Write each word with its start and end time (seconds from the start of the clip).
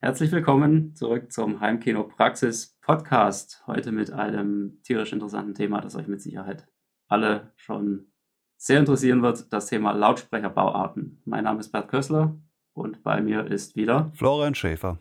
Herzlich 0.00 0.30
willkommen 0.30 0.94
zurück 0.94 1.32
zum 1.32 1.58
Heimkino 1.58 2.04
Praxis 2.04 2.78
Podcast. 2.82 3.64
Heute 3.66 3.90
mit 3.90 4.12
einem 4.12 4.80
tierisch 4.84 5.12
interessanten 5.12 5.54
Thema, 5.54 5.80
das 5.80 5.96
euch 5.96 6.06
mit 6.06 6.22
Sicherheit 6.22 6.68
alle 7.08 7.52
schon 7.56 8.12
sehr 8.56 8.78
interessieren 8.78 9.22
wird, 9.22 9.52
das 9.52 9.66
Thema 9.66 9.90
Lautsprecherbauarten. 9.90 11.20
Mein 11.24 11.42
Name 11.42 11.58
ist 11.58 11.72
Bert 11.72 11.88
Kössler 11.88 12.38
und 12.74 13.02
bei 13.02 13.20
mir 13.20 13.48
ist 13.48 13.74
wieder 13.74 14.12
Florian 14.14 14.54
Schäfer. 14.54 15.00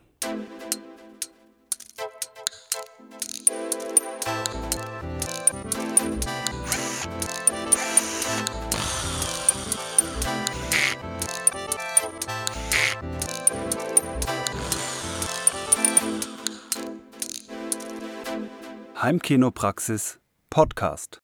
Heimkinopraxis 19.07 20.19
Podcast. 20.49 21.21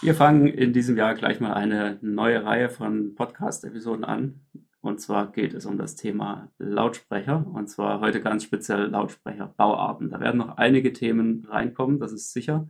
Wir 0.00 0.16
fangen 0.16 0.48
in 0.48 0.72
diesem 0.72 0.96
Jahr 0.96 1.14
gleich 1.14 1.38
mal 1.38 1.54
eine 1.54 2.00
neue 2.02 2.44
Reihe 2.44 2.68
von 2.68 3.14
Podcast-Episoden 3.14 4.02
an. 4.02 4.40
Und 4.80 5.00
zwar 5.00 5.30
geht 5.30 5.54
es 5.54 5.64
um 5.64 5.78
das 5.78 5.94
Thema 5.94 6.50
Lautsprecher. 6.58 7.46
Und 7.54 7.68
zwar 7.68 8.00
heute 8.00 8.20
ganz 8.20 8.42
speziell 8.42 8.86
Lautsprecherbauarten. 8.86 10.10
Da 10.10 10.18
werden 10.18 10.38
noch 10.38 10.56
einige 10.56 10.92
Themen 10.92 11.46
reinkommen, 11.48 12.00
das 12.00 12.10
ist 12.10 12.32
sicher. 12.32 12.68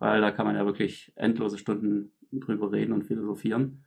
Weil 0.00 0.20
da 0.20 0.32
kann 0.32 0.44
man 0.44 0.56
ja 0.56 0.66
wirklich 0.66 1.12
endlose 1.14 1.56
Stunden 1.56 2.10
drüber 2.32 2.72
reden 2.72 2.94
und 2.94 3.04
philosophieren. 3.04 3.84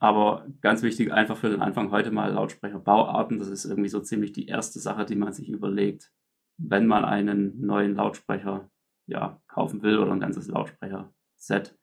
Aber 0.00 0.44
ganz 0.60 0.82
wichtig, 0.82 1.12
einfach 1.12 1.36
für 1.36 1.50
den 1.50 1.62
Anfang 1.62 1.92
heute 1.92 2.10
mal 2.10 2.32
Lautsprecherbauarten. 2.32 3.38
Das 3.38 3.46
ist 3.46 3.64
irgendwie 3.64 3.90
so 3.90 4.00
ziemlich 4.00 4.32
die 4.32 4.48
erste 4.48 4.80
Sache, 4.80 5.04
die 5.04 5.14
man 5.14 5.32
sich 5.32 5.48
überlegt, 5.50 6.10
wenn 6.58 6.86
man 6.86 7.04
einen 7.04 7.64
neuen 7.64 7.94
Lautsprecher 7.94 8.68
ja, 9.06 9.40
kaufen 9.48 9.82
will 9.82 9.98
oder 9.98 10.12
ein 10.12 10.20
ganzes 10.20 10.48
Lautsprecher-Set. 10.48 11.78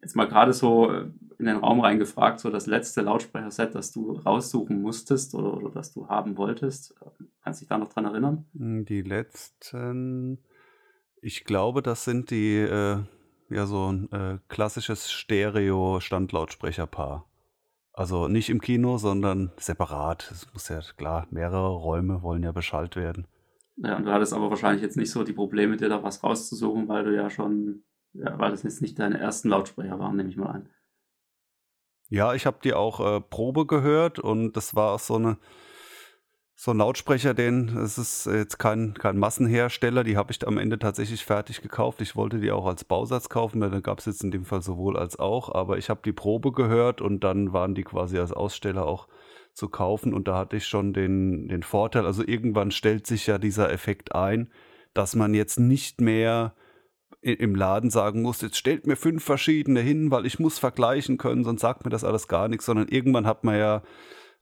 Jetzt 0.00 0.16
mal 0.16 0.28
gerade 0.28 0.52
so 0.52 0.90
äh, 0.90 1.10
in 1.38 1.46
den 1.46 1.56
Raum 1.56 1.80
reingefragt, 1.80 2.40
so 2.40 2.50
das 2.50 2.66
letzte 2.66 3.00
Lautsprecher-Set, 3.02 3.74
das 3.74 3.90
du 3.90 4.12
raussuchen 4.12 4.80
musstest 4.80 5.34
oder, 5.34 5.56
oder 5.56 5.70
das 5.70 5.92
du 5.92 6.08
haben 6.08 6.36
wolltest. 6.36 6.94
Kannst 7.42 7.60
du 7.60 7.64
dich 7.64 7.68
da 7.68 7.78
noch 7.78 7.92
dran 7.92 8.04
erinnern? 8.04 8.46
Hm, 8.56 8.84
die 8.84 9.02
letzten, 9.02 10.38
ich 11.20 11.44
glaube, 11.44 11.82
das 11.82 12.04
sind 12.04 12.30
die, 12.30 12.58
äh, 12.58 13.02
ja, 13.50 13.66
so 13.66 13.92
ein 13.92 14.12
äh, 14.12 14.38
klassisches 14.48 15.10
Stereo-Standlautsprecherpaar. 15.10 17.26
Also 17.92 18.26
nicht 18.26 18.48
im 18.48 18.60
Kino, 18.60 18.96
sondern 18.96 19.52
separat. 19.58 20.30
Es 20.30 20.52
muss 20.52 20.68
ja 20.68 20.80
klar, 20.96 21.26
mehrere 21.30 21.74
Räume 21.74 22.22
wollen 22.22 22.42
ja 22.42 22.52
beschallt 22.52 22.96
werden. 22.96 23.26
Ja, 23.76 23.96
und 23.96 24.04
du 24.04 24.12
hattest 24.12 24.32
aber 24.32 24.50
wahrscheinlich 24.50 24.82
jetzt 24.82 24.96
nicht 24.96 25.10
so 25.10 25.24
die 25.24 25.32
Probleme, 25.32 25.76
dir 25.76 25.88
da 25.88 26.02
was 26.02 26.22
rauszusuchen, 26.22 26.88
weil 26.88 27.04
du 27.04 27.14
ja 27.14 27.28
schon, 27.30 27.84
ja, 28.12 28.38
weil 28.38 28.50
das 28.50 28.62
jetzt 28.62 28.82
nicht 28.82 28.98
deine 28.98 29.18
ersten 29.18 29.48
Lautsprecher 29.48 29.98
waren, 29.98 30.16
nehme 30.16 30.28
ich 30.28 30.36
mal 30.36 30.50
an. 30.50 30.68
Ja, 32.08 32.34
ich 32.34 32.44
habe 32.44 32.58
die 32.62 32.74
auch 32.74 33.00
äh, 33.00 33.20
Probe 33.20 33.66
gehört 33.66 34.18
und 34.18 34.52
das 34.52 34.74
war 34.74 34.92
auch 34.92 34.98
so 34.98 35.16
eine 35.16 35.38
so 36.54 36.70
ein 36.70 36.78
Lautsprecher, 36.78 37.34
den, 37.34 37.76
es 37.78 37.98
ist 37.98 38.26
jetzt 38.26 38.58
kein, 38.58 38.94
kein 38.94 39.18
Massenhersteller, 39.18 40.04
die 40.04 40.16
habe 40.16 40.32
ich 40.32 40.46
am 40.46 40.58
Ende 40.58 40.78
tatsächlich 40.78 41.24
fertig 41.24 41.62
gekauft. 41.62 42.00
Ich 42.00 42.14
wollte 42.14 42.38
die 42.38 42.52
auch 42.52 42.66
als 42.66 42.84
Bausatz 42.84 43.28
kaufen, 43.28 43.60
dann 43.60 43.82
gab 43.82 43.98
es 43.98 44.06
jetzt 44.06 44.22
in 44.22 44.30
dem 44.30 44.44
Fall 44.44 44.62
sowohl 44.62 44.96
als 44.96 45.18
auch, 45.18 45.52
aber 45.52 45.78
ich 45.78 45.90
habe 45.90 46.00
die 46.04 46.12
Probe 46.12 46.52
gehört 46.52 47.00
und 47.00 47.24
dann 47.24 47.52
waren 47.52 47.74
die 47.74 47.84
quasi 47.84 48.18
als 48.18 48.32
Aussteller 48.32 48.86
auch 48.86 49.08
zu 49.54 49.68
kaufen 49.68 50.14
und 50.14 50.28
da 50.28 50.38
hatte 50.38 50.56
ich 50.56 50.66
schon 50.66 50.92
den, 50.92 51.48
den 51.48 51.62
Vorteil, 51.62 52.06
also 52.06 52.22
irgendwann 52.26 52.70
stellt 52.70 53.06
sich 53.06 53.26
ja 53.26 53.38
dieser 53.38 53.70
Effekt 53.72 54.14
ein, 54.14 54.50
dass 54.94 55.14
man 55.14 55.34
jetzt 55.34 55.58
nicht 55.58 56.00
mehr 56.00 56.54
im 57.22 57.54
Laden 57.54 57.90
sagen 57.90 58.22
muss, 58.22 58.40
jetzt 58.40 58.56
stellt 58.56 58.86
mir 58.86 58.96
fünf 58.96 59.22
verschiedene 59.22 59.80
hin, 59.80 60.10
weil 60.10 60.26
ich 60.26 60.38
muss 60.38 60.58
vergleichen 60.58 61.18
können, 61.18 61.44
sonst 61.44 61.60
sagt 61.60 61.84
mir 61.84 61.90
das 61.90 62.04
alles 62.04 62.26
gar 62.26 62.48
nichts, 62.48 62.66
sondern 62.66 62.88
irgendwann 62.88 63.26
hat 63.26 63.44
man 63.44 63.56
ja 63.56 63.82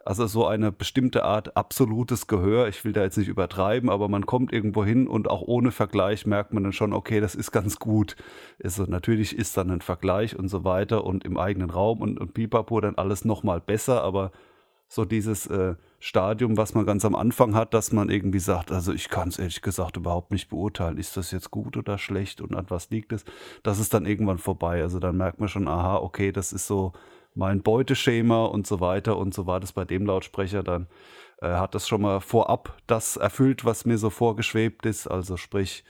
also 0.04 0.26
so 0.26 0.46
eine 0.46 0.72
bestimmte 0.72 1.24
Art 1.24 1.56
absolutes 1.56 2.26
Gehör. 2.26 2.68
Ich 2.68 2.84
will 2.84 2.92
da 2.92 3.02
jetzt 3.02 3.18
nicht 3.18 3.28
übertreiben, 3.28 3.90
aber 3.90 4.08
man 4.08 4.24
kommt 4.24 4.52
irgendwo 4.52 4.84
hin 4.84 5.06
und 5.06 5.28
auch 5.28 5.42
ohne 5.42 5.72
Vergleich 5.72 6.26
merkt 6.26 6.52
man 6.52 6.62
dann 6.62 6.72
schon, 6.72 6.92
okay, 6.92 7.20
das 7.20 7.34
ist 7.34 7.52
ganz 7.52 7.78
gut. 7.78 8.16
Also 8.62 8.84
natürlich 8.84 9.36
ist 9.36 9.56
dann 9.56 9.70
ein 9.70 9.82
Vergleich 9.82 10.38
und 10.38 10.48
so 10.48 10.64
weiter 10.64 11.04
und 11.04 11.24
im 11.24 11.36
eigenen 11.36 11.70
Raum 11.70 12.00
und, 12.00 12.18
und 12.18 12.34
Pipapo 12.34 12.80
dann 12.80 12.94
alles 12.94 13.24
nochmal 13.24 13.60
besser, 13.60 14.02
aber 14.02 14.32
so 14.88 15.04
dieses 15.04 15.46
äh, 15.46 15.76
Stadium, 16.00 16.56
was 16.56 16.74
man 16.74 16.84
ganz 16.84 17.04
am 17.04 17.14
Anfang 17.14 17.54
hat, 17.54 17.74
dass 17.74 17.92
man 17.92 18.08
irgendwie 18.08 18.40
sagt, 18.40 18.72
also 18.72 18.92
ich 18.92 19.08
kann 19.08 19.28
es 19.28 19.38
ehrlich 19.38 19.62
gesagt 19.62 19.96
überhaupt 19.96 20.32
nicht 20.32 20.48
beurteilen, 20.48 20.98
ist 20.98 21.16
das 21.16 21.30
jetzt 21.30 21.52
gut 21.52 21.76
oder 21.76 21.96
schlecht 21.96 22.40
und 22.40 22.56
an 22.56 22.66
was 22.70 22.90
liegt 22.90 23.12
es, 23.12 23.24
das 23.62 23.78
ist 23.78 23.94
dann 23.94 24.04
irgendwann 24.04 24.38
vorbei. 24.38 24.82
Also 24.82 24.98
dann 24.98 25.16
merkt 25.16 25.38
man 25.38 25.48
schon, 25.48 25.68
aha, 25.68 25.98
okay, 25.98 26.32
das 26.32 26.52
ist 26.52 26.66
so 26.66 26.92
mein 27.40 27.62
Beuteschema 27.62 28.44
und 28.44 28.66
so 28.66 28.80
weiter. 28.80 29.16
Und 29.16 29.32
so 29.32 29.46
war 29.46 29.60
das 29.60 29.72
bei 29.72 29.86
dem 29.86 30.04
Lautsprecher 30.04 30.62
dann. 30.62 30.88
Äh, 31.38 31.48
hat 31.48 31.74
das 31.74 31.88
schon 31.88 32.02
mal 32.02 32.20
vorab 32.20 32.76
das 32.86 33.16
erfüllt, 33.16 33.64
was 33.64 33.86
mir 33.86 33.96
so 33.96 34.10
vorgeschwebt 34.10 34.84
ist. 34.84 35.06
Also 35.06 35.38
sprich, 35.38 35.82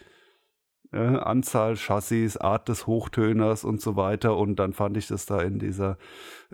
äh, 0.93 0.99
Anzahl 0.99 1.75
Chassis, 1.75 2.37
Art 2.37 2.69
des 2.69 2.87
Hochtöners 2.87 3.65
und 3.65 3.81
so 3.81 3.97
weiter. 3.97 4.37
Und 4.37 4.61
dann 4.61 4.73
fand 4.73 4.97
ich 4.97 5.09
das 5.09 5.27
da 5.27 5.43
in 5.43 5.59
dieser, 5.59 5.99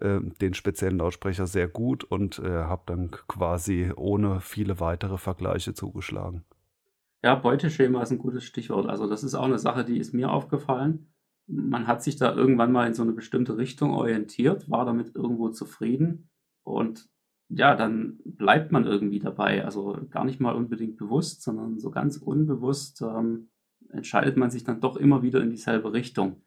äh, 0.00 0.18
den 0.40 0.54
speziellen 0.54 0.96
Lautsprecher 0.96 1.46
sehr 1.46 1.68
gut 1.68 2.02
und 2.02 2.38
äh, 2.38 2.48
habe 2.48 2.84
dann 2.86 3.10
quasi 3.10 3.92
ohne 3.94 4.40
viele 4.40 4.80
weitere 4.80 5.18
Vergleiche 5.18 5.74
zugeschlagen. 5.74 6.42
Ja, 7.22 7.34
Beuteschema 7.34 8.00
ist 8.02 8.12
ein 8.12 8.18
gutes 8.18 8.44
Stichwort. 8.44 8.88
Also 8.88 9.06
das 9.06 9.24
ist 9.24 9.34
auch 9.34 9.44
eine 9.44 9.58
Sache, 9.58 9.84
die 9.84 9.98
ist 9.98 10.14
mir 10.14 10.30
aufgefallen 10.30 11.06
man 11.46 11.86
hat 11.86 12.02
sich 12.02 12.16
da 12.16 12.34
irgendwann 12.34 12.72
mal 12.72 12.86
in 12.86 12.94
so 12.94 13.02
eine 13.02 13.12
bestimmte 13.12 13.56
Richtung 13.56 13.92
orientiert, 13.92 14.70
war 14.70 14.84
damit 14.84 15.14
irgendwo 15.14 15.48
zufrieden 15.50 16.28
und 16.64 17.08
ja, 17.48 17.76
dann 17.76 18.18
bleibt 18.24 18.72
man 18.72 18.84
irgendwie 18.84 19.20
dabei. 19.20 19.64
Also 19.64 19.98
gar 20.10 20.24
nicht 20.24 20.40
mal 20.40 20.54
unbedingt 20.54 20.96
bewusst, 20.96 21.42
sondern 21.42 21.78
so 21.78 21.90
ganz 21.90 22.16
unbewusst 22.16 23.02
ähm, 23.02 23.50
entscheidet 23.90 24.36
man 24.36 24.50
sich 24.50 24.64
dann 24.64 24.80
doch 24.80 24.96
immer 24.96 25.22
wieder 25.22 25.40
in 25.40 25.50
dieselbe 25.50 25.92
Richtung. 25.92 26.42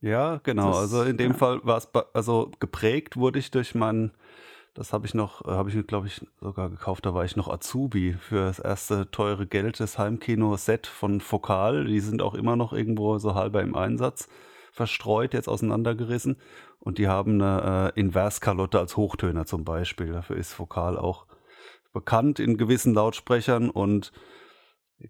Ja, 0.00 0.38
genau. 0.42 0.68
Das, 0.68 0.78
also 0.78 1.02
in 1.02 1.16
dem 1.16 1.32
ja. 1.32 1.36
Fall 1.36 1.60
war 1.64 1.78
es, 1.78 1.88
also 2.14 2.52
geprägt 2.60 3.16
wurde 3.16 3.38
ich 3.38 3.50
durch 3.50 3.74
meinen 3.74 4.12
das 4.76 4.92
habe 4.92 5.06
ich 5.06 5.14
noch, 5.14 5.44
äh, 5.46 5.50
habe 5.50 5.70
ich 5.70 5.86
glaube 5.86 6.06
ich 6.06 6.20
sogar 6.40 6.68
gekauft, 6.68 7.06
da 7.06 7.14
war 7.14 7.24
ich 7.24 7.34
noch 7.34 7.48
Azubi 7.48 8.12
für 8.12 8.44
das 8.44 8.58
erste 8.58 9.10
teure 9.10 9.46
Geld 9.46 9.80
des 9.80 9.98
Heimkino-Set 9.98 10.86
von 10.86 11.20
Fokal. 11.20 11.86
Die 11.86 12.00
sind 12.00 12.20
auch 12.20 12.34
immer 12.34 12.56
noch 12.56 12.72
irgendwo 12.72 13.18
so 13.18 13.34
halber 13.34 13.62
im 13.62 13.74
Einsatz 13.74 14.28
verstreut, 14.72 15.32
jetzt 15.32 15.48
auseinandergerissen. 15.48 16.36
Und 16.78 16.98
die 16.98 17.08
haben 17.08 17.40
eine 17.40 17.92
äh, 17.96 18.00
Inverskalotte 18.00 18.78
als 18.78 18.96
Hochtöner 18.98 19.46
zum 19.46 19.64
Beispiel. 19.64 20.12
Dafür 20.12 20.36
ist 20.36 20.52
Fokal 20.52 20.98
auch 20.98 21.26
bekannt 21.94 22.38
in 22.38 22.58
gewissen 22.58 22.92
Lautsprechern 22.92 23.70
und 23.70 24.12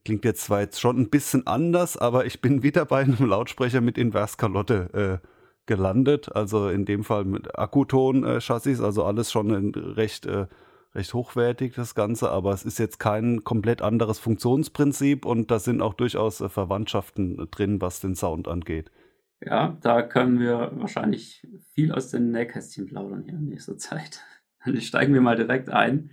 klingt 0.05 0.25
jetzt 0.25 0.45
zwar 0.45 0.61
jetzt 0.61 0.81
schon 0.81 1.01
ein 1.01 1.11
bisschen 1.11 1.49
anders, 1.49 1.97
aber 1.97 2.25
ich 2.27 2.41
bin 2.41 2.63
wieder 2.63 2.85
bei 2.85 3.01
einem 3.01 3.29
Lautsprecher 3.29 3.81
mit 3.81 3.99
Inverskalotte 3.99 5.21
äh, 5.25 5.27
gelandet. 5.67 6.35
Also 6.35 6.69
in 6.69 6.85
dem 6.85 7.05
Fall 7.05 7.25
mit 7.25 7.59
Akkuton-Chassis, 7.59 8.81
also 8.81 9.05
alles 9.05 9.31
schon 9.31 9.75
recht, 9.75 10.27
äh, 10.27 10.47
recht 10.95 11.15
hochwertig, 11.15 11.75
das 11.75 11.95
Ganze. 11.95 12.31
Aber 12.31 12.53
es 12.53 12.65
ist 12.65 12.79
jetzt 12.79 12.99
kein 12.99 13.45
komplett 13.45 13.83
anderes 13.83 14.19
Funktionsprinzip 14.19 15.25
und 15.27 15.51
da 15.51 15.59
sind 15.59 15.83
auch 15.83 15.95
durchaus 15.95 16.41
äh, 16.41 16.49
Verwandtschaften 16.49 17.49
drin, 17.51 17.81
was 17.81 18.01
den 18.01 18.15
Sound 18.15 18.49
angeht. 18.49 18.91
Ja, 19.41 19.77
da 19.83 20.03
können 20.03 20.41
wir 20.41 20.73
wahrscheinlich 20.77 21.47
viel 21.75 21.93
aus 21.93 22.11
den 22.11 22.31
Nähkästchen 22.31 22.87
plaudern 22.87 23.25
hier 23.25 23.35
in 23.35 23.49
nächster 23.49 23.77
Zeit. 23.77 24.23
Dann 24.65 24.81
steigen 24.81 25.13
wir 25.13 25.21
mal 25.21 25.37
direkt 25.37 25.69
ein. 25.69 26.11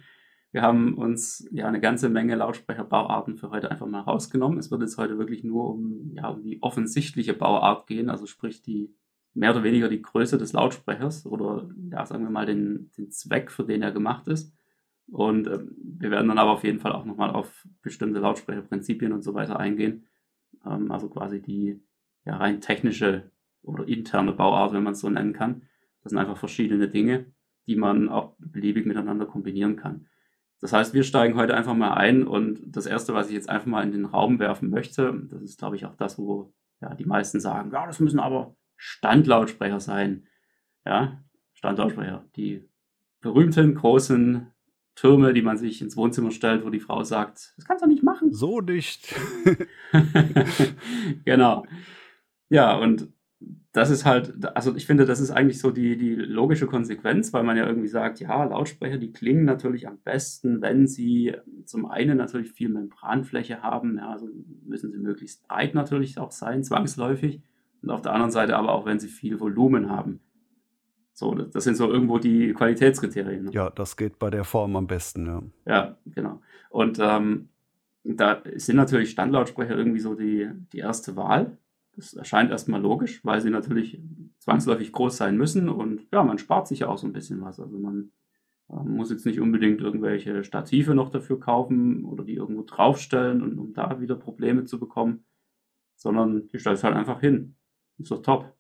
Wir 0.52 0.62
haben 0.62 0.96
uns 0.96 1.48
ja 1.52 1.68
eine 1.68 1.80
ganze 1.80 2.10
Menge 2.10 2.36
Lautsprecherbauarten 2.36 3.38
für 3.38 3.50
heute 3.50 3.72
einfach 3.72 3.88
mal 3.88 4.02
rausgenommen. 4.02 4.60
Es 4.60 4.70
wird 4.70 4.82
jetzt 4.82 5.00
heute 5.00 5.18
wirklich 5.18 5.44
nur 5.44 5.72
um, 5.72 6.12
ja, 6.14 6.28
um 6.28 6.44
die 6.44 6.62
offensichtliche 6.62 7.34
Bauart 7.34 7.88
gehen, 7.88 8.10
also 8.12 8.28
sprich 8.28 8.62
die 8.62 8.94
mehr 9.34 9.52
oder 9.52 9.64
weniger 9.64 9.90
die 9.90 10.02
Größe 10.02 10.38
des 10.38 10.54
Lautsprechers 10.54 11.26
oder 11.26 11.68
ja, 11.92 12.06
sagen 12.06 12.24
wir 12.24 12.32
mal 12.32 12.46
den, 12.46 12.92
den 12.98 13.12
Zweck, 13.12 13.52
für 13.52 13.64
den 13.64 13.82
er 13.82 13.92
gemacht 13.92 14.28
ist. 14.28 14.54
Und 15.08 15.48
äh, 15.48 15.60
wir 15.78 16.12
werden 16.12 16.28
dann 16.28 16.38
aber 16.38 16.52
auf 16.52 16.64
jeden 16.64 16.80
Fall 16.80 16.94
auch 16.94 17.06
nochmal 17.06 17.32
auf 17.32 17.68
bestimmte 17.82 18.20
Lautsprecherprinzipien 18.20 19.12
und 19.12 19.24
so 19.24 19.34
weiter 19.34 19.60
eingehen. 19.60 20.06
Ähm, 20.66 20.92
also 20.92 21.10
quasi 21.10 21.42
die 21.42 21.82
ja, 22.26 22.38
rein 22.38 22.62
technische 22.62 23.32
oder 23.64 23.88
interne 23.88 24.34
Bauart, 24.34 24.74
wenn 24.74 24.84
man 24.84 24.94
es 24.94 25.00
so 25.00 25.10
nennen 25.10 25.34
kann. 25.34 25.64
Das 26.04 26.12
sind 26.12 26.20
einfach 26.20 26.38
verschiedene 26.38 26.88
Dinge, 26.88 27.26
die 27.68 27.76
man 27.76 28.10
auch 28.10 28.36
beliebig 28.38 28.86
miteinander 28.86 29.26
kombinieren 29.26 29.76
kann. 29.76 30.08
Das 30.60 30.72
heißt, 30.72 30.94
wir 30.94 31.04
steigen 31.04 31.36
heute 31.36 31.56
einfach 31.56 31.74
mal 31.74 31.94
ein 31.94 32.26
und 32.26 32.62
das 32.66 32.86
Erste, 32.86 33.14
was 33.14 33.28
ich 33.28 33.34
jetzt 33.34 33.50
einfach 33.50 33.68
mal 33.68 33.84
in 33.84 33.92
den 33.92 34.06
Raum 34.06 34.40
werfen 34.40 34.70
möchte, 34.70 35.14
das 35.30 35.42
ist, 35.42 35.60
glaube 35.60 35.76
ich, 35.76 35.86
auch 35.86 35.96
das, 35.96 36.18
wo 36.18 36.54
ja, 36.82 36.94
die 36.96 37.06
meisten 37.06 37.40
sagen, 37.40 37.72
ja, 37.72 37.86
das 37.86 38.00
müssen 38.00 38.20
aber 38.20 38.56
Standlautsprecher 38.76 39.80
sein. 39.80 40.28
Ja, 40.86 41.24
Standlautsprecher. 41.54 42.26
Die 42.36 42.68
berühmten, 43.22 43.76
großen, 43.76 44.54
Türme, 44.96 45.34
die 45.34 45.42
man 45.42 45.58
sich 45.58 45.82
ins 45.82 45.98
Wohnzimmer 45.98 46.32
stellt, 46.32 46.66
wo 46.66 46.70
die 46.70 46.80
Frau 46.80 47.04
sagt, 47.04 47.54
das 47.58 47.66
kannst 47.66 47.84
du 47.84 47.88
nicht 47.88 48.04
machen. 48.04 48.32
So 48.32 48.62
nicht. 48.62 49.14
genau. 51.26 51.66
Ja, 52.50 52.78
und 52.78 53.12
das 53.72 53.90
ist 53.90 54.06
halt, 54.06 54.46
also 54.56 54.76
ich 54.76 54.86
finde, 54.86 55.06
das 55.06 55.20
ist 55.20 55.32
eigentlich 55.32 55.60
so 55.60 55.72
die, 55.72 55.98
die 55.98 56.14
logische 56.14 56.68
Konsequenz, 56.68 57.34
weil 57.34 57.44
man 57.44 57.58
ja 57.58 57.66
irgendwie 57.66 57.88
sagt, 57.88 58.20
ja, 58.20 58.44
Lautsprecher, 58.44 59.00
die 59.00 59.12
klingen 59.12 59.46
natürlich 59.46 59.88
am 59.88 59.98
besten, 59.98 60.62
wenn 60.62 60.86
sie 60.86 61.36
zum 61.66 61.88
einen 61.88 62.18
natürlich 62.18 62.52
viel 62.52 62.70
Membranfläche 62.70 63.64
haben, 63.64 63.98
ja, 63.98 64.12
also 64.12 64.30
müssen 64.64 64.92
sie 64.92 65.00
möglichst 65.00 65.48
breit 65.48 65.74
natürlich 65.74 66.20
auch 66.20 66.32
sein, 66.32 66.64
zwangsläufig, 66.64 67.42
und 67.84 67.92
auf 67.92 68.02
der 68.02 68.14
anderen 68.14 68.32
Seite 68.32 68.56
aber 68.56 68.72
auch, 68.72 68.86
wenn 68.86 69.00
sie 69.00 69.10
viel 69.10 69.40
Volumen 69.40 69.90
haben. 69.90 70.22
So, 71.14 71.36
das 71.36 71.64
sind 71.64 71.76
so 71.76 71.92
irgendwo 71.92 72.18
die 72.18 72.54
Qualitätskriterien. 72.54 73.46
Ne? 73.46 73.52
Ja, 73.52 73.70
das 73.70 73.98
geht 73.98 74.18
bei 74.18 74.32
der 74.32 74.46
Form 74.46 74.76
am 74.76 74.88
besten, 74.88 75.28
ja. 75.28 75.44
Ja, 75.66 75.98
genau. 76.06 76.42
Und 76.70 76.98
ähm, 77.00 77.50
da 78.04 78.42
sind 78.56 78.78
natürlich 78.78 79.12
Standlautsprecher 79.12 79.78
irgendwie 79.78 80.00
so 80.00 80.16
die, 80.16 80.50
die 80.72 80.80
erste 80.80 81.16
Wahl. 81.16 81.58
Das 81.96 82.14
erscheint 82.14 82.50
erstmal 82.50 82.82
logisch, 82.82 83.24
weil 83.24 83.42
sie 83.42 83.52
natürlich 83.52 84.02
zwangsläufig 84.40 84.92
groß 84.92 85.16
sein 85.16 85.38
müssen 85.38 85.70
und 85.70 86.08
ja, 86.12 86.24
man 86.24 86.40
spart 86.40 86.68
sich 86.68 86.80
ja 86.80 86.88
auch 86.88 86.98
so 86.98 87.06
ein 87.06 87.14
bisschen 87.14 87.42
was. 87.42 87.60
Also 87.60 87.78
man 87.78 88.12
äh, 88.70 88.84
muss 88.84 89.12
jetzt 89.12 89.26
nicht 89.26 89.40
unbedingt 89.40 89.82
irgendwelche 89.82 90.44
Stative 90.44 90.96
noch 90.96 91.10
dafür 91.10 91.40
kaufen 91.40 92.06
oder 92.06 92.24
die 92.24 92.36
irgendwo 92.36 92.64
draufstellen, 92.64 93.44
und, 93.44 93.60
um 93.60 93.74
da 93.74 94.02
wieder 94.02 94.16
Probleme 94.16 94.66
zu 94.66 94.80
bekommen, 94.80 95.26
sondern 95.96 96.48
die 96.48 96.60
stellt 96.60 96.84
halt 96.84 96.96
einfach 96.96 97.20
hin. 97.20 97.56
Ist 97.98 98.12
doch 98.12 98.22
top. 98.22 98.54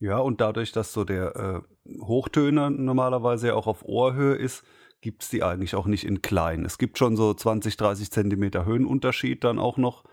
Ja, 0.00 0.18
und 0.18 0.40
dadurch, 0.40 0.72
dass 0.72 0.92
so 0.92 1.04
der 1.04 1.64
äh, 1.86 1.98
Hochtöner 2.02 2.70
normalerweise 2.70 3.48
ja 3.48 3.54
auch 3.54 3.66
auf 3.66 3.84
Ohrhöhe 3.84 4.34
ist, 4.34 4.64
gibt 5.00 5.22
es 5.22 5.28
die 5.28 5.42
eigentlich 5.42 5.74
auch 5.74 5.86
nicht 5.86 6.04
in 6.04 6.22
klein. 6.22 6.64
Es 6.64 6.78
gibt 6.78 6.98
schon 6.98 7.16
so 7.16 7.32
20, 7.32 7.76
30 7.76 8.10
Zentimeter 8.10 8.64
Höhenunterschied 8.64 9.44
dann 9.44 9.58
auch 9.58 9.76
noch 9.76 10.04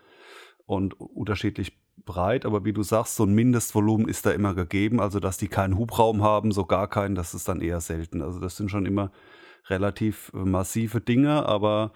und 0.65 0.99
unterschiedlich 0.99 1.79
breit, 2.05 2.45
aber 2.45 2.65
wie 2.65 2.73
du 2.73 2.83
sagst, 2.83 3.15
so 3.15 3.23
ein 3.23 3.33
Mindestvolumen 3.33 4.07
ist 4.07 4.25
da 4.25 4.31
immer 4.31 4.53
gegeben, 4.53 4.99
also 4.99 5.19
dass 5.19 5.37
die 5.37 5.47
keinen 5.47 5.77
Hubraum 5.77 6.23
haben, 6.23 6.51
so 6.51 6.65
gar 6.65 6.87
keinen, 6.87 7.15
das 7.15 7.33
ist 7.33 7.47
dann 7.47 7.61
eher 7.61 7.81
selten. 7.81 8.21
Also 8.21 8.39
das 8.39 8.57
sind 8.57 8.69
schon 8.69 8.85
immer 8.85 9.11
relativ 9.67 10.31
äh, 10.33 10.37
massive 10.37 11.01
Dinge, 11.01 11.45
aber 11.45 11.91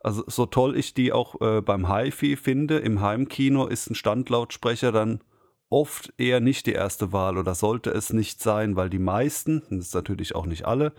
also 0.00 0.22
so 0.26 0.46
toll 0.46 0.76
ich 0.76 0.94
die 0.94 1.12
auch 1.12 1.40
äh, 1.40 1.62
beim 1.62 1.92
HiFi 1.92 2.36
finde, 2.36 2.78
im 2.78 3.00
Heimkino 3.00 3.66
ist 3.66 3.90
ein 3.90 3.94
Standlautsprecher 3.94 4.92
dann 4.92 5.20
oft 5.68 6.12
eher 6.18 6.40
nicht 6.40 6.66
die 6.66 6.72
erste 6.72 7.12
Wahl 7.12 7.38
oder 7.38 7.54
sollte 7.54 7.90
es 7.90 8.12
nicht 8.12 8.42
sein, 8.42 8.76
weil 8.76 8.90
die 8.90 8.98
meisten, 8.98 9.62
das 9.70 9.88
ist 9.88 9.94
natürlich 9.94 10.34
auch 10.34 10.46
nicht 10.46 10.66
alle, 10.66 10.92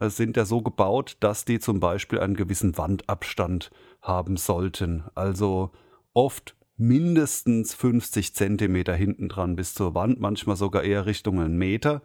äh, 0.00 0.08
sind 0.08 0.36
ja 0.36 0.44
so 0.44 0.62
gebaut, 0.62 1.16
dass 1.20 1.44
die 1.44 1.58
zum 1.58 1.80
Beispiel 1.80 2.20
einen 2.20 2.36
gewissen 2.36 2.76
Wandabstand 2.76 3.70
haben 4.00 4.36
sollten. 4.36 5.04
Also 5.14 5.72
oft 6.12 6.56
mindestens 6.76 7.74
50 7.74 8.34
Zentimeter 8.34 8.94
hinten 8.94 9.28
dran 9.28 9.56
bis 9.56 9.74
zur 9.74 9.94
Wand, 9.94 10.20
manchmal 10.20 10.56
sogar 10.56 10.82
eher 10.82 11.06
Richtung 11.06 11.40
einen 11.40 11.56
Meter. 11.56 12.02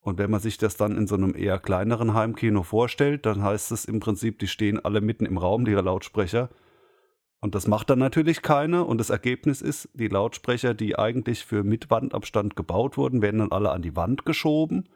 Und 0.00 0.18
wenn 0.18 0.30
man 0.30 0.40
sich 0.40 0.58
das 0.58 0.76
dann 0.76 0.96
in 0.96 1.06
so 1.06 1.16
einem 1.16 1.34
eher 1.34 1.58
kleineren 1.58 2.14
Heimkino 2.14 2.62
vorstellt, 2.62 3.26
dann 3.26 3.42
heißt 3.42 3.72
es 3.72 3.86
im 3.86 3.98
Prinzip, 3.98 4.38
die 4.38 4.46
stehen 4.46 4.84
alle 4.84 5.00
mitten 5.00 5.26
im 5.26 5.38
Raum, 5.38 5.64
die 5.64 5.72
Lautsprecher, 5.72 6.50
und 7.40 7.54
das 7.54 7.66
macht 7.66 7.90
dann 7.90 7.98
natürlich 7.98 8.42
keiner. 8.42 8.86
Und 8.86 8.98
das 8.98 9.10
Ergebnis 9.10 9.60
ist, 9.60 9.88
die 9.94 10.08
Lautsprecher, 10.08 10.74
die 10.74 10.98
eigentlich 10.98 11.44
für 11.44 11.62
Mitwandabstand 11.62 12.56
gebaut 12.56 12.96
wurden, 12.96 13.22
werden 13.22 13.38
dann 13.38 13.52
alle 13.52 13.70
an 13.70 13.82
die 13.82 13.96
Wand 13.96 14.24
geschoben. 14.24 14.88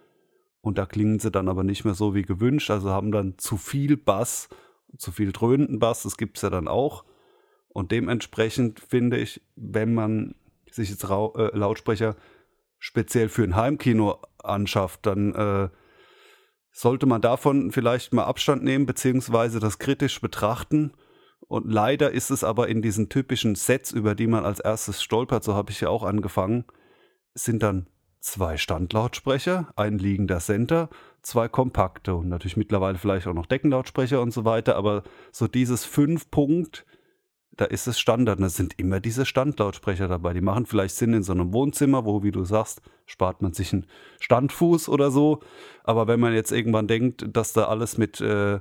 Und 0.62 0.78
da 0.78 0.86
klingen 0.86 1.18
sie 1.18 1.30
dann 1.30 1.48
aber 1.48 1.64
nicht 1.64 1.84
mehr 1.84 1.94
so 1.94 2.14
wie 2.14 2.22
gewünscht. 2.22 2.70
Also 2.70 2.90
haben 2.90 3.12
dann 3.12 3.38
zu 3.38 3.56
viel 3.56 3.96
Bass, 3.96 4.48
zu 4.96 5.12
viel 5.12 5.32
dröhnenden 5.32 5.78
Bass. 5.78 6.02
Das 6.02 6.16
gibt 6.16 6.38
es 6.38 6.42
ja 6.42 6.50
dann 6.50 6.68
auch. 6.68 7.04
Und 7.68 7.92
dementsprechend 7.92 8.80
finde 8.80 9.18
ich, 9.18 9.42
wenn 9.54 9.94
man 9.94 10.34
sich 10.70 10.90
jetzt 10.90 11.04
äh, 11.04 11.56
Lautsprecher 11.56 12.16
speziell 12.78 13.28
für 13.28 13.44
ein 13.44 13.54
Heimkino 13.54 14.18
anschafft, 14.38 15.06
dann 15.06 15.34
äh, 15.34 15.68
sollte 16.72 17.06
man 17.06 17.20
davon 17.20 17.70
vielleicht 17.70 18.14
mal 18.14 18.24
Abstand 18.24 18.64
nehmen, 18.64 18.86
beziehungsweise 18.86 19.60
das 19.60 19.78
kritisch 19.78 20.20
betrachten 20.20 20.92
und 21.50 21.68
leider 21.68 22.12
ist 22.12 22.30
es 22.30 22.44
aber 22.44 22.68
in 22.68 22.80
diesen 22.80 23.08
typischen 23.08 23.56
Sets, 23.56 23.90
über 23.90 24.14
die 24.14 24.28
man 24.28 24.44
als 24.44 24.60
erstes 24.60 25.02
stolpert, 25.02 25.42
so 25.42 25.54
habe 25.54 25.72
ich 25.72 25.80
ja 25.80 25.88
auch 25.88 26.04
angefangen, 26.04 26.64
sind 27.34 27.64
dann 27.64 27.88
zwei 28.20 28.56
Standlautsprecher, 28.56 29.72
ein 29.74 29.98
liegender 29.98 30.38
Center, 30.38 30.90
zwei 31.22 31.48
kompakte 31.48 32.14
und 32.14 32.28
natürlich 32.28 32.56
mittlerweile 32.56 32.98
vielleicht 32.98 33.26
auch 33.26 33.34
noch 33.34 33.46
Deckenlautsprecher 33.46 34.22
und 34.22 34.30
so 34.32 34.44
weiter, 34.44 34.76
aber 34.76 35.02
so 35.32 35.48
dieses 35.48 35.84
Fünf-Punkt, 35.84 36.86
da 37.56 37.64
ist 37.64 37.88
es 37.88 37.98
Standard. 37.98 38.40
Da 38.40 38.48
sind 38.48 38.78
immer 38.78 39.00
diese 39.00 39.26
Standlautsprecher 39.26 40.06
dabei. 40.06 40.34
Die 40.34 40.40
machen 40.40 40.66
vielleicht 40.66 40.94
Sinn 40.94 41.14
in 41.14 41.24
so 41.24 41.32
einem 41.32 41.52
Wohnzimmer, 41.52 42.04
wo, 42.04 42.22
wie 42.22 42.30
du 42.30 42.44
sagst, 42.44 42.80
spart 43.06 43.42
man 43.42 43.54
sich 43.54 43.72
einen 43.72 43.86
Standfuß 44.20 44.88
oder 44.88 45.10
so. 45.10 45.40
Aber 45.82 46.06
wenn 46.06 46.20
man 46.20 46.32
jetzt 46.32 46.52
irgendwann 46.52 46.86
denkt, 46.86 47.26
dass 47.32 47.52
da 47.52 47.64
alles 47.64 47.98
mit 47.98 48.20
äh, 48.20 48.60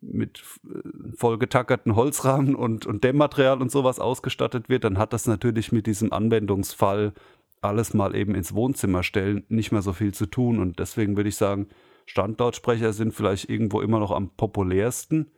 mit 0.00 0.42
äh, 0.64 1.16
vollgetackerten 1.16 1.96
Holzrahmen 1.96 2.54
und, 2.54 2.86
und 2.86 3.04
Dämmmaterial 3.04 3.60
und 3.60 3.70
sowas 3.70 4.00
ausgestattet 4.00 4.68
wird, 4.68 4.84
dann 4.84 4.98
hat 4.98 5.12
das 5.12 5.26
natürlich 5.26 5.72
mit 5.72 5.86
diesem 5.86 6.12
Anwendungsfall 6.12 7.12
alles 7.60 7.94
mal 7.94 8.14
eben 8.14 8.34
ins 8.34 8.54
Wohnzimmer 8.54 9.02
stellen 9.02 9.44
nicht 9.48 9.72
mehr 9.72 9.82
so 9.82 9.92
viel 9.92 10.12
zu 10.12 10.26
tun. 10.26 10.58
Und 10.58 10.78
deswegen 10.78 11.16
würde 11.16 11.28
ich 11.28 11.36
sagen, 11.36 11.68
Standlautsprecher 12.06 12.92
sind 12.92 13.12
vielleicht 13.12 13.48
irgendwo 13.48 13.80
immer 13.80 13.98
noch 13.98 14.12
am 14.12 14.30
populärsten. 14.30 15.30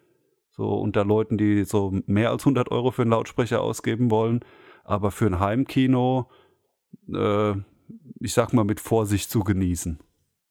So 0.50 0.74
unter 0.74 1.04
Leuten, 1.04 1.38
die 1.38 1.64
so 1.64 1.94
mehr 2.06 2.30
als 2.30 2.42
100 2.42 2.70
Euro 2.70 2.90
für 2.90 3.02
einen 3.02 3.12
Lautsprecher 3.12 3.62
ausgeben 3.62 4.10
wollen. 4.10 4.40
Aber 4.84 5.10
für 5.10 5.26
ein 5.26 5.40
Heimkino, 5.40 6.30
äh, 7.12 7.52
ich 8.20 8.34
sag 8.34 8.52
mal, 8.52 8.64
mit 8.64 8.80
Vorsicht 8.80 9.30
zu 9.30 9.44
genießen. 9.44 9.98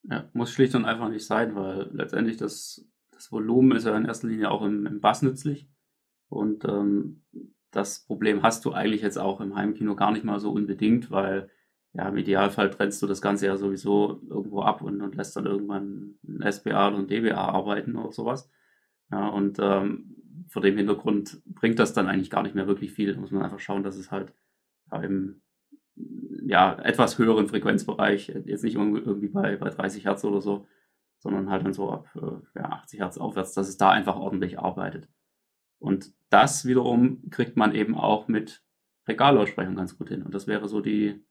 Ja, 0.10 0.30
muss 0.34 0.52
schlicht 0.52 0.74
und 0.76 0.86
einfach 0.86 1.10
nicht 1.10 1.26
sein, 1.26 1.56
weil 1.56 1.90
letztendlich 1.92 2.38
das 2.38 2.86
das 3.18 3.32
Volumen 3.32 3.76
ist 3.76 3.86
ja 3.86 3.98
in 3.98 4.06
erster 4.06 4.28
Linie 4.28 4.52
auch 4.52 4.62
im, 4.62 4.86
im 4.86 5.02
Bass 5.02 5.24
nützlich. 5.24 5.68
Und 6.30 6.66
ähm, 6.66 7.24
das 7.72 8.06
Problem 8.06 8.44
hast 8.44 8.64
du 8.66 8.74
eigentlich 8.74 9.02
jetzt 9.02 9.18
auch 9.18 9.42
im 9.42 9.56
Heimkino 9.56 9.96
gar 9.96 10.12
nicht 10.12 10.24
mal 10.24 10.40
so 10.40 10.52
unbedingt, 10.52 11.10
weil 11.10 11.50
ja, 11.94 12.10
im 12.10 12.18
Idealfall 12.18 12.70
trennst 12.70 13.02
du 13.02 13.08
das 13.08 13.22
Ganze 13.22 13.48
ja 13.48 13.58
sowieso 13.58 14.22
irgendwo 14.30 14.62
ab 14.62 14.82
und, 14.82 15.02
und 15.02 15.16
lässt 15.16 15.36
dann 15.36 15.48
irgendwann 15.48 16.16
ein 16.28 16.52
SPA 16.52 16.90
oder 16.90 16.98
ein 16.98 17.08
DBA 17.08 17.36
arbeiten 17.36 17.96
oder 17.96 18.12
sowas. 18.12 18.52
Ja, 19.12 19.28
und 19.30 19.58
ähm, 19.60 20.16
vor 20.48 20.62
dem 20.62 20.78
Hintergrund 20.78 21.42
bringt 21.46 21.80
das 21.80 21.94
dann 21.94 22.08
eigentlich 22.08 22.30
gar 22.30 22.44
nicht 22.44 22.56
mehr 22.56 22.68
wirklich 22.68 22.92
viel. 22.92 23.14
Da 23.14 23.20
muss 23.20 23.32
man 23.32 23.42
einfach 23.42 23.60
schauen, 23.60 23.84
dass 23.84 23.98
es 23.98 24.12
halt 24.12 24.34
im 24.92 25.42
ja, 26.46 26.78
etwas 26.84 27.18
höheren 27.18 27.48
Frequenzbereich, 27.48 28.28
jetzt 28.46 28.64
nicht 28.64 28.76
irgendwie 28.76 29.28
bei, 29.28 29.56
bei 29.58 29.70
30 29.70 30.06
Hertz 30.06 30.24
oder 30.24 30.42
so, 30.42 30.68
sondern 31.20 31.50
halt 31.50 31.66
dann 31.66 31.74
so 31.74 31.92
ab 31.92 32.08
äh, 32.16 32.60
ja, 32.60 32.66
80 32.70 33.00
Hertz 33.00 33.18
aufwärts, 33.18 33.54
dass 33.54 33.68
es 33.68 33.78
da 33.78 33.92
einfach 33.92 34.16
ordentlich 34.16 34.60
arbeitet. 34.60 35.10
Und 35.80 36.14
das 36.30 36.66
wiederum 36.66 37.30
kriegt 37.30 37.58
man 37.58 37.74
eben 37.74 37.96
auch 37.96 38.28
mit 38.28 38.64
Regallautsprechern 39.08 39.76
ganz 39.76 39.98
gut 39.98 40.10
hin. 40.10 40.24
Und 40.24 40.34
das 40.34 40.48
wäre 40.48 40.68
so 40.68 40.82
die, 40.82 41.24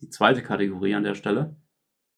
die 0.00 0.08
zweite 0.08 0.42
Kategorie 0.42 0.94
an 0.94 1.04
der 1.04 1.14
Stelle. 1.14 1.56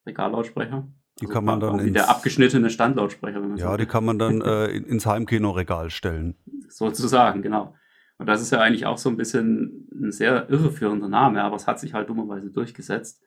Regallautsprecher. 0.06 0.88
Die 1.20 1.26
also 1.26 1.32
kann 1.32 1.44
man 1.44 1.60
dann 1.60 1.78
ins, 1.78 1.92
der 1.92 2.10
abgeschnittene 2.10 2.70
Standlautsprecher. 2.70 3.40
Wenn 3.40 3.50
man 3.50 3.58
ja, 3.58 3.70
so 3.70 3.76
die 3.76 3.86
kann 3.86 4.04
man 4.04 4.18
dann 4.18 4.40
äh, 4.42 4.68
ins 4.68 5.06
Heimkino-Regal 5.06 5.90
stellen. 5.90 6.36
Sozusagen, 6.68 7.42
genau. 7.42 7.74
Und 8.18 8.26
das 8.26 8.40
ist 8.40 8.52
ja 8.52 8.60
eigentlich 8.60 8.86
auch 8.86 8.98
so 8.98 9.08
ein 9.08 9.16
bisschen 9.16 9.88
ein 9.92 10.12
sehr 10.12 10.48
irreführender 10.48 11.08
Name, 11.08 11.42
aber 11.42 11.56
es 11.56 11.66
hat 11.66 11.80
sich 11.80 11.94
halt 11.94 12.08
dummerweise 12.08 12.50
durchgesetzt 12.50 13.22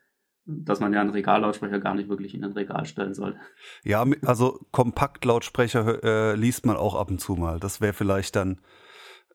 dass 0.48 0.80
man 0.80 0.94
ja 0.94 1.02
einen 1.02 1.10
Regallautsprecher 1.10 1.80
gar 1.80 1.94
nicht 1.94 2.08
wirklich 2.08 2.34
in 2.34 2.44
ein 2.44 2.54
Regal 2.54 2.86
stellen 2.86 3.14
sollte. 3.14 3.40
Ja, 3.84 4.06
also 4.26 4.60
Kompaktlautsprecher 4.72 6.04
äh, 6.04 6.36
liest 6.36 6.66
man 6.66 6.78
auch 6.78 6.96
ab 6.96 7.10
und 7.10 7.20
zu 7.20 7.36
mal. 7.36 7.60
Das 7.60 7.82
wäre 7.82 7.94
vielleicht 7.94 8.38
dann 8.38 8.62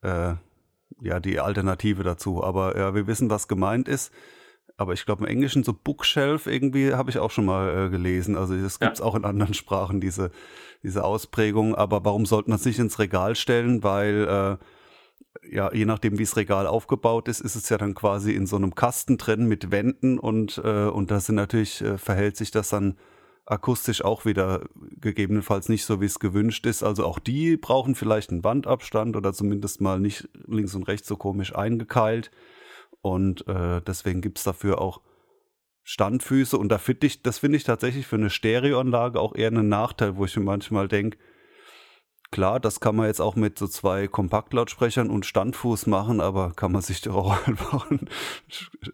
äh, 0.03 0.35
ja 1.03 1.21
die 1.21 1.39
Alternative 1.39 2.03
dazu. 2.03 2.43
Aber 2.43 2.79
ja, 2.79 2.95
wir 2.95 3.07
wissen, 3.07 3.29
was 3.29 3.47
gemeint 3.47 3.89
ist. 3.89 4.13
Aber 4.79 4.95
ich 4.95 5.05
glaube 5.05 5.25
im 5.25 5.31
Englischen 5.31 5.65
so 5.65 5.75
Bookshelf 5.75 6.47
irgendwie 6.47 6.95
habe 6.95 7.11
ich 7.11 7.19
auch 7.19 7.31
schon 7.31 7.45
mal 7.45 7.87
äh, 7.87 7.91
gelesen. 7.91 8.37
Also 8.37 8.57
das 8.57 8.81
gibt 8.81 8.95
es 8.95 8.99
ja. 9.01 9.05
auch 9.05 9.15
in 9.15 9.27
anderen 9.27 9.53
Sprachen, 9.55 10.01
diese, 10.01 10.31
diese 10.83 11.05
Ausprägung. 11.05 11.75
Aber 11.75 12.07
warum 12.07 12.25
sollte 12.25 12.49
man 12.49 12.59
sich 12.59 12.79
ins 12.79 12.99
Regal 12.99 13.37
stellen? 13.37 13.83
Weil 13.83 14.59
äh, 14.61 14.65
ja, 15.51 15.73
je 15.73 15.85
nachdem, 15.85 16.19
wie 16.19 16.25
das 16.25 16.37
Regal 16.37 16.67
aufgebaut 16.67 17.29
ist, 17.29 17.41
ist 17.41 17.57
es 17.57 17.69
ja 17.69 17.79
dann 17.79 17.95
quasi 17.95 18.33
in 18.33 18.47
so 18.47 18.57
einem 18.57 18.75
Kasten 18.75 19.19
drin 19.19 19.47
mit 19.47 19.71
Wänden 19.71 20.19
und, 20.19 20.61
äh, 20.65 20.87
und 20.87 21.11
da 21.11 21.21
sind 21.21 21.35
natürlich, 21.35 21.83
äh, 21.83 21.99
verhält 21.99 22.37
sich 22.37 22.51
das 22.51 22.69
dann 22.69 22.97
akustisch 23.45 24.05
auch 24.05 24.25
wieder 24.25 24.67
gegebenenfalls 25.01 25.69
nicht 25.69 25.85
so, 25.85 26.01
wie 26.01 26.07
es 26.07 26.21
gewünscht 26.21 26.65
ist. 26.67 26.83
Also 26.83 27.05
auch 27.05 27.19
die 27.19 27.57
brauchen 27.57 27.95
vielleicht 27.95 28.31
einen 28.31 28.45
Wandabstand 28.45 29.17
oder 29.17 29.33
zumindest 29.33 29.81
mal 29.81 29.99
nicht 29.99 30.29
links 30.47 30.75
und 30.75 30.85
rechts 30.85 31.09
so 31.09 31.17
komisch 31.17 31.55
eingekeilt. 31.55 32.31
Und 33.01 33.47
äh, 33.49 33.83
deswegen 33.83 34.21
gibt 34.21 34.39
es 34.39 34.45
dafür 34.45 34.81
auch 34.81 35.01
Standfüße. 35.83 36.57
Und 36.57 36.69
da 36.69 36.79
finde 36.79 37.09
ich, 37.09 37.23
das 37.23 37.39
finde 37.39 37.57
ich 37.57 37.65
tatsächlich 37.65 38.07
für 38.07 38.17
eine 38.17 38.31
Stereoanlage 38.31 39.19
auch 39.19 39.35
eher 39.35 39.49
einen 39.49 39.69
Nachteil, 39.69 40.17
wo 40.17 40.25
ich 40.25 40.37
mir 40.37 40.45
manchmal 40.45 40.87
denke, 40.87 41.19
Klar, 42.33 42.61
das 42.61 42.81
kann 42.81 42.97
man 42.97 43.09
jetzt 43.09 43.21
auch 43.21 43.37
mit 43.37 43.59
so 43.59 43.67
zwei 43.67 44.09
Kompaktlautsprechern 44.09 45.11
und 45.11 45.27
Standfuß 45.27 45.87
machen, 45.87 46.23
aber 46.23 46.53
kann 46.57 46.73
man 46.73 46.81
sich 46.81 47.03
doch 47.03 47.15
auch 47.15 47.37
einfach 47.47 47.91
einen, 47.91 48.09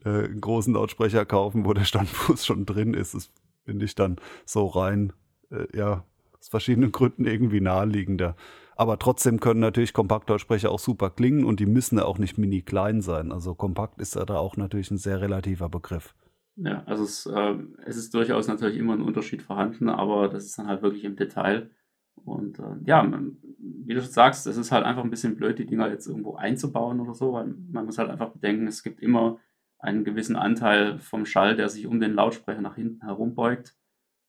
äh, 0.04 0.28
großen 0.28 0.74
Lautsprecher 0.74 1.24
kaufen, 1.24 1.64
wo 1.64 1.72
der 1.72 1.84
Standfuß 1.84 2.44
schon 2.44 2.66
drin 2.66 2.94
ist. 2.94 3.14
Das 3.14 3.30
finde 3.64 3.84
ich 3.84 3.94
dann 3.94 4.16
so 4.44 4.66
rein, 4.66 5.12
äh, 5.50 5.68
ja, 5.72 6.04
aus 6.36 6.48
verschiedenen 6.48 6.90
Gründen 6.90 7.26
irgendwie 7.26 7.60
naheliegender. 7.60 8.34
Aber 8.74 8.98
trotzdem 8.98 9.38
können 9.38 9.60
natürlich 9.60 9.92
Kompaktlautsprecher 9.92 10.72
auch 10.72 10.80
super 10.80 11.08
klingen 11.08 11.44
und 11.44 11.60
die 11.60 11.66
müssen 11.66 11.98
ja 11.98 12.06
auch 12.06 12.18
nicht 12.18 12.38
mini 12.38 12.62
klein 12.62 13.02
sein. 13.02 13.30
Also 13.30 13.54
kompakt 13.54 14.00
ist 14.00 14.16
ja 14.16 14.24
da 14.24 14.38
auch 14.38 14.56
natürlich 14.56 14.90
ein 14.90 14.98
sehr 14.98 15.20
relativer 15.20 15.68
Begriff. 15.68 16.12
Ja, 16.56 16.82
also 16.86 17.04
es, 17.04 17.24
äh, 17.26 17.54
es 17.86 17.96
ist 17.96 18.14
durchaus 18.14 18.48
natürlich 18.48 18.78
immer 18.78 18.94
ein 18.94 19.02
Unterschied 19.02 19.42
vorhanden, 19.42 19.88
aber 19.88 20.28
das 20.28 20.44
ist 20.44 20.58
dann 20.58 20.66
halt 20.66 20.82
wirklich 20.82 21.04
im 21.04 21.14
Detail. 21.14 21.70
Und 22.24 22.58
äh, 22.58 22.76
ja, 22.84 23.10
wie 23.58 23.94
du 23.94 24.00
sagst, 24.00 24.46
es 24.46 24.56
ist 24.56 24.72
halt 24.72 24.84
einfach 24.84 25.04
ein 25.04 25.10
bisschen 25.10 25.36
blöd, 25.36 25.58
die 25.58 25.66
Dinger 25.66 25.88
jetzt 25.88 26.06
irgendwo 26.06 26.36
einzubauen 26.36 27.00
oder 27.00 27.14
so, 27.14 27.32
weil 27.32 27.54
man 27.70 27.86
muss 27.86 27.98
halt 27.98 28.10
einfach 28.10 28.30
bedenken, 28.30 28.66
es 28.66 28.82
gibt 28.82 29.00
immer 29.00 29.38
einen 29.78 30.04
gewissen 30.04 30.36
Anteil 30.36 30.98
vom 30.98 31.24
Schall, 31.24 31.56
der 31.56 31.68
sich 31.68 31.86
um 31.86 32.00
den 32.00 32.14
Lautsprecher 32.14 32.60
nach 32.60 32.74
hinten 32.74 33.04
herum 33.04 33.34
beugt. 33.34 33.76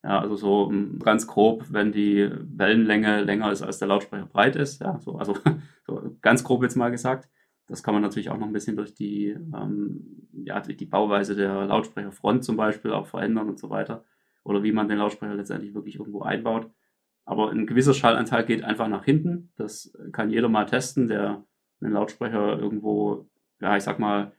Ja, 0.04 0.20
also 0.20 0.36
so 0.36 0.70
ähm, 0.72 1.00
ganz 1.00 1.28
grob, 1.28 1.66
wenn 1.72 1.92
die 1.92 2.30
Wellenlänge 2.32 3.22
länger 3.22 3.52
ist, 3.52 3.62
als 3.62 3.80
der 3.80 3.90
Lautsprecher 3.90 4.28
breit 4.28 4.56
ist. 4.56 4.82
Ja, 4.82 5.00
so, 5.00 5.18
also 5.18 5.36
so 5.86 6.18
ganz 6.22 6.44
grob 6.44 6.64
jetzt 6.64 6.78
mal 6.78 6.92
gesagt. 6.92 7.30
Das 7.68 7.84
kann 7.84 7.94
man 7.94 8.02
natürlich 8.02 8.30
auch 8.30 8.38
noch 8.38 8.48
ein 8.48 8.54
bisschen 8.54 8.78
durch 8.78 8.96
die, 8.96 9.28
ähm, 9.28 10.28
ja, 10.32 10.60
die 10.62 10.86
Bauweise 10.86 11.36
der 11.36 11.66
Lautsprecherfront 11.66 12.44
zum 12.44 12.56
Beispiel 12.56 12.92
auch 12.92 13.08
verändern 13.08 13.50
und 13.50 13.60
so 13.60 13.70
weiter. 13.70 14.06
Oder 14.44 14.64
wie 14.64 14.72
man 14.72 14.88
den 14.88 14.98
Lautsprecher 14.98 15.36
letztendlich 15.36 15.76
wirklich 15.76 15.98
irgendwo 15.98 16.22
einbaut. 16.22 16.72
Aber 17.30 17.52
ein 17.52 17.68
gewisser 17.68 17.94
Schallanteil 17.94 18.44
geht 18.44 18.64
einfach 18.64 18.88
nach 18.88 19.06
hinten. 19.06 19.52
Das 19.56 19.96
kann 20.14 20.32
jeder 20.32 20.50
mal 20.50 20.66
testen, 20.66 21.08
der 21.08 21.46
einen 21.80 21.94
Lautsprecher 21.94 22.58
irgendwo, 22.58 23.30
ja, 23.62 23.78
ich 23.78 23.84
sag 23.84 24.00
mal, 24.00 24.32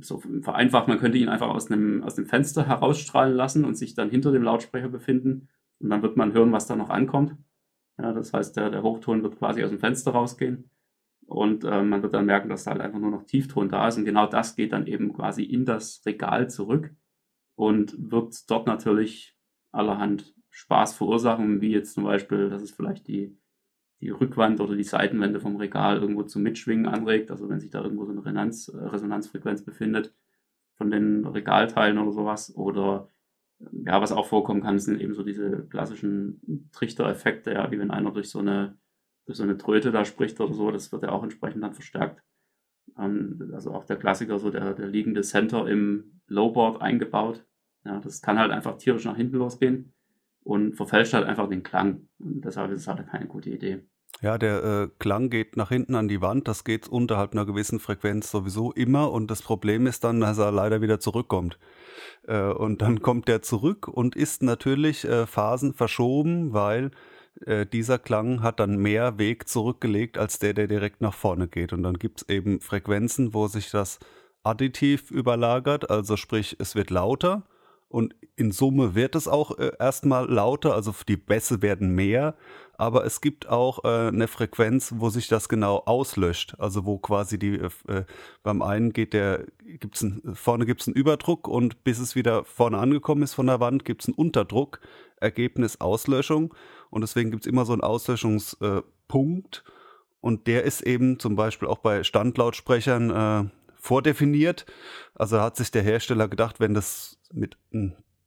so 0.00 0.22
vereinfacht, 0.42 0.86
man 0.86 1.00
könnte 1.00 1.18
ihn 1.18 1.28
einfach 1.28 1.48
aus 1.48 1.72
einem, 1.72 2.04
aus 2.04 2.14
dem 2.14 2.26
Fenster 2.26 2.68
herausstrahlen 2.68 3.34
lassen 3.34 3.64
und 3.64 3.74
sich 3.74 3.94
dann 3.96 4.10
hinter 4.10 4.30
dem 4.30 4.44
Lautsprecher 4.44 4.88
befinden. 4.88 5.48
Und 5.80 5.90
dann 5.90 6.02
wird 6.02 6.16
man 6.16 6.32
hören, 6.32 6.52
was 6.52 6.68
da 6.68 6.76
noch 6.76 6.88
ankommt. 6.88 7.34
Ja, 7.98 8.12
das 8.12 8.32
heißt, 8.32 8.56
der, 8.56 8.70
der 8.70 8.84
Hochton 8.84 9.24
wird 9.24 9.38
quasi 9.38 9.64
aus 9.64 9.70
dem 9.70 9.80
Fenster 9.80 10.12
rausgehen. 10.12 10.70
Und 11.26 11.64
äh, 11.64 11.82
man 11.82 12.00
wird 12.04 12.14
dann 12.14 12.26
merken, 12.26 12.48
dass 12.48 12.62
da 12.62 12.70
halt 12.70 12.80
einfach 12.80 13.00
nur 13.00 13.10
noch 13.10 13.24
Tiefton 13.24 13.68
da 13.68 13.88
ist. 13.88 13.96
Und 13.96 14.04
genau 14.04 14.28
das 14.28 14.54
geht 14.54 14.72
dann 14.72 14.86
eben 14.86 15.12
quasi 15.12 15.42
in 15.42 15.64
das 15.64 16.00
Regal 16.06 16.48
zurück 16.48 16.94
und 17.56 17.96
wird 17.98 18.48
dort 18.48 18.68
natürlich 18.68 19.36
allerhand 19.72 20.32
Spaß 20.52 20.94
verursachen, 20.94 21.62
wie 21.62 21.72
jetzt 21.72 21.94
zum 21.94 22.04
Beispiel, 22.04 22.50
dass 22.50 22.62
es 22.62 22.70
vielleicht 22.70 23.08
die, 23.08 23.34
die 24.00 24.10
Rückwand 24.10 24.60
oder 24.60 24.76
die 24.76 24.84
Seitenwände 24.84 25.40
vom 25.40 25.56
Regal 25.56 25.96
irgendwo 25.96 26.24
zum 26.24 26.42
Mitschwingen 26.42 26.86
anregt, 26.86 27.30
also 27.30 27.48
wenn 27.48 27.58
sich 27.58 27.70
da 27.70 27.82
irgendwo 27.82 28.04
so 28.04 28.12
eine 28.12 28.20
Resonanz, 28.20 28.68
äh, 28.68 28.76
Resonanzfrequenz 28.76 29.64
befindet 29.64 30.14
von 30.74 30.90
den 30.90 31.26
Regalteilen 31.26 31.98
oder 31.98 32.12
sowas. 32.12 32.54
Oder 32.54 33.08
ja, 33.72 34.02
was 34.02 34.12
auch 34.12 34.26
vorkommen 34.26 34.62
kann, 34.62 34.78
sind 34.78 35.00
eben 35.00 35.14
so 35.14 35.22
diese 35.22 35.66
klassischen 35.68 36.68
Trichtereffekte, 36.72 37.52
ja, 37.52 37.70
wie 37.70 37.78
wenn 37.78 37.90
einer 37.90 38.10
durch 38.10 38.28
so 38.28 38.40
eine, 38.40 38.76
durch 39.24 39.38
so 39.38 39.44
eine 39.44 39.56
Tröte 39.56 39.90
da 39.90 40.04
spricht 40.04 40.38
oder 40.38 40.52
so, 40.52 40.70
das 40.70 40.92
wird 40.92 41.04
ja 41.04 41.12
auch 41.12 41.22
entsprechend 41.22 41.62
dann 41.62 41.72
verstärkt. 41.72 42.22
Ähm, 42.98 43.52
also 43.54 43.72
auch 43.72 43.84
der 43.84 43.96
Klassiker, 43.96 44.38
so 44.38 44.50
der, 44.50 44.74
der 44.74 44.88
liegende 44.88 45.22
Center 45.22 45.66
im 45.66 46.20
Lowboard 46.26 46.82
eingebaut. 46.82 47.46
Ja, 47.86 48.00
das 48.00 48.20
kann 48.20 48.38
halt 48.38 48.52
einfach 48.52 48.76
tierisch 48.76 49.06
nach 49.06 49.16
hinten 49.16 49.36
losgehen 49.36 49.94
und 50.44 50.74
verfälscht 50.74 51.14
halt 51.14 51.26
einfach 51.26 51.48
den 51.48 51.62
Klang. 51.62 52.08
Und 52.18 52.44
deshalb 52.44 52.70
ist 52.70 52.80
es 52.80 52.88
halt 52.88 53.06
keine 53.08 53.26
gute 53.26 53.50
Idee. 53.50 53.82
Ja, 54.20 54.38
der 54.38 54.62
äh, 54.62 54.88
Klang 54.98 55.30
geht 55.30 55.56
nach 55.56 55.70
hinten 55.70 55.94
an 55.94 56.06
die 56.06 56.20
Wand. 56.20 56.46
Das 56.46 56.64
geht 56.64 56.88
unterhalb 56.88 57.32
einer 57.32 57.46
gewissen 57.46 57.80
Frequenz 57.80 58.30
sowieso 58.30 58.72
immer. 58.72 59.10
Und 59.10 59.30
das 59.30 59.42
Problem 59.42 59.86
ist 59.86 60.04
dann, 60.04 60.20
dass 60.20 60.38
er 60.38 60.52
leider 60.52 60.80
wieder 60.80 61.00
zurückkommt. 61.00 61.58
Äh, 62.26 62.42
und 62.42 62.82
dann 62.82 63.02
kommt 63.02 63.26
der 63.28 63.42
zurück 63.42 63.88
und 63.88 64.14
ist 64.14 64.42
natürlich 64.42 65.04
äh, 65.04 65.26
Phasen 65.26 65.74
verschoben, 65.74 66.52
weil 66.52 66.92
äh, 67.46 67.66
dieser 67.66 67.98
Klang 67.98 68.42
hat 68.42 68.60
dann 68.60 68.76
mehr 68.76 69.18
Weg 69.18 69.48
zurückgelegt 69.48 70.18
als 70.18 70.38
der, 70.38 70.54
der 70.54 70.68
direkt 70.68 71.00
nach 71.00 71.14
vorne 71.14 71.48
geht. 71.48 71.72
Und 71.72 71.82
dann 71.82 71.98
gibt 71.98 72.22
es 72.22 72.28
eben 72.28 72.60
Frequenzen, 72.60 73.34
wo 73.34 73.48
sich 73.48 73.70
das 73.70 73.98
additiv 74.44 75.10
überlagert. 75.10 75.90
Also 75.90 76.16
sprich, 76.16 76.56
es 76.60 76.74
wird 76.76 76.90
lauter 76.90 77.44
und 77.92 78.14
in 78.36 78.50
Summe 78.50 78.94
wird 78.94 79.14
es 79.14 79.28
auch 79.28 79.58
äh, 79.58 79.72
erstmal 79.78 80.28
lauter, 80.28 80.74
also 80.74 80.94
die 81.06 81.18
Bässe 81.18 81.60
werden 81.62 81.94
mehr, 81.94 82.34
aber 82.78 83.04
es 83.04 83.20
gibt 83.20 83.48
auch 83.48 83.84
äh, 83.84 84.08
eine 84.08 84.28
Frequenz, 84.28 84.94
wo 84.96 85.10
sich 85.10 85.28
das 85.28 85.48
genau 85.48 85.76
auslöscht, 85.84 86.56
also 86.58 86.86
wo 86.86 86.98
quasi 86.98 87.38
die 87.38 87.56
äh, 87.56 87.68
äh 87.86 88.04
beim 88.42 88.62
einen 88.62 88.92
geht 88.92 89.12
der 89.12 89.44
gibt's 89.78 90.02
ein, 90.02 90.22
vorne 90.34 90.64
gibt 90.64 90.80
es 90.80 90.88
einen 90.88 90.96
Überdruck 90.96 91.46
und 91.46 91.84
bis 91.84 91.98
es 91.98 92.16
wieder 92.16 92.44
vorne 92.44 92.78
angekommen 92.78 93.22
ist 93.22 93.34
von 93.34 93.46
der 93.46 93.60
Wand, 93.60 93.84
gibt 93.84 94.02
es 94.02 94.08
einen 94.08 94.16
Unterdruck, 94.16 94.80
Ergebnis 95.20 95.80
Auslöschung. 95.80 96.54
Und 96.90 97.02
deswegen 97.02 97.30
gibt 97.30 97.44
es 97.44 97.50
immer 97.50 97.64
so 97.64 97.72
einen 97.72 97.82
Auslöschungspunkt 97.82 99.64
und 100.20 100.46
der 100.46 100.64
ist 100.64 100.82
eben 100.82 101.18
zum 101.18 101.36
Beispiel 101.36 101.68
auch 101.68 101.78
bei 101.78 102.04
Standlautsprechern 102.04 103.10
äh, 103.10 103.50
vordefiniert. 103.82 104.64
Also 105.14 105.40
hat 105.40 105.56
sich 105.56 105.72
der 105.72 105.82
Hersteller 105.82 106.28
gedacht, 106.28 106.60
wenn 106.60 106.72
das 106.72 107.18
mit 107.32 107.58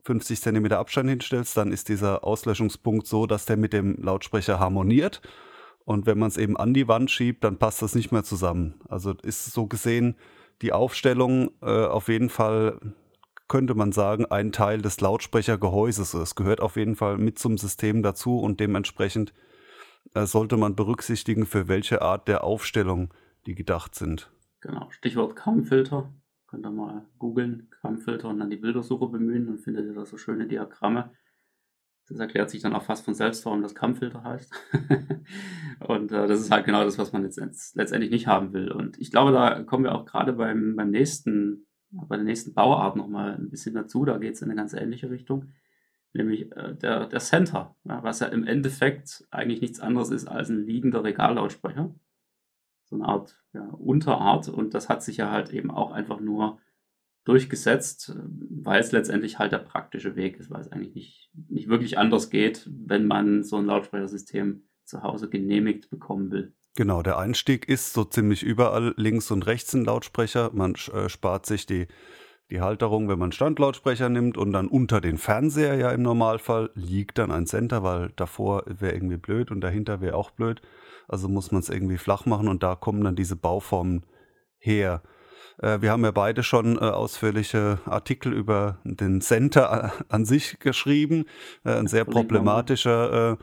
50 0.04 0.42
cm 0.42 0.66
Abstand 0.74 1.10
hinstellst, 1.10 1.56
dann 1.56 1.72
ist 1.72 1.88
dieser 1.88 2.26
Auslöschungspunkt 2.26 3.08
so, 3.08 3.26
dass 3.26 3.46
der 3.46 3.56
mit 3.56 3.72
dem 3.72 3.96
Lautsprecher 3.96 4.60
harmoniert. 4.60 5.22
Und 5.86 6.06
wenn 6.08 6.20
man 6.20 6.28
es 6.28 6.38
eben 6.38 6.58
an 6.58 6.74
die 6.74 6.90
Wand 6.90 7.10
schiebt, 7.10 7.44
dann 7.46 7.58
passt 7.58 7.82
das 7.82 7.96
nicht 7.96 8.12
mehr 8.12 8.24
zusammen. 8.24 8.76
Also 8.90 9.14
ist 9.24 9.46
so 9.46 9.66
gesehen 9.66 10.16
die 10.62 10.74
Aufstellung 10.74 11.52
äh, 11.62 11.86
auf 11.86 12.10
jeden 12.10 12.30
Fall, 12.30 12.80
könnte 13.48 13.76
man 13.76 13.92
sagen, 13.94 14.26
ein 14.26 14.52
Teil 14.52 14.82
des 14.82 15.00
Lautsprechergehäuses. 15.00 16.14
Es 16.16 16.36
gehört 16.36 16.60
auf 16.60 16.76
jeden 16.76 16.96
Fall 16.96 17.18
mit 17.18 17.40
zum 17.40 17.58
System 17.58 18.04
dazu 18.04 18.40
und 18.40 18.60
dementsprechend 18.60 19.34
äh, 20.16 20.26
sollte 20.26 20.58
man 20.58 20.76
berücksichtigen, 20.76 21.46
für 21.46 21.68
welche 21.70 22.02
Art 22.02 22.28
der 22.28 22.44
Aufstellung 22.44 23.14
die 23.46 23.56
gedacht 23.56 23.96
sind. 23.96 24.32
Genau, 24.66 24.90
Stichwort 24.90 25.36
Kammfilter. 25.36 26.12
Könnt 26.48 26.66
ihr 26.66 26.72
mal 26.72 27.06
googeln, 27.20 27.70
Kammfilter 27.82 28.30
und 28.30 28.40
dann 28.40 28.50
die 28.50 28.58
Bildersuche 28.58 29.08
bemühen, 29.08 29.46
dann 29.46 29.60
findet 29.60 29.86
ihr 29.86 29.94
da 29.94 30.06
so 30.06 30.18
schöne 30.18 30.48
Diagramme. 30.48 31.12
Das 32.08 32.20
erklärt 32.20 32.50
sich 32.50 32.64
dann 32.64 32.74
auch 32.74 32.82
fast 32.82 33.06
von 33.06 33.14
selbst, 33.14 33.46
warum 33.46 33.62
das 33.62 33.76
Kammfilter 33.76 34.24
heißt. 34.24 34.52
und 35.88 36.12
äh, 36.12 36.28
das 36.28 36.40
ist 36.40 36.50
halt 36.50 36.66
genau 36.66 36.84
das, 36.84 36.98
was 36.98 37.14
man 37.14 37.24
jetzt 37.24 37.40
letztendlich 37.76 38.10
nicht 38.10 38.26
haben 38.26 38.54
will. 38.54 38.72
Und 38.72 39.00
ich 39.00 39.12
glaube, 39.12 39.32
da 39.32 39.62
kommen 39.64 39.84
wir 39.84 39.94
auch 39.94 40.06
gerade 40.06 40.34
beim, 40.34 40.76
beim 40.76 40.90
nächsten, 40.90 41.68
bei 41.92 42.16
der 42.16 42.26
nächsten 42.26 42.56
Bauart 42.56 42.96
nochmal 42.96 43.36
ein 43.36 43.52
bisschen 43.52 43.76
dazu. 43.76 44.04
Da 44.04 44.18
geht 44.18 44.34
es 44.34 44.42
in 44.42 44.50
eine 44.50 44.58
ganz 44.58 44.74
ähnliche 44.74 45.12
Richtung. 45.12 45.52
Nämlich 46.14 46.52
äh, 46.54 46.74
der, 46.76 47.06
der 47.06 47.20
Center, 47.20 47.76
ja, 47.84 48.02
was 48.02 48.20
ja 48.20 48.28
im 48.28 48.48
Endeffekt 48.48 49.28
eigentlich 49.30 49.62
nichts 49.62 49.80
anderes 49.80 50.10
ist 50.10 50.28
als 50.28 50.50
ein 50.50 50.66
liegender 50.66 51.04
Regallautsprecher 51.04 51.94
so 52.98 53.04
eine 53.04 53.12
Art 53.12 53.40
ja, 53.54 53.68
Unterart 53.70 54.50
und 54.50 54.74
das 54.74 54.90
hat 54.90 55.04
sich 55.04 55.18
ja 55.18 55.32
halt 55.32 55.52
eben 55.52 55.72
auch 55.72 55.92
einfach 55.92 56.20
nur 56.20 56.60
durchgesetzt, 57.25 58.16
weil 58.50 58.80
es 58.80 58.92
letztendlich 58.92 59.40
halt 59.40 59.52
der 59.52 59.60
praktische 59.60 60.16
Weg 60.16 60.38
ist, 60.38 60.52
weil 60.52 60.62
es 60.62 60.72
eigentlich 60.72 60.94
nicht, 60.94 61.32
nicht 61.50 61.68
wirklich 61.68 61.98
anders 61.98 62.30
geht, 62.30 62.70
wenn 62.72 63.08
man 63.08 63.44
so 63.44 63.58
ein 63.58 63.66
Lautsprechersystem 63.66 64.68
zu 64.86 65.02
Hause 65.02 65.30
genehmigt 65.30 65.90
bekommen 65.90 66.32
will. 66.32 66.54
Genau, 66.75 67.02
der 67.02 67.18
Einstieg 67.18 67.68
ist 67.68 67.94
so 67.94 68.04
ziemlich 68.04 68.44
überall 68.44 68.94
links 68.98 69.32
und 69.32 69.48
rechts 69.48 69.74
ein 69.74 69.86
Lautsprecher. 69.86 70.52
Man 70.54 70.75
äh, 70.94 71.10
spart 71.10 71.46
sich 71.46 71.66
die, 71.66 71.88
die 72.52 72.62
Halterung, 72.62 73.08
wenn 73.10 73.18
man 73.18 73.32
Standlautsprecher 73.32 74.10
nimmt 74.10 74.38
und 74.38 74.52
dann 74.52 74.68
unter 74.68 75.02
den 75.02 75.18
Fernseher 75.18 75.75
ja 75.75 75.92
im 75.92 76.04
Normalfall 76.04 76.70
liegt 76.75 77.18
dann 77.18 77.32
ein 77.32 77.48
Center, 77.48 77.82
weil 77.82 78.12
davor 78.18 78.64
wäre 78.68 78.94
irgendwie 78.94 79.18
blöd 79.18 79.52
und 79.52 79.62
dahinter 79.62 80.02
wäre 80.02 80.16
auch 80.16 80.32
blöd. 80.32 80.62
Also 81.08 81.28
muss 81.28 81.52
man 81.52 81.62
es 81.62 81.70
irgendwie 81.70 81.98
flach 81.98 82.26
machen 82.26 82.48
und 82.48 82.64
da 82.64 82.76
kommen 82.76 83.04
dann 83.04 83.16
diese 83.16 83.36
Bauformen 83.36 84.06
her. 84.58 85.02
Äh, 85.62 85.82
wir 85.82 85.92
haben 85.92 86.04
ja 86.04 86.12
beide 86.12 86.44
schon 86.44 86.78
äh, 86.78 86.82
ausführliche 86.82 87.80
Artikel 87.86 88.34
über 88.34 88.80
den 88.84 89.22
Center 89.22 89.92
äh, 90.00 90.04
an 90.10 90.26
sich 90.26 90.60
geschrieben. 90.60 91.26
Äh, 91.64 91.74
ein 91.74 91.88
sehr 91.88 92.06
problematischer 92.06 93.34
äh, 93.34 93.38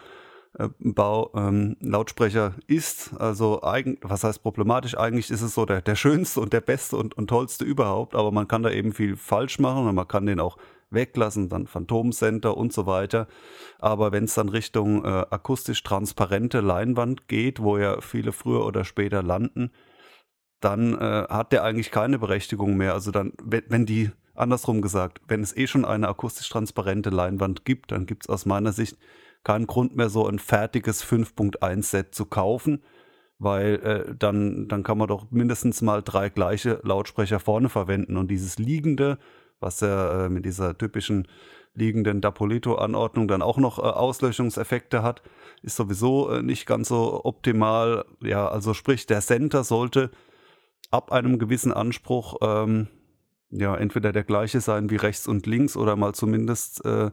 äh, 0.59 0.69
Bau, 0.79 1.31
ähm, 1.35 1.77
Lautsprecher 1.81 2.55
ist. 2.67 3.15
Also 3.19 3.63
eigen, 3.63 3.99
was 4.03 4.25
heißt 4.25 4.43
problematisch? 4.43 4.97
Eigentlich 4.97 5.31
ist 5.31 5.43
es 5.43 5.55
so 5.55 5.65
der, 5.65 5.81
der 5.81 5.97
schönste 5.97 6.41
und 6.41 6.53
der 6.53 6.61
beste 6.61 6.97
und, 6.97 7.17
und 7.17 7.29
tollste 7.29 7.65
überhaupt, 7.65 8.15
aber 8.15 8.33
man 8.33 8.49
kann 8.49 8.63
da 8.63 8.71
eben 8.71 8.93
viel 8.93 9.17
falsch 9.17 9.59
machen 9.59 9.87
und 9.87 9.95
man 9.95 10.09
kann 10.09 10.27
den 10.27 10.41
auch 10.41 10.59
weglassen, 10.93 11.49
dann 11.49 11.67
Phantomcenter 11.67 12.57
und 12.57 12.73
so 12.73 12.87
weiter. 12.87 13.27
Aber 13.79 14.13
wenn 14.13 14.25
es 14.25 14.35
dann 14.35 14.49
Richtung 14.49 15.05
äh, 15.05 15.09
akustisch 15.31 15.83
transparente 15.83 16.61
Leinwand 16.61 17.29
geht, 17.29 17.61
wo 17.61 17.79
ja 17.79 18.01
viele 18.01 18.33
früher 18.33 18.65
oder 18.65 18.85
später 18.85 19.23
landen, 19.23 19.71
dann 20.61 20.95
äh, 20.95 21.27
hat 21.29 21.53
der 21.53 21.65
eigentlich 21.65 21.91
keine 21.91 22.19
Berechtigung 22.19 22.77
mehr. 22.77 22.95
Also 22.95 23.11
dann, 23.11 23.33
wenn, 23.43 23.65
wenn 23.69 23.87
die, 23.87 24.11
andersrum 24.35 24.81
gesagt, 24.81 25.21
wenn 25.29 25.43
es 25.43 25.57
eh 25.57 25.67
schon 25.67 25.85
eine 25.85 26.09
akustisch 26.09 26.49
transparente 26.49 27.11
Leinwand 27.11 27.65
gibt, 27.65 27.93
dann 27.93 28.07
gibt 28.07 28.25
es 28.25 28.29
aus 28.29 28.47
meiner 28.47 28.73
Sicht 28.73 28.97
keinen 29.45 29.67
Grund 29.67 29.97
mehr, 29.97 30.09
so 30.09 30.27
ein 30.27 30.39
fertiges 30.39 31.05
5.1-Set 31.05 32.15
zu 32.15 32.27
kaufen, 32.27 32.83
weil 33.39 33.75
äh, 33.83 34.15
dann, 34.17 34.69
dann 34.69 34.85
kann 34.85 34.99
man 34.99 35.09
doch 35.09 35.31
mindestens 35.31 35.83
mal 35.83 36.03
drei 36.03 36.29
gleiche 36.29 36.81
Lautsprecher 36.85 37.41
vorne 37.41 37.69
verwenden 37.69 38.17
und 38.17 38.31
dieses 38.31 38.59
liegende, 38.59 39.19
was 39.63 39.81
ja 39.81 40.27
äh, 40.27 40.29
mit 40.29 40.45
dieser 40.45 40.77
typischen 40.77 41.29
liegenden 41.75 42.21
Dapolito-Anordnung 42.21 43.29
dann 43.29 43.43
auch 43.43 43.59
noch 43.59 43.79
äh, 43.79 43.83
Auslöschungseffekte 43.83 45.03
hat, 45.03 45.23
ist 45.63 45.77
sowieso 45.77 46.31
äh, 46.31 46.43
nicht 46.43 46.67
ganz 46.67 46.89
so 46.89 47.25
optimal. 47.25 48.05
Ja, 48.21 48.49
also 48.49 48.75
sprich, 48.75 49.07
der 49.07 49.21
Center 49.21 49.65
sollte 49.65 50.11
ab 50.91 51.13
einem 51.13 51.39
gewissen 51.39 51.73
Anspruch 51.73 52.37
ähm, 52.43 52.89
ja 53.51 53.75
entweder 53.77 54.13
der 54.13 54.25
gleiche 54.25 54.61
sein 54.61 54.91
wie 54.91 54.97
rechts 54.97 55.27
und 55.27 55.47
links 55.47 55.77
oder 55.77 55.97
mal 55.97 56.15
zumindest 56.15 56.85
äh, 56.85 57.11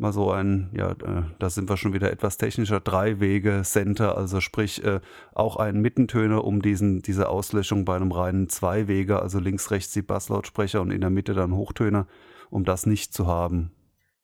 mal 0.00 0.12
so 0.12 0.30
ein, 0.30 0.70
ja, 0.72 0.92
äh, 0.92 1.22
da 1.38 1.50
sind 1.50 1.68
wir 1.68 1.76
schon 1.76 1.92
wieder 1.92 2.10
etwas 2.10 2.38
technischer, 2.38 2.80
Drei-Wege-Center, 2.80 4.16
also 4.16 4.40
sprich 4.40 4.84
äh, 4.84 5.00
auch 5.32 5.56
ein 5.56 5.80
Mittentöner, 5.80 6.44
um 6.44 6.62
diesen, 6.62 7.02
diese 7.02 7.28
Auslöschung 7.28 7.84
bei 7.84 7.96
einem 7.96 8.12
reinen 8.12 8.48
Zwei-Wege, 8.48 9.20
also 9.20 9.38
links, 9.38 9.70
rechts 9.70 9.92
die 9.92 10.02
Basslautsprecher 10.02 10.80
und 10.80 10.90
in 10.90 11.00
der 11.00 11.10
Mitte 11.10 11.34
dann 11.34 11.54
Hochtöner, 11.54 12.06
um 12.50 12.64
das 12.64 12.86
nicht 12.86 13.12
zu 13.14 13.26
haben. 13.26 13.72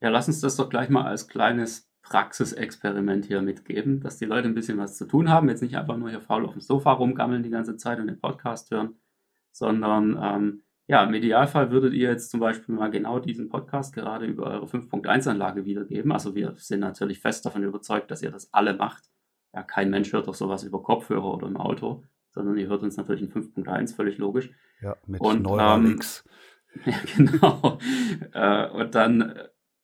Ja, 0.01 0.09
lass 0.09 0.29
uns 0.29 0.41
das 0.41 0.57
doch 0.57 0.69
gleich 0.69 0.89
mal 0.89 1.05
als 1.05 1.29
kleines 1.29 1.91
Praxisexperiment 2.03 3.25
hier 3.27 3.43
mitgeben, 3.43 4.01
dass 4.01 4.17
die 4.17 4.27
Leute 4.27 4.49
ein 4.49 4.55
bisschen 4.55 4.79
was 4.79 4.97
zu 4.97 5.07
tun 5.07 5.29
haben, 5.29 5.49
jetzt 5.49 5.63
nicht 5.63 5.77
einfach 5.77 5.97
nur 5.97 6.11
hier 6.11 6.21
faul 6.21 6.45
auf 6.45 6.53
dem 6.53 6.61
Sofa 6.61 6.93
rumgammeln 6.93 7.43
die 7.43 7.51
ganze 7.51 7.77
Zeit 7.77 7.99
und 7.99 8.07
den 8.07 8.21
Podcast 8.21 8.71
hören, 8.71 8.95
sondern 9.51 10.19
ähm, 10.23 10.63
ja, 10.89 11.03
im 11.03 11.15
Idealfall 11.15 11.73
würdet 11.73 11.95
ihr 11.95 12.11
jetzt 12.11 12.31
zum 12.31 12.39
Beispiel 12.39 12.75
mal 12.75 12.91
genau 12.91 13.19
diesen 13.19 13.49
Podcast 13.49 13.93
gerade 13.93 14.25
über 14.27 14.47
eure 14.47 14.67
5.1-Anlage 14.67 15.65
wiedergeben. 15.65 16.13
Also 16.13 16.37
wir 16.37 16.55
sind 16.57 16.81
natürlich 16.81 17.21
fest 17.21 17.45
davon 17.45 17.65
überzeugt, 17.65 18.11
dass 18.11 18.23
ihr 18.23 18.31
das 18.31 18.53
alle 18.55 18.75
macht. 18.75 19.11
Ja, 19.53 19.65
kein 19.65 19.91
Mensch 19.91 20.13
hört 20.13 20.29
doch 20.29 20.35
sowas 20.35 20.63
über 20.63 20.83
Kopfhörer 20.83 21.35
oder 21.35 21.49
im 21.49 21.57
Auto, 21.57 22.05
sondern 22.31 22.57
ihr 22.57 22.69
hört 22.69 22.83
uns 22.83 22.97
natürlich 22.97 23.23
in 23.23 23.33
5.1, 23.33 23.97
völlig 23.97 24.19
logisch. 24.19 24.51
Ja, 24.81 24.97
mit 25.07 25.21
und, 25.21 25.43
Neuralix. 25.43 26.25
Ähm, 26.85 26.93
ja, 26.93 26.99
genau. 27.17 27.79
äh, 28.33 28.71
und 28.71 28.95
dann, 28.95 29.23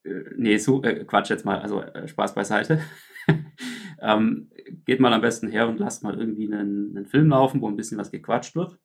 äh, 0.05 0.25
nee, 0.37 0.57
so, 0.59 0.85
äh, 0.85 1.05
Quatsch 1.05 1.31
jetzt 1.31 1.45
mal, 1.45 1.59
also 1.59 1.81
äh, 1.81 2.07
Spaß 2.07 2.35
beiseite. 2.35 2.81
ähm, 4.01 4.53
geht 4.85 5.01
mal 5.01 5.13
am 5.13 5.21
besten 5.21 5.49
her 5.49 5.69
und 5.69 5.81
lasst 5.81 6.05
mal 6.05 6.17
irgendwie 6.17 6.53
einen, 6.53 6.97
einen 6.97 7.07
Film 7.07 7.31
laufen, 7.31 7.61
wo 7.61 7.67
ein 7.67 7.77
bisschen 7.77 7.99
was 7.99 8.13
gequatscht 8.13 8.55
wird, 8.55 8.79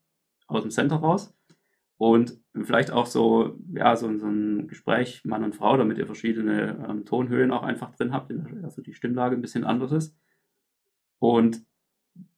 aus 0.48 0.62
dem 0.62 0.70
Center 0.72 0.96
raus 0.96 1.37
und 1.98 2.38
vielleicht 2.54 2.92
auch 2.92 3.06
so, 3.06 3.58
ja, 3.74 3.96
so, 3.96 4.16
so 4.18 4.26
ein 4.26 4.68
Gespräch 4.68 5.24
Mann 5.24 5.44
und 5.44 5.56
Frau, 5.56 5.76
damit 5.76 5.98
ihr 5.98 6.06
verschiedene 6.06 6.86
ähm, 6.88 7.04
Tonhöhen 7.04 7.50
auch 7.50 7.64
einfach 7.64 7.90
drin 7.90 8.12
habt, 8.12 8.32
also 8.62 8.82
die 8.82 8.94
Stimmlage 8.94 9.34
ein 9.34 9.42
bisschen 9.42 9.64
anders 9.64 9.92
ist. 9.92 10.16
Und 11.18 11.66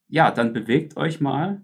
ja, 0.09 0.31
dann 0.31 0.55
bewegt 0.55 0.97
euch 0.97 1.21
mal 1.21 1.63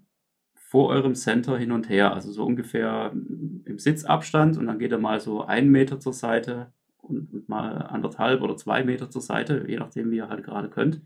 vor 0.53 0.89
eurem 0.89 1.15
Center 1.15 1.57
hin 1.57 1.71
und 1.71 1.89
her, 1.89 2.13
also 2.13 2.31
so 2.31 2.45
ungefähr 2.45 3.11
im 3.13 3.79
Sitzabstand 3.79 4.57
und 4.57 4.67
dann 4.67 4.79
geht 4.79 4.91
er 4.91 4.99
mal 4.99 5.19
so 5.19 5.43
einen 5.43 5.71
Meter 5.71 5.99
zur 5.99 6.13
Seite 6.13 6.71
und, 6.97 7.33
und 7.33 7.49
mal 7.49 7.77
anderthalb 7.77 8.41
oder 8.41 8.57
zwei 8.57 8.83
Meter 8.83 9.09
zur 9.09 9.21
Seite, 9.21 9.65
je 9.67 9.77
nachdem, 9.77 10.11
wie 10.11 10.17
ihr 10.17 10.29
halt 10.29 10.43
gerade 10.43 10.69
könnt 10.69 11.01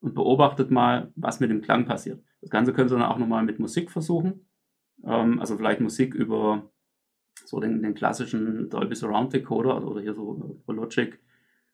und 0.00 0.14
beobachtet 0.14 0.70
mal, 0.70 1.10
was 1.16 1.40
mit 1.40 1.50
dem 1.50 1.62
Klang 1.62 1.86
passiert. 1.86 2.22
Das 2.42 2.50
Ganze 2.50 2.74
könnt 2.74 2.90
ihr 2.90 2.98
dann 2.98 3.08
auch 3.08 3.18
nochmal 3.18 3.44
mit 3.44 3.58
Musik 3.58 3.90
versuchen. 3.90 4.46
Ähm, 5.06 5.40
also 5.40 5.56
vielleicht 5.56 5.80
Musik 5.80 6.14
über 6.14 6.70
so 7.44 7.60
den, 7.60 7.82
den 7.82 7.94
klassischen 7.94 8.70
Dolby 8.70 8.94
Surround 8.94 9.32
Decoder 9.32 9.86
oder 9.86 10.00
hier 10.00 10.14
so 10.14 10.60
Logic 10.66 11.18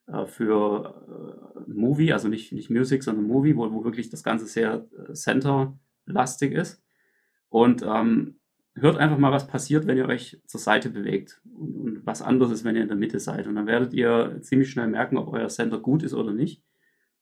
äh, 0.06 0.26
für 0.26 1.56
äh, 1.56 1.70
Movie, 1.72 2.12
also 2.12 2.28
nicht, 2.28 2.52
nicht 2.52 2.70
Music, 2.70 3.02
sondern 3.02 3.26
Movie, 3.26 3.56
wo, 3.56 3.70
wo 3.72 3.84
wirklich 3.84 4.10
das 4.10 4.22
Ganze 4.22 4.46
sehr 4.46 4.86
äh, 5.08 5.12
Center-lastig 5.12 6.52
ist. 6.52 6.82
Und 7.48 7.82
ähm, 7.82 8.36
hört 8.74 8.98
einfach 8.98 9.18
mal, 9.18 9.32
was 9.32 9.46
passiert, 9.46 9.86
wenn 9.86 9.96
ihr 9.96 10.06
euch 10.06 10.40
zur 10.46 10.60
Seite 10.60 10.90
bewegt 10.90 11.40
und, 11.44 11.74
und, 11.74 12.06
was 12.06 12.22
anderes 12.22 12.52
ist, 12.52 12.64
wenn 12.64 12.76
ihr 12.76 12.82
in 12.82 12.88
der 12.88 12.96
Mitte 12.96 13.20
seid. 13.20 13.46
Und 13.46 13.56
dann 13.56 13.66
werdet 13.66 13.92
ihr 13.92 14.38
ziemlich 14.42 14.70
schnell 14.70 14.88
merken, 14.88 15.16
ob 15.16 15.32
euer 15.32 15.48
Center 15.48 15.78
gut 15.78 16.02
ist 16.02 16.14
oder 16.14 16.32
nicht. 16.32 16.62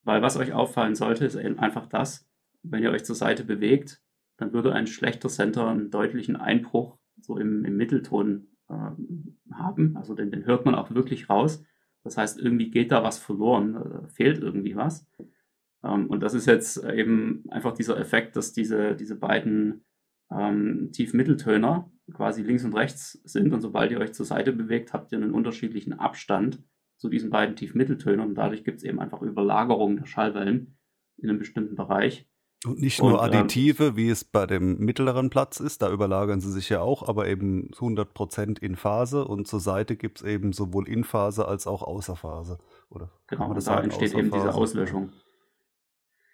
Weil 0.05 0.23
was 0.23 0.37
euch 0.37 0.53
auffallen 0.53 0.95
sollte, 0.95 1.27
ist 1.27 1.37
einfach 1.37 1.87
das, 1.87 2.27
wenn 2.63 2.83
ihr 2.83 2.91
euch 2.91 3.05
zur 3.05 3.17
Seite 3.17 3.45
bewegt, 3.45 4.01
dann 4.39 4.53
würde 4.53 4.73
ein 4.73 4.87
schlechter 4.87 5.29
Center 5.29 5.69
einen 5.69 5.91
deutlichen 5.91 6.37
Einbruch 6.37 6.97
so 7.21 7.37
im, 7.37 7.65
im 7.65 7.77
Mittelton 7.77 8.49
äh, 8.69 9.53
haben. 9.53 9.97
Also 9.97 10.15
den, 10.15 10.31
den 10.31 10.47
hört 10.47 10.65
man 10.65 10.75
auch 10.75 10.95
wirklich 10.95 11.29
raus. 11.29 11.65
Das 12.05 12.17
heißt, 12.17 12.39
irgendwie 12.39 12.71
geht 12.71 12.93
da 12.93 13.03
was 13.03 13.19
verloren, 13.19 13.75
äh, 13.75 14.09
fehlt 14.09 14.39
irgendwie 14.39 14.77
was. 14.77 15.07
Ähm, 15.85 16.07
und 16.07 16.23
das 16.23 16.35
ist 16.35 16.47
jetzt 16.47 16.83
eben 16.85 17.45
einfach 17.51 17.73
dieser 17.73 17.99
Effekt, 17.99 18.37
dass 18.37 18.53
diese, 18.53 18.95
diese 18.95 19.17
beiden 19.17 19.85
ähm, 20.31 20.91
Tief-Mitteltöner 20.93 21.91
quasi 22.13 22.43
links 22.43 22.65
und 22.65 22.75
rechts 22.75 23.21
sind. 23.25 23.53
Und 23.53 23.61
sobald 23.61 23.91
ihr 23.91 24.01
euch 24.01 24.13
zur 24.13 24.27
Seite 24.27 24.53
bewegt, 24.53 24.93
habt 24.93 25.13
ihr 25.13 25.19
einen 25.19 25.33
unterschiedlichen 25.33 25.95
Abstand 25.95 26.63
zu 26.97 27.09
diesen 27.09 27.31
beiden 27.31 27.57
Tief-Mitteltönern. 27.57 28.29
Und 28.29 28.35
dadurch 28.37 28.65
gibt 28.65 28.79
es 28.79 28.85
eben 28.85 29.01
einfach 29.01 29.23
Überlagerungen 29.23 29.97
der 29.97 30.07
Schallwellen 30.07 30.79
in 31.17 31.29
einem 31.29 31.39
bestimmten 31.39 31.75
Bereich. 31.75 32.29
Und 32.67 32.81
nicht 32.81 33.01
nur 33.01 33.13
und, 33.13 33.19
ähm, 33.19 33.41
Additive, 33.41 33.85
ähm, 33.85 33.97
wie 33.97 34.11
es 34.11 34.25
bei 34.25 34.45
dem 34.47 34.79
mittleren 34.79 35.31
Platz 35.31 35.61
ist, 35.61 35.83
da 35.83 35.93
überlagern 35.93 36.41
sie 36.41 36.51
sich 36.51 36.69
ja 36.69 36.81
auch, 36.81 37.09
aber 37.09 37.29
eben 37.29 37.71
100% 37.79 38.59
in 38.59 38.75
Phase 38.75 39.25
und 39.25 39.47
zur 39.47 39.61
Seite 39.61 39.95
gibt 39.95 40.19
es 40.19 40.27
eben 40.27 40.53
sowohl 40.53 40.89
in 40.89 41.05
Phase 41.05 41.47
als 41.47 41.69
auch 41.69 41.83
außer 41.83 42.17
Phase. 42.17 42.59
Oder 42.91 43.13
genau, 43.29 43.55
da 43.55 43.61
sagen, 43.61 43.85
entsteht 43.85 44.15
eben 44.15 44.33
diese 44.33 44.55
Auslöschung. 44.55 45.13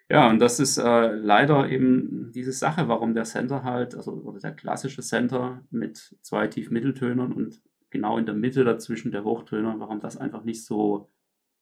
Ja, 0.08 0.28
und 0.30 0.38
das 0.38 0.60
ist 0.60 0.78
äh, 0.78 1.12
leider 1.12 1.68
eben 1.68 2.30
diese 2.32 2.52
Sache, 2.52 2.88
warum 2.88 3.14
der 3.14 3.24
Center 3.24 3.62
halt, 3.62 3.94
also 3.94 4.12
oder 4.12 4.38
der 4.38 4.52
klassische 4.52 5.02
Center 5.02 5.62
mit 5.70 6.16
zwei 6.22 6.46
Tiefmitteltönern 6.46 7.32
und 7.32 7.62
genau 7.90 8.16
in 8.16 8.26
der 8.26 8.34
Mitte 8.34 8.64
dazwischen 8.64 9.12
der 9.12 9.24
Hochtöner, 9.24 9.76
warum 9.78 10.00
das 10.00 10.16
einfach 10.16 10.44
nicht 10.44 10.64
so, 10.64 11.10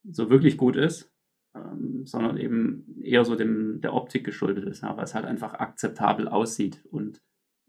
so 0.05 0.31
wirklich 0.31 0.57
gut 0.57 0.77
ist 0.77 1.12
ähm, 1.55 2.07
sondern 2.07 2.37
eben 2.37 3.01
eher 3.03 3.25
so 3.25 3.37
dem, 3.37 3.81
der 3.81 3.95
Optik 3.95 4.25
geschuldet 4.25 4.65
ist, 4.65 4.83
ja, 4.83 4.97
weil 4.97 5.05
es 5.05 5.15
halt 5.15 5.27
einfach 5.27 5.55
akzeptabel 5.55 6.29
aussieht 6.29 6.85
und 6.91 7.21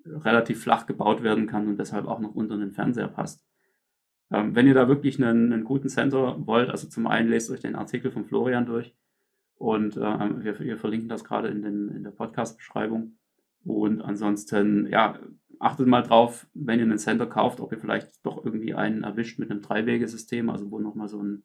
relativ 0.06 0.62
flach 0.62 0.86
gebaut 0.86 1.24
werden 1.24 1.48
kann 1.48 1.68
und 1.68 1.80
deshalb 1.80 2.08
auch 2.08 2.20
noch 2.20 2.36
unter 2.36 2.58
den 2.58 2.72
Fernseher 2.72 3.08
passt. 3.08 3.46
Ähm, 4.32 4.56
wenn 4.56 4.68
ihr 4.68 4.74
da 4.74 4.88
wirklich 4.88 5.22
einen, 5.22 5.54
einen, 5.54 5.64
guten 5.64 5.90
Center 5.90 6.36
wollt, 6.46 6.70
also 6.70 6.88
zum 6.88 7.08
einen 7.08 7.30
lest 7.30 7.52
euch 7.52 7.62
den 7.62 7.76
Artikel 7.76 8.12
von 8.12 8.26
Florian 8.26 8.66
durch 8.66 8.96
und 9.56 9.98
äh, 9.98 10.00
wir, 10.00 10.60
wir, 10.60 10.78
verlinken 10.78 11.10
das 11.10 11.24
gerade 11.24 11.50
in, 11.50 11.62
den, 11.62 11.90
in 11.90 12.04
der 12.04 12.12
Podcast-Beschreibung. 12.12 13.18
Und 13.66 14.02
ansonsten, 14.02 14.88
ja, 14.88 15.20
achtet 15.60 15.88
mal 15.88 16.02
drauf, 16.02 16.48
wenn 16.54 16.80
ihr 16.80 16.86
einen 16.86 16.98
Center 16.98 17.28
kauft, 17.28 17.62
ob 17.62 17.72
ihr 17.72 17.80
vielleicht 17.80 18.26
doch 18.26 18.44
irgendwie 18.44 18.74
einen 18.74 19.04
erwischt 19.04 19.40
mit 19.40 19.52
einem 19.52 19.62
Dreiwegesystem, 19.62 20.50
also 20.50 20.70
wo 20.70 20.80
nochmal 20.80 21.08
so 21.08 21.22
ein 21.22 21.44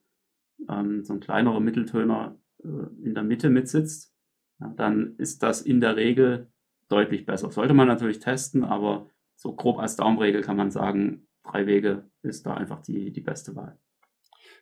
ähm, 0.69 1.05
so 1.05 1.15
ein 1.15 1.21
kleinerer 1.21 1.61
Mitteltöner 1.61 2.39
äh, 2.63 3.05
in 3.05 3.15
der 3.15 3.23
Mitte 3.23 3.51
mitsitzt, 3.51 4.15
ja, 4.61 4.73
dann 4.77 5.17
ist 5.17 5.43
das 5.43 5.63
in 5.63 5.81
der 5.81 5.97
Regel 5.97 6.51
deutlich 6.89 7.27
besser. 7.27 7.51
Sollte 7.51 7.75
man 7.75 7.89
natürlich 7.89 8.19
testen, 8.19 8.65
aber 8.65 9.09
so 9.37 9.55
grob 9.55 9.79
als 9.79 9.97
Daumenregel 9.97 10.43
kann 10.43 10.57
man 10.57 10.71
sagen, 10.71 11.29
drei 11.45 11.67
Wege 11.67 12.11
ist 12.23 12.47
da 12.47 12.55
einfach 12.55 12.81
die, 12.83 13.13
die 13.13 13.21
beste 13.21 13.55
Wahl. 13.55 13.79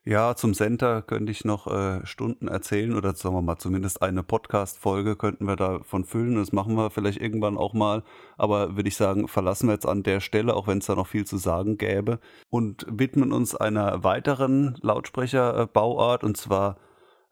Ja, 0.09 0.37
zum 0.37 0.55
Center 0.55 1.03
könnte 1.03 1.33
ich 1.33 1.45
noch 1.45 1.67
äh, 1.67 2.07
Stunden 2.07 2.47
erzählen 2.47 2.95
oder 2.95 3.13
sagen 3.17 3.35
wir 3.35 3.43
mal 3.43 3.59
zumindest 3.59 4.03
eine 4.03 4.23
Podcast-Folge 4.23 5.17
könnten 5.17 5.49
wir 5.49 5.57
davon 5.57 6.05
füllen. 6.05 6.37
Das 6.37 6.53
machen 6.53 6.77
wir 6.77 6.91
vielleicht 6.91 7.21
irgendwann 7.21 7.59
auch 7.59 7.73
mal. 7.75 8.05
Aber 8.37 8.77
würde 8.77 8.89
ich 8.89 8.95
sagen, 8.95 9.27
verlassen 9.27 9.67
wir 9.67 9.73
jetzt 9.73 9.85
an 9.85 10.05
der 10.05 10.21
Stelle, 10.21 10.55
auch 10.55 10.69
wenn 10.69 10.79
es 10.79 10.87
da 10.87 10.95
noch 10.95 11.09
viel 11.09 11.25
zu 11.25 11.39
sagen 11.39 11.77
gäbe 11.77 12.21
und 12.51 12.87
widmen 12.89 13.33
uns 13.33 13.57
einer 13.57 14.05
weiteren 14.05 14.79
Lautsprecherbauart 14.81 16.23
und 16.23 16.37
zwar 16.37 16.77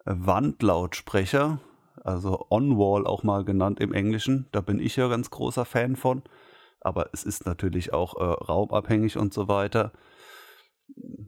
Wandlautsprecher, 0.04 1.60
also 2.02 2.44
On-Wall 2.50 3.06
auch 3.06 3.22
mal 3.22 3.44
genannt 3.44 3.78
im 3.78 3.92
Englischen. 3.92 4.48
Da 4.50 4.60
bin 4.60 4.80
ich 4.80 4.96
ja 4.96 5.06
ganz 5.06 5.30
großer 5.30 5.64
Fan 5.64 5.94
von. 5.94 6.24
Aber 6.80 7.10
es 7.12 7.22
ist 7.22 7.46
natürlich 7.46 7.92
auch 7.92 8.16
äh, 8.16 8.24
raumabhängig 8.24 9.16
und 9.16 9.32
so 9.32 9.46
weiter 9.46 9.92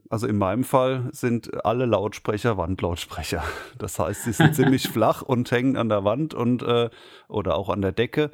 also 0.08 0.26
in 0.26 0.38
meinem 0.38 0.64
Fall 0.64 1.08
sind 1.12 1.64
alle 1.64 1.86
Lautsprecher 1.86 2.56
Wandlautsprecher. 2.56 3.42
Das 3.78 3.98
heißt, 3.98 4.24
sie 4.24 4.32
sind 4.32 4.54
ziemlich 4.54 4.88
flach 4.92 5.22
und 5.22 5.50
hängen 5.50 5.76
an 5.76 5.88
der 5.88 6.04
Wand 6.04 6.34
und 6.34 6.62
äh, 6.62 6.90
oder 7.28 7.56
auch 7.56 7.68
an 7.68 7.82
der 7.82 7.92
Decke. 7.92 8.30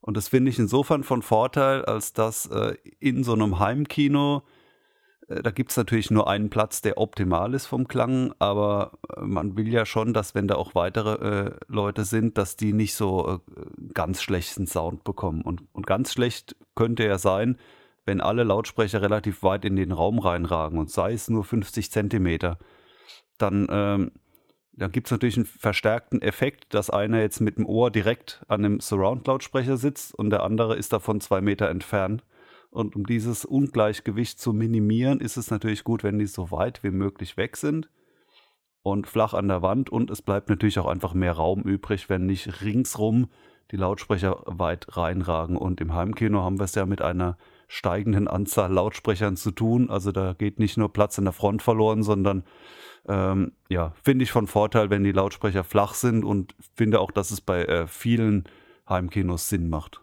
Und 0.00 0.16
das 0.16 0.28
finde 0.28 0.50
ich 0.50 0.58
insofern 0.58 1.02
von 1.02 1.22
Vorteil, 1.22 1.84
als 1.84 2.12
dass 2.12 2.46
äh, 2.46 2.74
in 3.00 3.24
so 3.24 3.32
einem 3.32 3.58
Heimkino, 3.58 4.42
äh, 5.28 5.42
da 5.42 5.50
gibt 5.50 5.70
es 5.70 5.76
natürlich 5.76 6.10
nur 6.10 6.28
einen 6.28 6.50
Platz, 6.50 6.82
der 6.82 6.98
optimal 6.98 7.54
ist 7.54 7.66
vom 7.66 7.88
Klang, 7.88 8.32
aber 8.38 8.98
äh, 9.16 9.22
man 9.22 9.56
will 9.56 9.68
ja 9.68 9.86
schon, 9.86 10.12
dass 10.12 10.34
wenn 10.34 10.46
da 10.46 10.56
auch 10.56 10.74
weitere 10.74 11.46
äh, 11.46 11.50
Leute 11.68 12.04
sind, 12.04 12.38
dass 12.38 12.56
die 12.56 12.72
nicht 12.72 12.94
so 12.94 13.40
äh, 13.56 13.60
ganz 13.94 14.22
schlechten 14.22 14.66
Sound 14.66 15.04
bekommen. 15.04 15.42
Und, 15.42 15.62
und 15.72 15.86
ganz 15.86 16.12
schlecht 16.12 16.54
könnte 16.74 17.04
ja 17.04 17.18
sein, 17.18 17.56
wenn 18.06 18.20
alle 18.20 18.44
Lautsprecher 18.44 19.02
relativ 19.02 19.42
weit 19.42 19.64
in 19.64 19.76
den 19.76 19.92
Raum 19.92 20.18
reinragen 20.18 20.78
und 20.78 20.90
sei 20.90 21.12
es 21.12 21.28
nur 21.28 21.44
50 21.44 21.90
Zentimeter, 21.90 22.58
dann 23.38 23.66
ähm, 23.70 24.12
dann 24.76 24.92
gibt 24.92 25.06
es 25.06 25.10
natürlich 25.10 25.36
einen 25.36 25.46
verstärkten 25.46 26.20
Effekt, 26.20 26.74
dass 26.74 26.90
einer 26.90 27.20
jetzt 27.20 27.40
mit 27.40 27.56
dem 27.56 27.66
Ohr 27.66 27.90
direkt 27.90 28.44
an 28.46 28.62
dem 28.62 28.78
Surround-Lautsprecher 28.78 29.78
sitzt 29.78 30.14
und 30.14 30.28
der 30.30 30.42
andere 30.42 30.76
ist 30.76 30.92
davon 30.92 31.20
zwei 31.20 31.40
Meter 31.40 31.70
entfernt. 31.70 32.24
Und 32.70 32.94
um 32.94 33.06
dieses 33.06 33.46
Ungleichgewicht 33.46 34.38
zu 34.38 34.52
minimieren, 34.52 35.20
ist 35.20 35.38
es 35.38 35.50
natürlich 35.50 35.82
gut, 35.82 36.04
wenn 36.04 36.18
die 36.18 36.26
so 36.26 36.50
weit 36.50 36.82
wie 36.82 36.90
möglich 36.90 37.38
weg 37.38 37.56
sind 37.56 37.88
und 38.82 39.06
flach 39.06 39.32
an 39.32 39.48
der 39.48 39.62
Wand. 39.62 39.88
Und 39.88 40.10
es 40.10 40.20
bleibt 40.20 40.50
natürlich 40.50 40.78
auch 40.78 40.86
einfach 40.86 41.14
mehr 41.14 41.32
Raum 41.32 41.62
übrig, 41.62 42.10
wenn 42.10 42.26
nicht 42.26 42.60
ringsrum 42.60 43.28
die 43.70 43.76
Lautsprecher 43.76 44.42
weit 44.44 44.94
reinragen. 44.94 45.56
Und 45.56 45.80
im 45.80 45.94
Heimkino 45.94 46.42
haben 46.42 46.58
wir 46.58 46.64
es 46.64 46.74
ja 46.74 46.84
mit 46.84 47.00
einer 47.00 47.38
steigenden 47.68 48.28
Anzahl 48.28 48.72
Lautsprechern 48.72 49.36
zu 49.36 49.50
tun. 49.50 49.90
Also 49.90 50.12
da 50.12 50.34
geht 50.34 50.58
nicht 50.58 50.76
nur 50.76 50.92
Platz 50.92 51.18
in 51.18 51.24
der 51.24 51.32
Front 51.32 51.62
verloren, 51.62 52.02
sondern 52.02 52.44
ähm, 53.08 53.52
ja, 53.68 53.92
finde 54.02 54.24
ich 54.24 54.32
von 54.32 54.46
Vorteil, 54.46 54.90
wenn 54.90 55.04
die 55.04 55.12
Lautsprecher 55.12 55.64
flach 55.64 55.94
sind 55.94 56.24
und 56.24 56.54
finde 56.74 57.00
auch, 57.00 57.10
dass 57.10 57.30
es 57.30 57.40
bei 57.40 57.64
äh, 57.64 57.86
vielen 57.86 58.44
Heimkinos 58.88 59.48
Sinn 59.48 59.68
macht. 59.68 60.00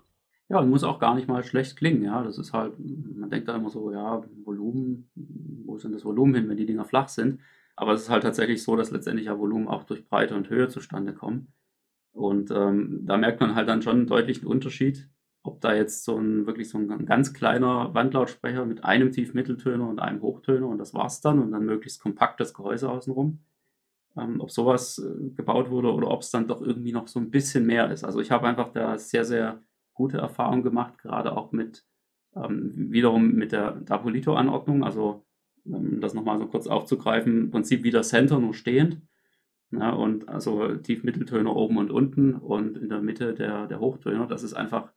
Ja, 0.49 0.61
muss 0.61 0.83
auch 0.83 0.99
gar 0.99 1.15
nicht 1.15 1.27
mal 1.27 1.43
schlecht 1.43 1.77
klingen, 1.77 2.03
ja. 2.03 2.23
Das 2.23 2.37
ist 2.37 2.53
halt, 2.53 2.73
man 2.79 3.29
denkt 3.29 3.47
da 3.47 3.55
immer 3.55 3.69
so, 3.69 3.91
ja, 3.91 4.23
Volumen, 4.43 5.09
wo 5.65 5.75
ist 5.75 5.83
denn 5.83 5.93
das 5.93 6.05
Volumen 6.05 6.35
hin, 6.35 6.49
wenn 6.49 6.57
die 6.57 6.65
Dinger 6.65 6.85
flach 6.85 7.09
sind? 7.09 7.39
Aber 7.75 7.93
es 7.93 8.03
ist 8.03 8.09
halt 8.09 8.23
tatsächlich 8.23 8.61
so, 8.61 8.75
dass 8.75 8.91
letztendlich 8.91 9.25
ja 9.27 9.37
Volumen 9.37 9.67
auch 9.67 9.83
durch 9.83 10.07
Breite 10.07 10.35
und 10.35 10.49
Höhe 10.49 10.67
zustande 10.67 11.13
kommen. 11.13 11.53
Und 12.11 12.51
ähm, 12.51 13.01
da 13.03 13.17
merkt 13.17 13.39
man 13.39 13.55
halt 13.55 13.67
dann 13.67 13.81
schon 13.81 13.97
einen 13.97 14.07
deutlichen 14.07 14.45
Unterschied, 14.45 15.09
ob 15.43 15.59
da 15.59 15.75
jetzt 15.75 16.05
so 16.05 16.17
ein 16.17 16.47
wirklich 16.47 16.69
so 16.69 16.77
ein 16.77 17.05
ganz 17.05 17.33
kleiner 17.33 17.93
Wandlautsprecher 17.93 18.65
mit 18.65 18.85
einem 18.85 19.11
Tiefmitteltöner 19.11 19.87
und 19.87 19.99
einem 19.99 20.21
Hochtöner 20.21 20.67
und 20.67 20.77
das 20.77 20.93
war's 20.93 21.21
dann 21.21 21.39
und 21.39 21.51
dann 21.51 21.65
möglichst 21.65 22.01
kompaktes 22.01 22.53
Gehäuse 22.53 22.89
außenrum, 22.89 23.39
ähm, 24.17 24.39
ob 24.39 24.51
sowas 24.51 24.99
äh, 24.99 25.29
gebaut 25.35 25.69
wurde 25.69 25.93
oder 25.93 26.09
ob 26.09 26.21
es 26.21 26.31
dann 26.31 26.47
doch 26.47 26.61
irgendwie 26.61 26.93
noch 26.93 27.07
so 27.07 27.19
ein 27.19 27.29
bisschen 27.29 27.65
mehr 27.65 27.91
ist. 27.91 28.05
Also 28.05 28.21
ich 28.21 28.31
habe 28.31 28.47
einfach 28.47 28.71
da 28.71 28.97
sehr, 28.97 29.25
sehr 29.25 29.61
gute 29.93 30.17
Erfahrungen 30.17 30.63
gemacht, 30.63 30.97
gerade 30.97 31.35
auch 31.35 31.51
mit 31.51 31.85
ähm, 32.35 32.71
wiederum 32.91 33.33
mit 33.33 33.51
der 33.51 33.71
Dapolito-Anordnung, 33.71 34.83
also 34.83 35.25
um 35.65 35.99
das 36.01 36.13
nochmal 36.13 36.39
so 36.39 36.47
kurz 36.47 36.67
aufzugreifen, 36.67 37.41
im 37.43 37.51
Prinzip 37.51 37.83
wie 37.83 37.91
der 37.91 38.03
Center 38.03 38.39
nur 38.39 38.53
stehend. 38.53 39.01
Ja, 39.71 39.91
und 39.91 40.29
also 40.29 40.75
Tiefmitteltöner 40.75 41.55
oben 41.55 41.77
und 41.77 41.91
unten 41.91 42.35
und 42.35 42.77
in 42.77 42.89
der 42.89 43.01
Mitte 43.01 43.33
der, 43.33 43.67
der 43.67 43.79
Hochtöner. 43.79 44.27
Das 44.27 44.43
ist 44.43 44.53
einfach 44.53 44.91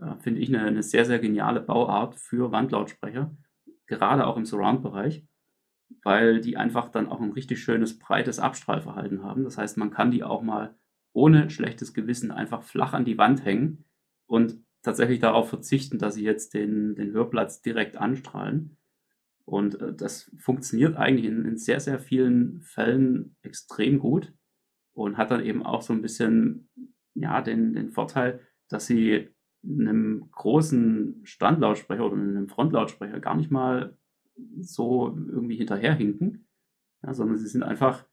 äh, 0.00 0.16
finde 0.20 0.40
ich, 0.40 0.48
eine, 0.48 0.64
eine, 0.64 0.82
sehr, 0.82 1.04
sehr 1.04 1.18
geniale 1.18 1.60
Bauart 1.60 2.16
für 2.16 2.52
Wandlautsprecher, 2.52 3.34
gerade 3.86 4.26
auch 4.26 4.36
im 4.36 4.44
Surround-Bereich, 4.44 5.26
weil 6.02 6.40
die 6.40 6.56
einfach 6.56 6.88
dann 6.88 7.08
auch 7.08 7.20
ein 7.20 7.32
richtig 7.32 7.62
schönes, 7.62 7.98
breites 7.98 8.38
Abstrahlverhalten 8.38 9.22
haben. 9.22 9.44
Das 9.44 9.58
heißt, 9.58 9.76
man 9.76 9.90
kann 9.90 10.10
die 10.10 10.24
auch 10.24 10.42
mal 10.42 10.74
ohne 11.12 11.50
schlechtes 11.50 11.92
Gewissen 11.92 12.30
einfach 12.30 12.62
flach 12.62 12.94
an 12.94 13.04
die 13.04 13.18
Wand 13.18 13.44
hängen 13.44 13.84
und 14.26 14.58
tatsächlich 14.82 15.20
darauf 15.20 15.48
verzichten, 15.48 15.98
dass 15.98 16.14
sie 16.14 16.24
jetzt 16.24 16.54
den, 16.54 16.94
den 16.94 17.12
Hörplatz 17.12 17.62
direkt 17.62 17.96
anstrahlen. 17.96 18.76
Und 19.44 19.80
äh, 19.80 19.94
das 19.94 20.30
funktioniert 20.38 20.96
eigentlich 20.96 21.26
in, 21.26 21.44
in, 21.44 21.56
sehr, 21.56 21.80
sehr 21.80 21.98
vielen 21.98 22.62
Fällen 22.62 23.36
extrem 23.42 23.98
gut 23.98 24.32
und 24.92 25.16
hat 25.16 25.30
dann 25.30 25.44
eben 25.44 25.64
auch 25.64 25.82
so 25.82 25.92
ein 25.92 26.02
bisschen 26.02 26.68
ja, 27.14 27.42
den, 27.42 27.74
den 27.74 27.90
Vorteil, 27.90 28.40
dass 28.68 28.86
sie 28.86 29.31
einem 29.64 30.28
großen 30.32 31.20
Standlautsprecher 31.24 32.04
oder 32.04 32.14
einem 32.14 32.48
Frontlautsprecher 32.48 33.20
gar 33.20 33.36
nicht 33.36 33.50
mal 33.50 33.96
so 34.58 35.16
irgendwie 35.16 35.56
hinterherhinken, 35.56 36.46
ja, 37.02 37.14
sondern 37.14 37.38
sie 37.38 37.48
sind 37.48 37.62
einfach 37.62 38.04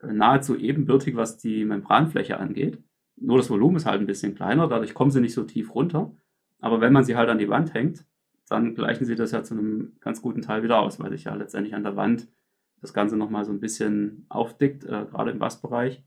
äh, 0.00 0.12
nahezu 0.12 0.56
ebenbürtig, 0.56 1.16
was 1.16 1.38
die 1.38 1.64
Membranfläche 1.64 2.38
angeht. 2.38 2.82
Nur 3.16 3.38
das 3.38 3.50
Volumen 3.50 3.76
ist 3.76 3.86
halt 3.86 4.00
ein 4.00 4.06
bisschen 4.06 4.34
kleiner, 4.34 4.68
dadurch 4.68 4.94
kommen 4.94 5.10
sie 5.10 5.20
nicht 5.20 5.34
so 5.34 5.44
tief 5.44 5.74
runter. 5.74 6.14
Aber 6.60 6.80
wenn 6.80 6.92
man 6.92 7.04
sie 7.04 7.16
halt 7.16 7.28
an 7.28 7.38
die 7.38 7.48
Wand 7.48 7.74
hängt, 7.74 8.06
dann 8.48 8.74
gleichen 8.74 9.04
sie 9.04 9.14
das 9.14 9.32
ja 9.32 9.42
zu 9.42 9.54
einem 9.54 9.96
ganz 10.00 10.22
guten 10.22 10.42
Teil 10.42 10.62
wieder 10.62 10.80
aus, 10.80 10.98
weil 11.00 11.10
sich 11.10 11.24
ja 11.24 11.34
letztendlich 11.34 11.74
an 11.74 11.84
der 11.84 11.96
Wand 11.96 12.28
das 12.80 12.92
Ganze 12.92 13.16
nochmal 13.16 13.44
so 13.44 13.52
ein 13.52 13.60
bisschen 13.60 14.26
aufdickt, 14.28 14.84
äh, 14.84 15.06
gerade 15.10 15.30
im 15.30 15.38
Bassbereich. 15.38 16.04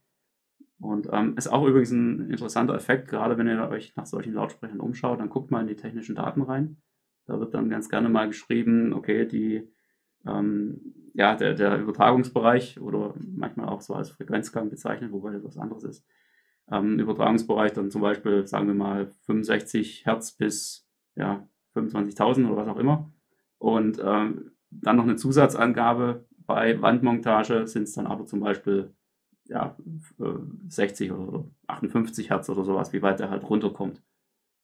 Und 0.79 1.09
ähm, 1.11 1.35
ist 1.37 1.47
auch 1.47 1.65
übrigens 1.65 1.91
ein 1.91 2.29
interessanter 2.29 2.75
Effekt, 2.75 3.07
gerade 3.07 3.37
wenn 3.37 3.47
ihr 3.47 3.69
euch 3.69 3.95
nach 3.95 4.05
solchen 4.05 4.33
Lautsprechern 4.33 4.79
umschaut, 4.79 5.19
dann 5.19 5.29
guckt 5.29 5.49
mal 5.49 5.61
in 5.61 5.67
die 5.67 5.75
technischen 5.75 6.15
Daten 6.15 6.43
rein. 6.43 6.77
Da 7.25 7.39
wird 7.39 7.53
dann 7.53 7.69
ganz 7.69 7.89
gerne 7.89 8.09
mal 8.09 8.27
geschrieben, 8.27 8.93
okay, 8.93 9.25
die, 9.25 9.67
ähm, 10.25 10.93
ja, 11.13 11.35
der, 11.35 11.55
der 11.55 11.79
Übertragungsbereich 11.79 12.79
oder 12.79 13.15
manchmal 13.19 13.69
auch 13.69 13.81
so 13.81 13.95
als 13.95 14.11
Frequenzgang 14.11 14.69
bezeichnet, 14.69 15.11
wobei 15.11 15.31
das 15.31 15.43
was 15.43 15.57
anderes 15.57 15.83
ist. 15.83 16.05
Ähm, 16.69 16.99
Übertragungsbereich 16.99 17.73
dann 17.73 17.89
zum 17.89 18.01
Beispiel, 18.01 18.45
sagen 18.45 18.67
wir 18.67 18.75
mal, 18.75 19.07
65 19.25 20.05
Hertz 20.05 20.31
bis 20.33 20.87
ja, 21.15 21.47
25.000 21.75 22.47
oder 22.47 22.57
was 22.57 22.67
auch 22.67 22.77
immer. 22.77 23.11
Und 23.57 23.99
ähm, 24.03 24.51
dann 24.69 24.97
noch 24.97 25.03
eine 25.03 25.15
Zusatzangabe 25.15 26.25
bei 26.45 26.81
Wandmontage 26.81 27.67
sind 27.67 27.83
es 27.83 27.93
dann 27.93 28.07
aber 28.07 28.25
zum 28.25 28.39
Beispiel 28.39 28.93
ja, 29.49 29.75
60 30.67 31.11
oder 31.11 31.45
58 31.67 32.29
Hertz 32.29 32.49
oder 32.49 32.63
sowas, 32.63 32.93
wie 32.93 33.01
weit 33.01 33.19
er 33.19 33.29
halt 33.29 33.49
runterkommt. 33.49 34.01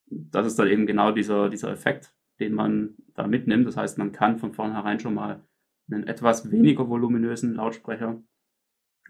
Das 0.07 0.45
ist 0.45 0.59
dann 0.59 0.67
eben 0.67 0.85
genau 0.85 1.11
dieser, 1.11 1.49
dieser 1.49 1.71
Effekt, 1.71 2.13
den 2.39 2.53
man 2.53 2.95
da 3.13 3.27
mitnimmt. 3.27 3.67
Das 3.67 3.77
heißt, 3.77 3.97
man 3.97 4.11
kann 4.11 4.37
von 4.37 4.53
vornherein 4.53 4.99
schon 4.99 5.13
mal 5.13 5.43
einen 5.89 6.07
etwas 6.07 6.51
weniger 6.51 6.89
voluminösen 6.89 7.55
Lautsprecher 7.55 8.21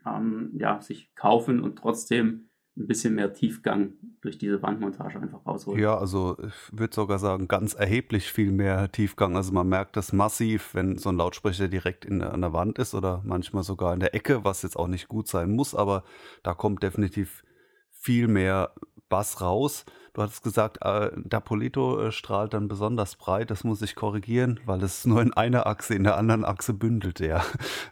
ähm, 0.06 0.52
ja, 0.56 0.82
sich 0.82 1.14
kaufen 1.16 1.62
und 1.62 1.78
trotzdem 1.78 2.50
ein 2.76 2.88
bisschen 2.88 3.16
mehr 3.16 3.34
Tiefgang 3.34 3.94
durch 4.22 4.38
diese 4.38 4.62
Wandmontage 4.62 5.20
einfach 5.20 5.46
rausholen. 5.46 5.82
Ja, 5.82 5.98
also 5.98 6.38
ich 6.40 6.78
würde 6.78 6.96
sogar 6.96 7.20
sagen, 7.20 7.48
ganz 7.48 7.74
erheblich 7.74 8.32
viel 8.32 8.52
mehr 8.52 8.92
Tiefgang. 8.92 9.36
Also 9.36 9.54
man 9.54 9.70
merkt 9.70 9.96
das 9.96 10.12
massiv, 10.12 10.74
wenn 10.74 10.98
so 10.98 11.10
ein 11.10 11.18
Lautsprecher 11.18 11.68
direkt 11.68 12.06
in, 12.06 12.22
an 12.22 12.42
der 12.42 12.54
Wand 12.54 12.80
ist 12.80 12.96
oder 12.96 13.22
manchmal 13.26 13.64
sogar 13.64 13.94
in 13.94 14.00
der 14.00 14.16
Ecke, 14.16 14.44
was 14.44 14.64
jetzt 14.64 14.78
auch 14.78 14.88
nicht 14.88 15.08
gut 15.08 15.28
sein 15.28 15.52
muss, 15.52 15.76
aber 15.76 16.04
da 16.42 16.54
kommt 16.54 16.82
definitiv 16.82 17.44
viel 17.92 18.28
mehr 18.28 18.74
Bass 19.08 19.42
raus. 19.42 19.86
Du 20.14 20.22
hattest 20.22 20.44
gesagt, 20.44 20.78
äh, 20.82 21.10
Dapolito 21.26 22.00
äh, 22.00 22.12
strahlt 22.12 22.54
dann 22.54 22.68
besonders 22.68 23.16
breit. 23.16 23.50
Das 23.50 23.64
muss 23.64 23.82
ich 23.82 23.96
korrigieren, 23.96 24.60
weil 24.66 24.84
es 24.84 25.08
nur 25.08 25.22
in 25.24 25.34
einer 25.34 25.66
Achse, 25.66 25.96
in 25.96 26.04
der 26.04 26.18
anderen 26.18 26.46
Achse 26.46 26.74
bündelt, 26.74 27.20
ja. 27.20 27.44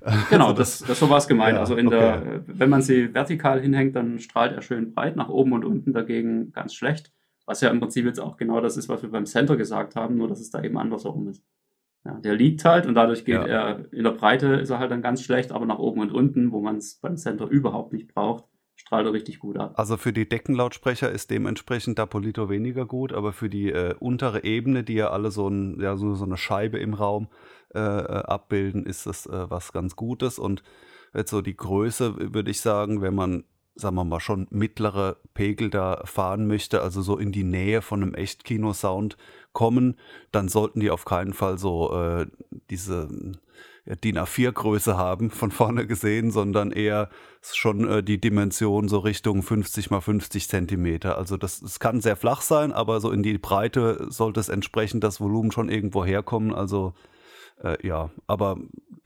Genau, 0.29 0.49
also 0.49 0.57
das, 0.57 0.79
das 0.79 0.99
so 0.99 1.09
war 1.09 1.17
es 1.17 1.27
gemeint. 1.27 1.55
Ja, 1.55 1.61
also 1.61 1.75
in 1.75 1.87
okay. 1.87 1.97
der, 1.97 2.43
wenn 2.45 2.69
man 2.69 2.83
sie 2.83 3.11
vertikal 3.13 3.59
hinhängt, 3.59 3.95
dann 3.95 4.19
strahlt 4.19 4.53
er 4.53 4.61
schön 4.61 4.93
breit, 4.93 5.15
nach 5.15 5.29
oben 5.29 5.53
und 5.53 5.65
unten 5.65 5.93
dagegen 5.93 6.51
ganz 6.51 6.75
schlecht. 6.75 7.11
Was 7.47 7.61
ja 7.61 7.71
im 7.71 7.79
Prinzip 7.79 8.05
jetzt 8.05 8.19
auch 8.19 8.37
genau 8.37 8.61
das 8.61 8.77
ist, 8.77 8.87
was 8.87 9.01
wir 9.01 9.09
beim 9.09 9.25
Center 9.25 9.57
gesagt 9.57 9.95
haben, 9.95 10.15
nur 10.15 10.27
dass 10.27 10.39
es 10.39 10.51
da 10.51 10.61
eben 10.61 10.77
andersherum 10.77 11.27
ist. 11.27 11.43
Ja, 12.05 12.19
der 12.19 12.35
liegt 12.35 12.63
halt 12.65 12.85
und 12.85 12.93
dadurch 12.93 13.25
geht 13.25 13.35
ja. 13.35 13.45
er 13.45 13.93
in 13.93 14.03
der 14.03 14.11
Breite 14.11 14.55
ist 14.55 14.69
er 14.69 14.79
halt 14.79 14.91
dann 14.91 15.01
ganz 15.01 15.23
schlecht, 15.23 15.51
aber 15.51 15.65
nach 15.65 15.79
oben 15.79 16.01
und 16.01 16.11
unten, 16.11 16.51
wo 16.51 16.59
man 16.59 16.77
es 16.77 16.95
beim 16.95 17.17
Center 17.17 17.47
überhaupt 17.47 17.93
nicht 17.93 18.13
braucht, 18.13 18.45
strahlt 18.81 19.05
er 19.05 19.13
richtig 19.13 19.39
gut 19.39 19.57
ab. 19.57 19.73
Also 19.75 19.97
für 19.97 20.11
die 20.11 20.27
Deckenlautsprecher 20.27 21.11
ist 21.11 21.29
dementsprechend 21.29 21.99
Dapolito 21.99 22.49
weniger 22.49 22.85
gut, 22.85 23.13
aber 23.13 23.31
für 23.31 23.49
die 23.49 23.69
äh, 23.69 23.95
untere 23.99 24.43
Ebene, 24.43 24.83
die 24.83 24.95
ja 24.95 25.11
alle 25.11 25.31
so, 25.31 25.47
ein, 25.47 25.79
ja, 25.79 25.95
so, 25.95 26.15
so 26.15 26.25
eine 26.25 26.37
Scheibe 26.37 26.79
im 26.79 26.93
Raum 26.93 27.27
äh, 27.73 27.79
äh 27.79 28.23
abbilden, 28.23 28.85
ist 28.85 29.05
das 29.05 29.27
äh, 29.27 29.49
was 29.49 29.71
ganz 29.71 29.95
Gutes. 29.95 30.39
Und 30.39 30.63
jetzt 31.13 31.31
so 31.31 31.41
die 31.41 31.55
Größe, 31.55 32.33
würde 32.33 32.51
ich 32.51 32.61
sagen, 32.61 33.01
wenn 33.01 33.15
man 33.15 33.43
sagen 33.75 33.95
wir 33.95 34.03
mal, 34.03 34.19
schon 34.19 34.47
mittlere 34.49 35.17
Pegel 35.33 35.69
da 35.69 36.01
fahren 36.03 36.45
möchte, 36.45 36.81
also 36.81 37.01
so 37.01 37.17
in 37.17 37.31
die 37.31 37.45
Nähe 37.45 37.81
von 37.81 38.03
einem 38.03 38.13
Echtkino-Sound 38.13 39.15
kommen, 39.53 39.97
dann 40.31 40.49
sollten 40.49 40.81
die 40.81 40.91
auf 40.91 41.05
keinen 41.05 41.33
Fall 41.33 41.57
so 41.57 41.93
äh, 41.93 42.27
diese 42.69 43.07
DIN 43.85 44.17
A4-Größe 44.17 44.97
haben, 44.97 45.31
von 45.31 45.51
vorne 45.51 45.87
gesehen, 45.87 46.31
sondern 46.31 46.71
eher 46.71 47.09
schon 47.41 47.87
äh, 47.87 48.03
die 48.03 48.21
Dimension 48.21 48.87
so 48.87 48.99
Richtung 48.99 49.41
50 49.41 49.89
mal 49.89 50.01
50 50.01 50.47
Zentimeter. 50.47 51.17
Also 51.17 51.37
das, 51.37 51.59
das 51.59 51.79
kann 51.79 52.01
sehr 52.01 52.15
flach 52.15 52.41
sein, 52.41 52.71
aber 52.71 52.99
so 52.99 53.11
in 53.11 53.23
die 53.23 53.37
Breite 53.37 54.07
sollte 54.09 54.39
es 54.39 54.49
entsprechend 54.49 55.03
das 55.03 55.19
Volumen 55.19 55.51
schon 55.51 55.69
irgendwo 55.69 56.05
herkommen. 56.05 56.53
Also 56.53 56.93
äh, 57.63 57.85
ja, 57.85 58.11
aber 58.27 58.57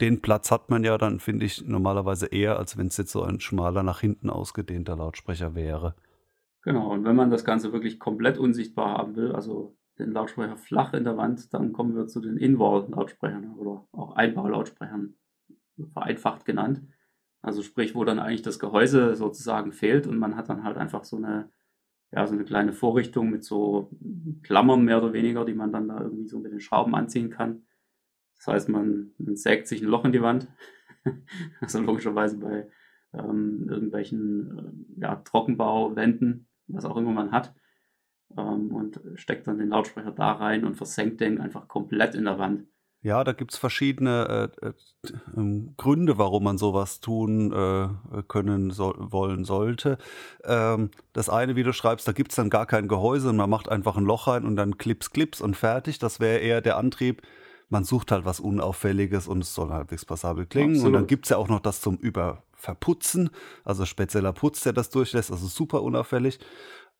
den 0.01 0.21
Platz 0.21 0.51
hat 0.51 0.69
man 0.69 0.83
ja 0.83 0.97
dann, 0.97 1.19
finde 1.19 1.45
ich, 1.45 1.65
normalerweise 1.65 2.27
eher, 2.27 2.57
als 2.57 2.77
wenn 2.77 2.87
es 2.87 2.97
jetzt 2.97 3.11
so 3.11 3.23
ein 3.23 3.39
schmaler, 3.39 3.83
nach 3.83 4.01
hinten 4.01 4.29
ausgedehnter 4.29 4.97
Lautsprecher 4.97 5.55
wäre. 5.55 5.95
Genau, 6.63 6.91
und 6.91 7.05
wenn 7.05 7.15
man 7.15 7.29
das 7.29 7.45
Ganze 7.45 7.71
wirklich 7.71 7.99
komplett 7.99 8.37
unsichtbar 8.37 8.97
haben 8.97 9.15
will, 9.15 9.31
also 9.33 9.77
den 9.99 10.11
Lautsprecher 10.11 10.57
flach 10.57 10.93
in 10.93 11.03
der 11.03 11.17
Wand, 11.17 11.53
dann 11.53 11.73
kommen 11.73 11.95
wir 11.95 12.07
zu 12.07 12.19
den 12.19 12.37
In-Wall-Lautsprechern 12.37 13.55
oder 13.55 13.87
auch 13.91 14.15
Einbaulautsprechern, 14.15 15.15
vereinfacht 15.93 16.45
genannt. 16.45 16.81
Also 17.41 17.61
sprich, 17.61 17.95
wo 17.95 18.03
dann 18.03 18.19
eigentlich 18.19 18.41
das 18.41 18.59
Gehäuse 18.59 19.15
sozusagen 19.15 19.71
fehlt 19.71 20.07
und 20.07 20.17
man 20.17 20.35
hat 20.35 20.49
dann 20.49 20.63
halt 20.63 20.77
einfach 20.77 21.03
so 21.03 21.17
eine, 21.17 21.51
ja, 22.11 22.25
so 22.25 22.33
eine 22.33 22.43
kleine 22.43 22.73
Vorrichtung 22.73 23.29
mit 23.29 23.43
so 23.43 23.91
Klammern 24.43 24.83
mehr 24.83 24.97
oder 24.97 25.13
weniger, 25.13 25.45
die 25.45 25.53
man 25.53 25.71
dann 25.71 25.87
da 25.87 26.01
irgendwie 26.01 26.27
so 26.27 26.39
mit 26.39 26.51
den 26.51 26.59
Schrauben 26.59 26.95
anziehen 26.95 27.29
kann. 27.29 27.63
Das 28.37 28.47
heißt, 28.47 28.69
man, 28.69 29.11
man 29.17 29.35
sägt 29.35 29.67
sich 29.67 29.81
ein 29.81 29.87
Loch 29.87 30.05
in 30.05 30.11
die 30.11 30.21
Wand. 30.21 30.47
also 31.61 31.79
logischerweise 31.79 32.37
bei, 32.37 32.67
ähm, 33.17 33.67
irgendwelchen 33.69 34.57
äh, 34.97 35.01
ja, 35.01 35.15
Trockenbauwänden, 35.17 36.47
was 36.67 36.85
auch 36.85 36.97
immer 36.97 37.11
man 37.11 37.31
hat, 37.31 37.53
ähm, 38.37 38.71
und 38.71 38.99
steckt 39.15 39.47
dann 39.47 39.57
den 39.57 39.69
Lautsprecher 39.69 40.11
da 40.11 40.33
rein 40.33 40.65
und 40.65 40.75
versenkt 40.75 41.21
den 41.21 41.39
einfach 41.39 41.67
komplett 41.67 42.15
in 42.15 42.25
der 42.25 42.39
Wand. 42.39 42.65
Ja, 43.05 43.23
da 43.23 43.33
gibt 43.33 43.53
es 43.53 43.59
verschiedene 43.59 44.51
äh, 44.61 44.65
äh, 44.65 44.73
ähm, 45.37 45.75
Gründe, 45.77 46.17
warum 46.17 46.43
man 46.43 46.57
sowas 46.57 47.01
tun 47.01 47.51
äh, 47.51 48.23
können 48.27 48.71
soll, 48.71 48.95
wollen 48.97 49.45
sollte. 49.45 49.99
Ähm, 50.43 50.89
das 51.13 51.29
eine, 51.29 51.55
wie 51.55 51.61
du 51.61 51.71
schreibst, 51.71 52.07
da 52.07 52.13
gibt 52.13 52.31
es 52.31 52.35
dann 52.35 52.49
gar 52.49 52.65
kein 52.65 52.87
Gehäuse 52.87 53.29
und 53.29 53.35
man 53.35 53.47
macht 53.47 53.69
einfach 53.69 53.95
ein 53.95 54.05
Loch 54.05 54.25
rein 54.25 54.43
und 54.43 54.55
dann 54.55 54.79
Clips, 54.79 55.11
Clips 55.11 55.39
und 55.39 55.55
fertig. 55.55 55.99
Das 55.99 56.19
wäre 56.19 56.39
eher 56.39 56.61
der 56.61 56.77
Antrieb. 56.77 57.21
Man 57.69 57.83
sucht 57.83 58.11
halt 58.11 58.25
was 58.25 58.39
Unauffälliges 58.39 59.27
und 59.27 59.43
es 59.43 59.53
soll 59.53 59.69
halbwegs 59.69 60.03
passabel 60.03 60.47
klingen. 60.47 60.71
Absolut. 60.71 60.87
Und 60.87 60.93
dann 60.93 61.07
gibt 61.07 61.27
es 61.27 61.29
ja 61.29 61.37
auch 61.37 61.47
noch 61.47 61.59
das 61.59 61.81
zum 61.81 61.97
Überverputzen, 61.97 63.29
also 63.63 63.85
spezieller 63.85 64.33
Putz, 64.33 64.61
der 64.61 64.73
das 64.73 64.89
durchlässt, 64.89 65.31
also 65.31 65.45
super 65.45 65.83
unauffällig. 65.83 66.39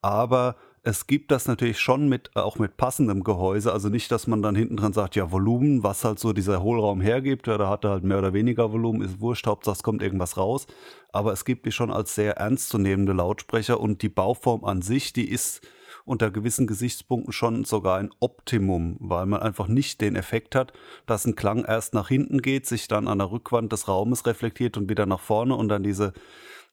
Aber 0.04 0.56
es 0.88 1.08
gibt 1.08 1.32
das 1.32 1.48
natürlich 1.48 1.80
schon 1.80 2.08
mit, 2.08 2.36
auch 2.36 2.60
mit 2.60 2.78
passendem 2.78 3.24
Gehäuse. 3.24 3.74
Also 3.74 3.90
nicht, 3.90 4.12
dass 4.12 4.28
man 4.28 4.44
dann 4.44 4.54
hinten 4.54 4.78
dran 4.78 4.94
sagt, 4.94 5.16
ja, 5.16 5.32
Volumen, 5.32 5.82
was 5.82 6.06
halt 6.06 6.20
so 6.20 6.32
dieser 6.32 6.62
Hohlraum 6.62 7.02
hergibt, 7.02 7.48
ja, 7.48 7.58
da 7.58 7.70
hat 7.70 7.84
er 7.86 7.90
halt 7.90 8.04
mehr 8.04 8.20
oder 8.20 8.34
weniger 8.34 8.72
Volumen, 8.72 9.02
ist 9.02 9.20
wurscht, 9.20 9.48
Hauptsache 9.48 9.78
es 9.78 9.84
kommt 9.84 10.04
irgendwas 10.04 10.38
raus. 10.38 10.68
Aber 11.12 11.34
es 11.34 11.44
gibt 11.44 11.66
die 11.66 11.72
schon 11.72 11.92
als 11.92 12.14
sehr 12.14 12.38
ernstzunehmende 12.38 13.14
Lautsprecher 13.14 13.80
und 13.80 14.04
die 14.04 14.10
Bauform 14.10 14.64
an 14.64 14.84
sich, 14.84 15.12
die 15.12 15.28
ist 15.28 15.68
unter 16.06 16.30
gewissen 16.30 16.68
Gesichtspunkten 16.68 17.34
schon 17.34 17.66
sogar 17.66 17.98
ein 17.98 18.12
Optimum, 18.20 18.98
weil 19.00 19.26
man 19.26 19.42
einfach 19.42 19.68
nicht 19.68 20.02
den 20.02 20.16
Effekt 20.16 20.54
hat, 20.54 20.72
dass 21.08 21.26
ein 21.26 21.36
Klang 21.36 21.66
erst 21.66 21.96
nach 21.96 22.10
hinten 22.10 22.44
geht, 22.44 22.68
sich 22.68 22.88
dann 22.88 23.08
an 23.08 23.18
der 23.18 23.32
Rückwand 23.32 23.72
des 23.72 23.88
Raumes 23.88 24.28
reflektiert 24.28 24.78
und 24.78 24.88
wieder 24.88 25.08
nach 25.08 25.20
vorne 25.20 25.56
und 25.56 25.68
dann 25.68 25.82
diese 25.82 26.14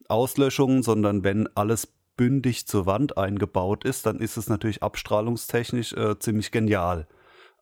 Auslöschungen, 0.06 0.82
sondern 0.82 1.24
wenn 1.24 1.48
alles 1.56 1.88
bündig 2.22 2.68
zur 2.68 2.86
Wand 2.86 3.18
eingebaut 3.18 3.84
ist, 3.84 4.06
dann 4.06 4.20
ist 4.20 4.36
es 4.36 4.48
natürlich 4.48 4.80
abstrahlungstechnisch 4.80 5.92
äh, 5.94 6.16
ziemlich 6.20 6.52
genial. 6.52 7.08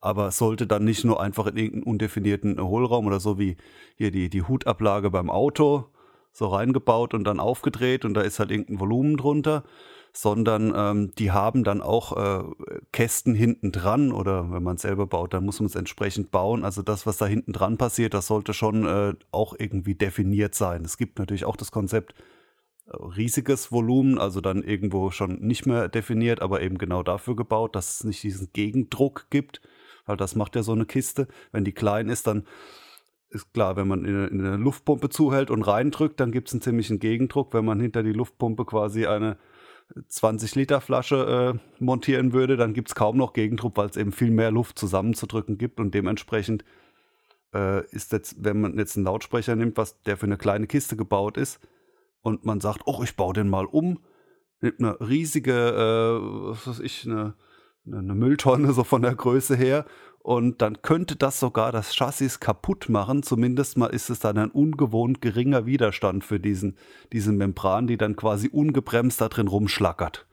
Aber 0.03 0.31
sollte 0.33 0.67
dann 0.67 0.85
nicht 0.85 1.03
nur 1.03 1.19
einfach 1.19 1.47
in 1.47 1.57
irgendeinen 1.57 1.85
undefinierten 1.85 2.61
Hohlraum 2.61 3.07
oder 3.07 3.21
so 3.21 3.39
wie 3.39 3.57
hier 3.97 4.11
die, 4.11 4.29
die 4.29 4.43
Hutablage 4.43 5.09
beim 5.09 5.31
Auto 5.31 5.87
so 6.31 6.49
reingebaut 6.49 7.15
und 7.15 7.25
dann 7.25 7.41
aufgedreht 7.41 8.05
und 8.05 8.13
da 8.13 8.21
ist 8.21 8.39
halt 8.39 8.51
irgendein 8.51 8.81
Volumen 8.81 9.17
drunter, 9.17 9.65
sondern 10.13 10.75
ähm, 10.77 11.11
die 11.19 11.31
haben 11.31 11.65
dann 11.65 11.81
auch 11.81 12.15
äh, 12.19 12.45
Kästen 12.93 13.35
hinten 13.35 13.73
dran 13.73 14.13
oder 14.13 14.53
wenn 14.53 14.63
man 14.63 14.77
es 14.77 14.83
selber 14.83 15.07
baut, 15.07 15.33
dann 15.33 15.47
muss 15.47 15.61
man 15.61 15.69
es 15.69 15.75
entsprechend 15.75 16.31
bauen. 16.31 16.67
Also 16.67 16.83
das, 16.83 17.07
was 17.07 17.17
da 17.17 17.25
hinten 17.25 17.55
dran 17.55 17.79
passiert, 17.79 18.13
das 18.13 18.27
sollte 18.27 18.53
schon 18.53 18.85
äh, 18.85 19.15
auch 19.33 19.55
irgendwie 19.59 19.95
definiert 19.95 20.55
sein. 20.55 20.85
Es 20.85 20.99
gibt 20.99 21.19
natürlich 21.19 21.47
auch 21.47 21.57
das 21.57 21.73
Konzept, 21.73 22.15
riesiges 22.93 23.71
Volumen, 23.73 24.19
also 24.19 24.41
dann 24.41 24.63
irgendwo 24.63 25.11
schon 25.11 25.41
nicht 25.41 25.67
mehr 25.67 25.89
definiert, 25.89 26.43
aber 26.43 26.63
eben 26.63 26.79
genau 26.79 27.03
dafür 27.03 27.37
gebaut, 27.37 27.77
dass 27.77 27.97
es 27.97 28.05
nicht 28.05 28.23
diesen 28.23 28.53
Gegendruck 28.53 29.27
gibt, 29.31 29.61
weil 30.07 30.17
das 30.17 30.35
macht 30.35 30.57
ja 30.57 30.63
so 30.63 30.73
eine 30.73 30.87
Kiste. 30.87 31.29
Wenn 31.53 31.65
die 31.65 31.73
klein 31.73 32.09
ist, 32.09 32.27
dann 32.27 32.45
ist 33.31 33.53
klar, 33.55 33.77
wenn 33.77 33.87
man 33.87 34.05
in 34.05 34.41
eine 34.45 34.57
Luftpumpe 34.57 35.09
zuhält 35.09 35.51
und 35.51 35.63
reindrückt, 35.63 36.19
dann 36.19 36.33
gibt 36.33 36.49
es 36.49 36.55
einen 36.55 36.63
ziemlichen 36.63 36.99
Gegendruck. 36.99 37.55
Wenn 37.55 37.65
man 37.65 37.81
hinter 37.81 38.03
die 38.03 38.13
Luftpumpe 38.13 38.65
quasi 38.65 39.07
eine 39.07 39.39
20 40.09 40.55
Liter 40.57 40.81
Flasche 40.81 41.55
äh, 41.55 41.83
montieren 41.83 42.33
würde, 42.33 42.57
dann 42.57 42.75
gibt 42.75 42.89
es 42.89 42.95
kaum 42.95 43.17
noch 43.17 43.33
Gegendruck, 43.33 43.77
weil 43.77 43.89
es 43.89 43.97
eben 43.97 44.13
viel 44.13 44.31
mehr 44.31 44.51
Luft 44.51 44.79
zusammenzudrücken 44.79 45.59
gibt 45.59 45.79
und 45.79 45.95
dementsprechend 45.95 46.65
äh, 47.55 47.85
ist 47.91 48.13
jetzt, 48.13 48.45
wenn 48.45 48.61
man 48.61 48.79
jetzt 48.79 48.97
einen 48.97 49.07
Lautsprecher 49.07 49.57
nimmt, 49.57 49.77
was 49.77 50.03
der 50.03 50.17
für 50.17 50.27
eine 50.27 50.37
kleine 50.37 50.67
Kiste 50.67 50.97
gebaut 50.97 51.37
ist, 51.37 51.61
und 52.23 52.45
man 52.45 52.61
sagt, 52.61 52.83
oh, 52.87 53.03
ich 53.03 53.17
baue 53.17 53.35
den 53.35 53.49
mal 53.49 53.67
um, 53.67 54.01
nimmt 54.61 54.81
eine 54.81 55.01
riesige, 55.01 55.53
äh, 55.53 56.51
was 56.51 56.67
weiß 56.67 56.81
ich, 56.81 57.07
eine, 57.07 57.35
eine 57.87 58.15
Mülltonne 58.15 58.73
so 58.73 58.85
von 58.85 59.03
der 59.03 59.15
Größe 59.15 59.57
her 59.57 59.85
und 60.23 60.61
dann 60.61 60.83
könnte 60.83 61.17
das 61.17 61.41
sogar 61.41 61.73
das 61.73 61.95
Chassis 61.95 62.41
kaputt 62.41 62.91
machen. 62.91 63.23
Zumindest 63.23 63.79
mal 63.79 63.87
ist 63.87 64.11
es 64.11 64.21
dann 64.21 64.37
ein 64.37 64.51
ungewohnt 64.51 65.23
geringer 65.23 65.65
Widerstand 65.65 66.25
für 66.25 66.39
diesen, 66.39 66.77
diese 67.13 67.33
Membran, 67.33 67.87
die 67.87 67.97
dann 67.97 68.17
quasi 68.17 68.49
ungebremst 68.49 69.21
da 69.21 69.29
drin 69.29 69.49
rumschlackert. 69.49 70.27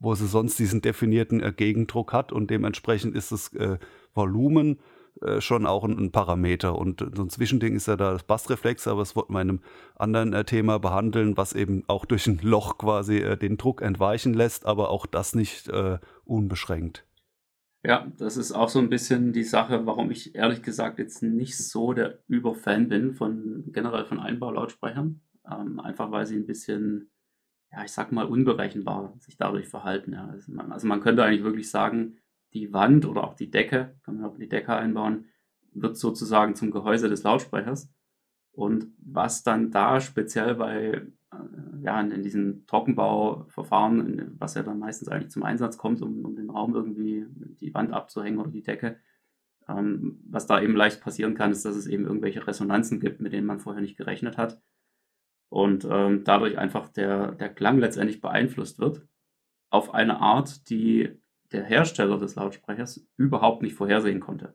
Wo 0.00 0.16
sie 0.16 0.26
sonst 0.26 0.58
diesen 0.58 0.82
definierten 0.82 1.40
äh, 1.40 1.52
Gegendruck 1.52 2.12
hat 2.12 2.32
und 2.32 2.50
dementsprechend 2.50 3.14
ist 3.14 3.30
das 3.30 3.52
äh, 3.54 3.78
Volumen 4.12 4.80
äh, 5.20 5.40
schon 5.40 5.66
auch 5.66 5.84
ein, 5.84 5.98
ein, 5.98 6.12
Parameter. 6.12 6.76
Und 6.76 7.06
so 7.14 7.22
ein 7.22 7.30
Zwischending 7.30 7.76
ist 7.76 7.86
ja 7.86 7.96
da 7.96 8.12
das 8.12 8.24
Bassreflex, 8.24 8.88
aber 8.88 9.02
es 9.02 9.14
wollten 9.14 9.34
wir 9.34 9.42
in 9.42 9.50
einem 9.50 9.60
anderen 9.96 10.32
äh, 10.32 10.44
Thema 10.44 10.78
behandeln, 10.78 11.36
was 11.36 11.52
eben 11.52 11.84
auch 11.86 12.04
durch 12.04 12.26
ein 12.26 12.40
Loch 12.42 12.78
quasi 12.78 13.18
äh, 13.18 13.36
den 13.36 13.56
Druck 13.56 13.82
entweichen 13.82 14.34
lässt, 14.34 14.66
aber 14.66 14.90
auch 14.90 15.06
das 15.06 15.34
nicht 15.34 15.68
äh, 15.68 15.98
unbeschränkt. 16.24 17.04
Ja, 17.84 18.06
das 18.16 18.36
ist 18.36 18.52
auch 18.52 18.68
so 18.68 18.78
ein 18.78 18.90
bisschen 18.90 19.32
die 19.32 19.42
Sache, 19.42 19.86
warum 19.86 20.10
ich 20.12 20.36
ehrlich 20.36 20.62
gesagt 20.62 20.98
jetzt 20.98 21.22
nicht 21.22 21.58
so 21.58 21.92
der 21.92 22.20
Überfan 22.28 22.88
bin 22.88 23.12
von 23.12 23.64
generell 23.72 24.04
von 24.04 24.20
Einbaulautsprechern. 24.20 25.20
Ähm, 25.50 25.80
einfach 25.80 26.12
weil 26.12 26.26
sie 26.26 26.36
ein 26.36 26.46
bisschen, 26.46 27.10
ja, 27.72 27.84
ich 27.84 27.90
sag 27.90 28.12
mal, 28.12 28.26
unberechenbar 28.26 29.14
sich 29.18 29.36
dadurch 29.36 29.68
verhalten. 29.68 30.12
Ja. 30.12 30.28
Also, 30.28 30.52
man, 30.52 30.70
also 30.70 30.86
man 30.86 31.00
könnte 31.00 31.24
eigentlich 31.24 31.42
wirklich 31.42 31.70
sagen, 31.70 32.18
die 32.54 32.72
Wand 32.72 33.06
oder 33.06 33.24
auch 33.24 33.34
die 33.34 33.50
Decke, 33.50 33.94
kann 34.04 34.16
man 34.16 34.30
auch 34.30 34.36
die 34.36 34.48
Decke 34.48 34.74
einbauen, 34.74 35.26
wird 35.72 35.96
sozusagen 35.96 36.54
zum 36.54 36.70
Gehäuse 36.70 37.08
des 37.08 37.22
Lautsprechers. 37.22 37.90
Und 38.52 38.88
was 38.98 39.42
dann 39.42 39.70
da 39.70 40.00
speziell 40.00 40.54
bei, 40.54 40.76
äh, 40.92 41.06
ja, 41.82 42.00
in, 42.00 42.22
diesen 42.22 42.66
Trockenbauverfahren, 42.66 44.36
was 44.38 44.54
ja 44.54 44.62
dann 44.62 44.78
meistens 44.78 45.08
eigentlich 45.08 45.30
zum 45.30 45.42
Einsatz 45.42 45.78
kommt, 45.78 46.02
um, 46.02 46.24
um 46.24 46.36
den 46.36 46.50
Raum 46.50 46.74
irgendwie 46.74 47.26
die 47.60 47.72
Wand 47.72 47.92
abzuhängen 47.92 48.38
oder 48.38 48.50
die 48.50 48.62
Decke, 48.62 48.98
ähm, 49.68 50.20
was 50.28 50.46
da 50.46 50.60
eben 50.60 50.76
leicht 50.76 51.00
passieren 51.00 51.34
kann, 51.34 51.52
ist, 51.52 51.64
dass 51.64 51.76
es 51.76 51.86
eben 51.86 52.04
irgendwelche 52.04 52.46
Resonanzen 52.46 53.00
gibt, 53.00 53.20
mit 53.20 53.32
denen 53.32 53.46
man 53.46 53.60
vorher 53.60 53.80
nicht 53.80 53.96
gerechnet 53.96 54.36
hat. 54.36 54.60
Und 55.48 55.86
ähm, 55.90 56.24
dadurch 56.24 56.58
einfach 56.58 56.88
der, 56.88 57.32
der 57.32 57.48
Klang 57.48 57.78
letztendlich 57.78 58.20
beeinflusst 58.20 58.78
wird 58.78 59.06
auf 59.72 59.94
eine 59.94 60.20
Art, 60.20 60.68
die 60.68 61.21
der 61.52 61.64
Hersteller 61.64 62.18
des 62.18 62.34
Lautsprechers 62.34 63.06
überhaupt 63.16 63.62
nicht 63.62 63.74
vorhersehen 63.74 64.20
konnte. 64.20 64.54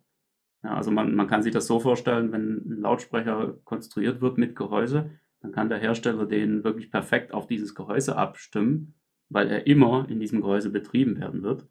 Ja, 0.64 0.76
also 0.76 0.92
man, 0.92 1.16
man 1.16 1.28
kann 1.28 1.44
sich 1.44 1.54
das 1.54 1.68
so 1.68 1.80
vorstellen, 1.80 2.32
wenn 2.32 2.70
ein 2.70 2.82
Lautsprecher 2.82 3.58
konstruiert 3.64 4.22
wird 4.22 4.38
mit 4.38 4.56
Gehäuse, 4.56 5.12
dann 5.42 5.52
kann 5.52 5.70
der 5.70 5.78
Hersteller 5.78 6.26
den 6.26 6.64
wirklich 6.64 6.92
perfekt 6.92 7.34
auf 7.34 7.48
dieses 7.48 7.76
Gehäuse 7.76 8.16
abstimmen, 8.16 8.96
weil 9.30 9.50
er 9.50 9.68
immer 9.68 10.08
in 10.10 10.20
diesem 10.20 10.42
Gehäuse 10.42 10.70
betrieben 10.70 11.20
werden 11.20 11.44
wird. 11.44 11.68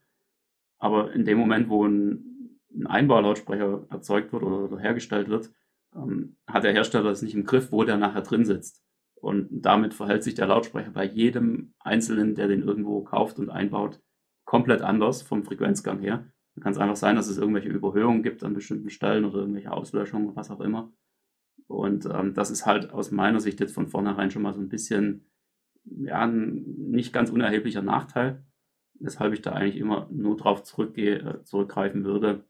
Aber 0.78 1.12
in 1.12 1.24
dem 1.24 1.38
Moment, 1.38 1.68
wo 1.68 1.86
ein, 1.86 2.58
ein 2.74 2.86
Einbaulautsprecher 2.86 3.86
erzeugt 3.90 4.32
wird 4.32 4.42
oder 4.42 4.78
hergestellt 4.78 5.28
wird, 5.28 5.50
ähm, 5.94 6.36
hat 6.46 6.64
der 6.64 6.72
Hersteller 6.72 7.10
es 7.10 7.22
nicht 7.22 7.34
im 7.34 7.44
Griff, 7.44 7.72
wo 7.72 7.84
der 7.84 7.96
nachher 7.96 8.22
drin 8.22 8.44
sitzt. 8.44 8.82
Und 9.14 9.48
damit 9.50 9.94
verhält 9.94 10.22
sich 10.22 10.34
der 10.34 10.46
Lautsprecher 10.46 10.90
bei 10.90 11.04
jedem 11.04 11.74
Einzelnen, 11.80 12.34
der 12.34 12.48
den 12.48 12.62
irgendwo 12.62 13.02
kauft 13.02 13.38
und 13.38 13.50
einbaut, 13.50 14.00
komplett 14.56 14.80
anders 14.80 15.20
vom 15.20 15.44
Frequenzgang 15.44 16.00
her. 16.00 16.24
Dann 16.54 16.62
kann 16.62 16.72
es 16.72 16.78
einfach 16.78 16.96
sein, 16.96 17.14
dass 17.14 17.28
es 17.28 17.36
irgendwelche 17.36 17.68
Überhöhungen 17.68 18.22
gibt 18.22 18.42
an 18.42 18.54
bestimmten 18.54 18.88
Stellen 18.88 19.26
oder 19.26 19.40
irgendwelche 19.40 19.70
Auslöschungen, 19.70 20.34
was 20.34 20.50
auch 20.50 20.60
immer. 20.60 20.90
Und 21.66 22.06
ähm, 22.06 22.32
das 22.32 22.50
ist 22.50 22.64
halt 22.64 22.90
aus 22.90 23.10
meiner 23.10 23.40
Sicht 23.40 23.60
jetzt 23.60 23.74
von 23.74 23.86
vornherein 23.86 24.30
schon 24.30 24.40
mal 24.40 24.54
so 24.54 24.60
ein 24.60 24.70
bisschen, 24.70 25.26
ja, 25.84 26.20
ein 26.20 26.64
nicht 26.90 27.12
ganz 27.12 27.28
unerheblicher 27.28 27.82
Nachteil, 27.82 28.46
weshalb 28.98 29.34
ich 29.34 29.42
da 29.42 29.52
eigentlich 29.52 29.76
immer 29.76 30.08
nur 30.10 30.38
drauf 30.38 30.62
zurückgehe, 30.62 31.18
äh, 31.18 31.42
zurückgreifen 31.42 32.04
würde. 32.04 32.46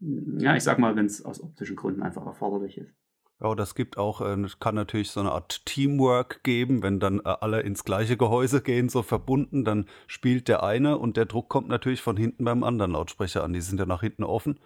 Ja, 0.00 0.54
ich 0.54 0.64
sag 0.64 0.78
mal, 0.78 0.96
wenn 0.96 1.06
es 1.06 1.24
aus 1.24 1.42
optischen 1.42 1.76
Gründen 1.76 2.02
einfach 2.02 2.26
erforderlich 2.26 2.76
ist. 2.76 2.94
Ja, 3.40 3.54
das 3.54 3.76
gibt 3.76 3.98
auch, 3.98 4.20
äh, 4.20 4.36
kann 4.58 4.74
natürlich 4.74 5.12
so 5.12 5.20
eine 5.20 5.30
Art 5.30 5.64
Teamwork 5.64 6.42
geben, 6.42 6.82
wenn 6.82 6.98
dann 6.98 7.20
äh, 7.20 7.34
alle 7.40 7.60
ins 7.60 7.84
gleiche 7.84 8.16
Gehäuse 8.16 8.62
gehen, 8.62 8.88
so 8.88 9.02
verbunden, 9.02 9.64
dann 9.64 9.86
spielt 10.08 10.48
der 10.48 10.64
eine 10.64 10.98
und 10.98 11.16
der 11.16 11.26
Druck 11.26 11.48
kommt 11.48 11.68
natürlich 11.68 12.02
von 12.02 12.16
hinten 12.16 12.44
beim 12.44 12.64
anderen 12.64 12.92
Lautsprecher 12.92 13.44
an. 13.44 13.52
Die 13.52 13.60
sind 13.60 13.78
ja 13.78 13.86
nach 13.86 14.00
hinten 14.00 14.24
offen. 14.24 14.58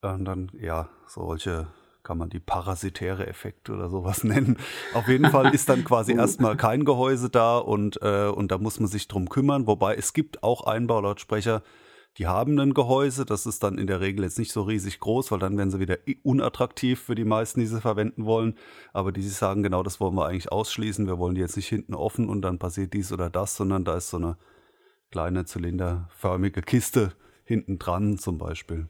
Und 0.00 0.24
dann, 0.24 0.50
ja, 0.58 0.88
solche 1.06 1.66
kann 2.02 2.18
man 2.18 2.30
die 2.30 2.40
parasitäre 2.40 3.26
Effekte 3.26 3.72
oder 3.72 3.90
sowas 3.90 4.24
nennen. 4.24 4.58
Auf 4.94 5.08
jeden 5.08 5.28
Fall 5.30 5.52
ist 5.54 5.68
dann 5.68 5.84
quasi 5.84 6.14
erstmal 6.14 6.56
kein 6.56 6.84
Gehäuse 6.84 7.28
da 7.28 7.58
und, 7.58 8.00
äh, 8.00 8.28
und 8.28 8.52
da 8.52 8.58
muss 8.58 8.80
man 8.80 8.88
sich 8.88 9.08
drum 9.08 9.28
kümmern. 9.28 9.66
Wobei 9.66 9.96
es 9.96 10.12
gibt 10.12 10.42
auch 10.42 10.62
Einbaulautsprecher, 10.66 11.62
die 12.18 12.26
haben 12.26 12.58
ein 12.58 12.72
Gehäuse, 12.72 13.26
das 13.26 13.44
ist 13.44 13.62
dann 13.62 13.76
in 13.76 13.86
der 13.86 14.00
Regel 14.00 14.24
jetzt 14.24 14.38
nicht 14.38 14.52
so 14.52 14.62
riesig 14.62 15.00
groß, 15.00 15.30
weil 15.30 15.38
dann 15.38 15.58
werden 15.58 15.70
sie 15.70 15.80
wieder 15.80 15.98
unattraktiv 16.22 17.00
für 17.00 17.14
die 17.14 17.24
meisten, 17.24 17.60
die 17.60 17.66
sie 17.66 17.80
verwenden 17.80 18.24
wollen. 18.24 18.56
Aber 18.94 19.12
die 19.12 19.22
sagen, 19.22 19.62
genau 19.62 19.82
das 19.82 20.00
wollen 20.00 20.14
wir 20.14 20.26
eigentlich 20.26 20.50
ausschließen. 20.50 21.06
Wir 21.06 21.18
wollen 21.18 21.34
die 21.34 21.42
jetzt 21.42 21.56
nicht 21.56 21.68
hinten 21.68 21.94
offen 21.94 22.28
und 22.28 22.42
dann 22.42 22.58
passiert 22.58 22.94
dies 22.94 23.12
oder 23.12 23.28
das, 23.28 23.56
sondern 23.56 23.84
da 23.84 23.96
ist 23.96 24.08
so 24.08 24.16
eine 24.16 24.38
kleine 25.10 25.44
zylinderförmige 25.44 26.62
Kiste 26.62 27.12
hinten 27.44 27.78
dran 27.78 28.18
zum 28.18 28.38
Beispiel. 28.38 28.88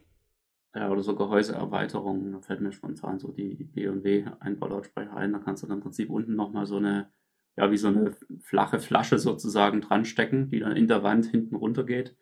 ja, 0.73 0.89
oder 0.89 1.01
so 1.01 1.15
Gehäuseerweiterungen. 1.15 2.31
Da 2.31 2.39
fällt 2.41 2.61
mir 2.61 2.71
spontan 2.71 3.19
so 3.19 3.31
die 3.31 3.55
B&W 3.55 4.25
Einbaulautsprecher 4.39 5.15
ein. 5.15 5.33
Da 5.33 5.39
kannst 5.39 5.63
du 5.63 5.67
dann 5.67 5.77
im 5.77 5.83
Prinzip 5.83 6.09
unten 6.09 6.35
nochmal 6.35 6.65
so 6.65 6.77
eine, 6.77 7.11
ja, 7.57 7.71
wie 7.71 7.77
so 7.77 7.89
eine 7.89 8.11
flache 8.39 8.79
Flasche 8.79 9.19
sozusagen 9.19 9.81
dran 9.81 10.05
stecken, 10.05 10.49
die 10.49 10.59
dann 10.59 10.77
in 10.77 10.87
der 10.87 11.03
Wand 11.03 11.25
hinten 11.25 11.55
runter 11.55 11.83
geht. 11.83 12.15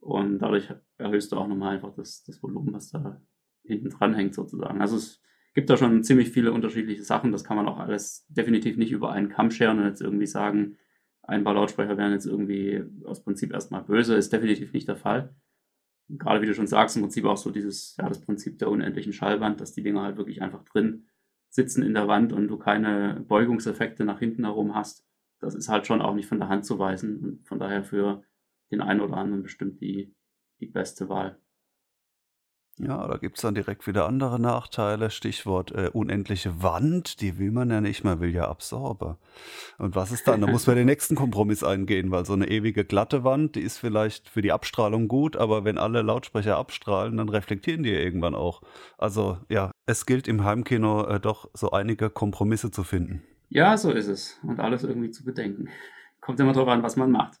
Und 0.00 0.38
dadurch 0.38 0.72
erhöhst 0.98 1.30
du 1.30 1.36
auch 1.36 1.46
nochmal 1.46 1.74
einfach 1.74 1.94
das, 1.94 2.24
das 2.24 2.42
Volumen, 2.42 2.72
was 2.72 2.90
da 2.90 3.20
hinten 3.64 3.90
dran 3.90 4.14
hängt 4.14 4.34
sozusagen. 4.34 4.80
Also 4.80 4.96
es 4.96 5.20
gibt 5.54 5.68
da 5.68 5.76
schon 5.76 6.02
ziemlich 6.02 6.30
viele 6.30 6.52
unterschiedliche 6.52 7.04
Sachen. 7.04 7.32
Das 7.32 7.44
kann 7.44 7.56
man 7.56 7.68
auch 7.68 7.78
alles 7.78 8.26
definitiv 8.28 8.76
nicht 8.76 8.92
über 8.92 9.12
einen 9.12 9.28
Kamm 9.28 9.50
scheren 9.50 9.78
und 9.78 9.86
jetzt 9.86 10.00
irgendwie 10.00 10.26
sagen, 10.26 10.76
Einbaulautsprecher 11.22 11.96
wären 11.96 12.12
jetzt 12.12 12.26
irgendwie 12.26 12.82
aus 13.04 13.22
Prinzip 13.22 13.52
erstmal 13.52 13.82
böse. 13.82 14.14
Ist 14.14 14.32
definitiv 14.32 14.72
nicht 14.72 14.88
der 14.88 14.96
Fall. 14.96 15.34
Gerade 16.08 16.40
wie 16.42 16.46
du 16.46 16.54
schon 16.54 16.66
sagst, 16.66 16.96
im 16.96 17.02
Prinzip 17.02 17.24
auch 17.24 17.36
so 17.36 17.50
dieses, 17.50 17.96
ja, 17.98 18.08
das 18.08 18.20
Prinzip 18.20 18.58
der 18.58 18.70
unendlichen 18.70 19.12
Schallwand, 19.12 19.60
dass 19.60 19.72
die 19.72 19.82
Dinger 19.82 20.02
halt 20.02 20.16
wirklich 20.16 20.42
einfach 20.42 20.64
drin 20.64 21.06
sitzen 21.50 21.82
in 21.82 21.94
der 21.94 22.08
Wand 22.08 22.32
und 22.32 22.48
du 22.48 22.58
keine 22.58 23.24
Beugungseffekte 23.28 24.04
nach 24.04 24.18
hinten 24.18 24.44
herum 24.44 24.74
hast. 24.74 25.06
Das 25.40 25.54
ist 25.54 25.68
halt 25.68 25.86
schon 25.86 26.02
auch 26.02 26.14
nicht 26.14 26.26
von 26.26 26.38
der 26.38 26.48
Hand 26.48 26.64
zu 26.64 26.78
weisen 26.78 27.18
und 27.18 27.46
von 27.46 27.58
daher 27.58 27.84
für 27.84 28.22
den 28.70 28.80
einen 28.80 29.00
oder 29.00 29.16
anderen 29.16 29.42
bestimmt 29.42 29.80
die, 29.80 30.14
die 30.60 30.66
beste 30.66 31.08
Wahl. 31.08 31.38
Ja, 32.82 33.06
da 33.06 33.18
gibt 33.18 33.36
es 33.36 33.42
dann 33.42 33.54
direkt 33.54 33.86
wieder 33.86 34.06
andere 34.06 34.40
Nachteile. 34.40 35.10
Stichwort 35.10 35.70
äh, 35.72 35.90
unendliche 35.92 36.62
Wand, 36.62 37.20
die 37.20 37.38
will 37.38 37.50
man 37.50 37.68
ja 37.68 37.82
nicht, 37.82 38.04
man 38.04 38.20
will 38.20 38.34
ja 38.34 38.48
Absorber. 38.48 39.18
Und 39.76 39.94
was 39.96 40.12
ist 40.12 40.26
dann? 40.26 40.40
Da 40.40 40.46
muss 40.46 40.66
man 40.66 40.76
den 40.76 40.86
nächsten 40.86 41.14
Kompromiss 41.14 41.62
eingehen, 41.62 42.10
weil 42.10 42.24
so 42.24 42.32
eine 42.32 42.48
ewige 42.48 42.86
glatte 42.86 43.22
Wand, 43.22 43.56
die 43.56 43.60
ist 43.60 43.76
vielleicht 43.76 44.30
für 44.30 44.40
die 44.40 44.52
Abstrahlung 44.52 45.08
gut, 45.08 45.36
aber 45.36 45.64
wenn 45.64 45.76
alle 45.76 46.00
Lautsprecher 46.00 46.56
abstrahlen, 46.56 47.18
dann 47.18 47.28
reflektieren 47.28 47.82
die 47.82 47.90
irgendwann 47.90 48.34
auch. 48.34 48.62
Also 48.96 49.36
ja, 49.50 49.72
es 49.84 50.06
gilt 50.06 50.26
im 50.26 50.44
Heimkino 50.44 51.06
äh, 51.06 51.20
doch 51.20 51.50
so 51.52 51.72
einige 51.72 52.08
Kompromisse 52.08 52.70
zu 52.70 52.82
finden. 52.82 53.22
Ja, 53.50 53.76
so 53.76 53.90
ist 53.90 54.06
es. 54.06 54.38
Und 54.42 54.58
alles 54.58 54.84
irgendwie 54.84 55.10
zu 55.10 55.24
bedenken. 55.24 55.68
Kommt 56.22 56.40
immer 56.40 56.54
drauf 56.54 56.68
an, 56.68 56.82
was 56.82 56.96
man 56.96 57.10
macht. 57.10 57.40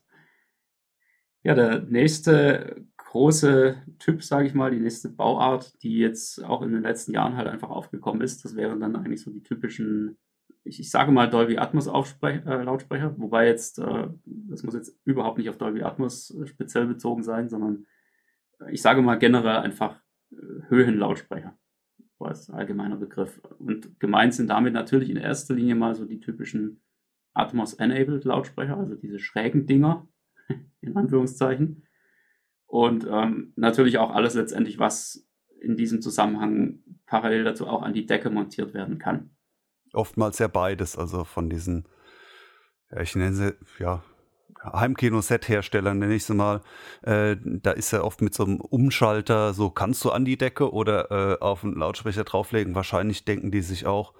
Ja, 1.42 1.54
der 1.54 1.80
nächste 1.82 2.84
große 2.96 3.82
Typ, 3.98 4.22
sage 4.22 4.46
ich 4.46 4.54
mal, 4.54 4.70
die 4.70 4.78
nächste 4.78 5.08
Bauart, 5.08 5.82
die 5.82 5.98
jetzt 5.98 6.44
auch 6.44 6.62
in 6.62 6.72
den 6.72 6.82
letzten 6.82 7.12
Jahren 7.12 7.36
halt 7.36 7.48
einfach 7.48 7.70
aufgekommen 7.70 8.22
ist, 8.22 8.44
das 8.44 8.54
wären 8.56 8.78
dann 8.78 8.94
eigentlich 8.94 9.22
so 9.22 9.30
die 9.30 9.42
typischen, 9.42 10.18
ich, 10.64 10.78
ich 10.78 10.90
sage 10.90 11.10
mal 11.10 11.28
Dolby 11.28 11.58
Atmos 11.58 11.88
äh, 11.88 12.62
Lautsprecher, 12.62 13.14
wobei 13.18 13.46
jetzt, 13.46 13.78
äh, 13.78 14.08
das 14.24 14.62
muss 14.62 14.74
jetzt 14.74 14.96
überhaupt 15.04 15.38
nicht 15.38 15.48
auf 15.48 15.56
Dolby 15.56 15.82
Atmos 15.82 16.30
äh, 16.30 16.46
speziell 16.46 16.86
bezogen 16.86 17.22
sein, 17.22 17.48
sondern 17.48 17.86
äh, 18.60 18.70
ich 18.72 18.82
sage 18.82 19.02
mal 19.02 19.16
generell 19.16 19.56
einfach 19.56 20.00
äh, 20.30 20.36
Höhenlautsprecher 20.68 21.58
als 22.20 22.50
allgemeiner 22.50 22.96
Begriff. 22.96 23.40
Und 23.58 23.98
gemeint 23.98 24.34
sind 24.34 24.50
damit 24.50 24.74
natürlich 24.74 25.10
in 25.10 25.16
erster 25.16 25.54
Linie 25.54 25.74
mal 25.74 25.94
so 25.94 26.04
die 26.04 26.20
typischen 26.20 26.82
Atmos-enabled 27.32 28.24
Lautsprecher, 28.24 28.76
also 28.76 28.94
diese 28.94 29.18
schrägen 29.18 29.66
Dinger, 29.66 30.06
in 30.80 30.96
Anführungszeichen. 30.96 31.84
Und 32.66 33.06
ähm, 33.10 33.52
natürlich 33.56 33.98
auch 33.98 34.10
alles 34.10 34.34
letztendlich, 34.34 34.78
was 34.78 35.26
in 35.60 35.76
diesem 35.76 36.00
Zusammenhang 36.00 36.80
parallel 37.06 37.44
dazu 37.44 37.66
auch 37.66 37.82
an 37.82 37.92
die 37.92 38.06
Decke 38.06 38.30
montiert 38.30 38.74
werden 38.74 38.98
kann. 38.98 39.30
Oftmals 39.92 40.38
ja 40.38 40.46
beides, 40.46 40.96
also 40.96 41.24
von 41.24 41.50
diesen, 41.50 41.88
ja, 42.90 43.00
ich 43.00 43.16
nenne 43.16 43.32
sie, 43.32 43.54
ja, 43.80 44.04
Heimkino-Set-Herstellern, 44.62 45.98
nenne 45.98 46.14
ich 46.14 46.24
sie 46.24 46.34
mal, 46.34 46.60
äh, 47.02 47.36
da 47.42 47.72
ist 47.72 47.90
ja 47.90 48.02
oft 48.02 48.22
mit 48.22 48.34
so 48.34 48.44
einem 48.44 48.60
Umschalter, 48.60 49.54
so 49.54 49.70
kannst 49.70 50.04
du 50.04 50.10
an 50.10 50.24
die 50.24 50.36
Decke 50.36 50.72
oder 50.72 51.10
äh, 51.10 51.40
auf 51.40 51.64
einen 51.64 51.74
Lautsprecher 51.74 52.24
drauflegen. 52.24 52.74
Wahrscheinlich 52.74 53.24
denken 53.24 53.50
die 53.50 53.62
sich 53.62 53.86
auch, 53.86 54.14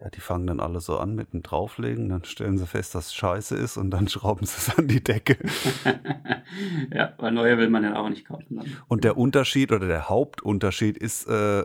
ja, 0.00 0.10
die 0.10 0.20
fangen 0.20 0.46
dann 0.46 0.60
alle 0.60 0.80
so 0.80 0.98
an 0.98 1.14
mit 1.14 1.32
dem 1.32 1.42
Drauflegen, 1.42 2.10
dann 2.10 2.24
stellen 2.24 2.58
sie 2.58 2.66
fest, 2.66 2.94
dass 2.94 3.06
es 3.06 3.14
scheiße 3.14 3.56
ist 3.56 3.76
und 3.76 3.90
dann 3.90 4.08
schrauben 4.08 4.46
sie 4.46 4.56
es 4.58 4.76
an 4.76 4.88
die 4.88 5.02
Decke. 5.02 5.38
ja, 6.94 7.14
weil 7.18 7.32
neue 7.32 7.56
will 7.58 7.70
man 7.70 7.82
ja 7.82 7.96
auch 7.96 8.08
nicht 8.08 8.26
kaufen. 8.26 8.56
Dann. 8.56 8.76
Und 8.88 9.04
der 9.04 9.16
Unterschied 9.16 9.72
oder 9.72 9.86
der 9.86 10.08
Hauptunterschied 10.08 10.98
ist 10.98 11.26
äh, 11.28 11.64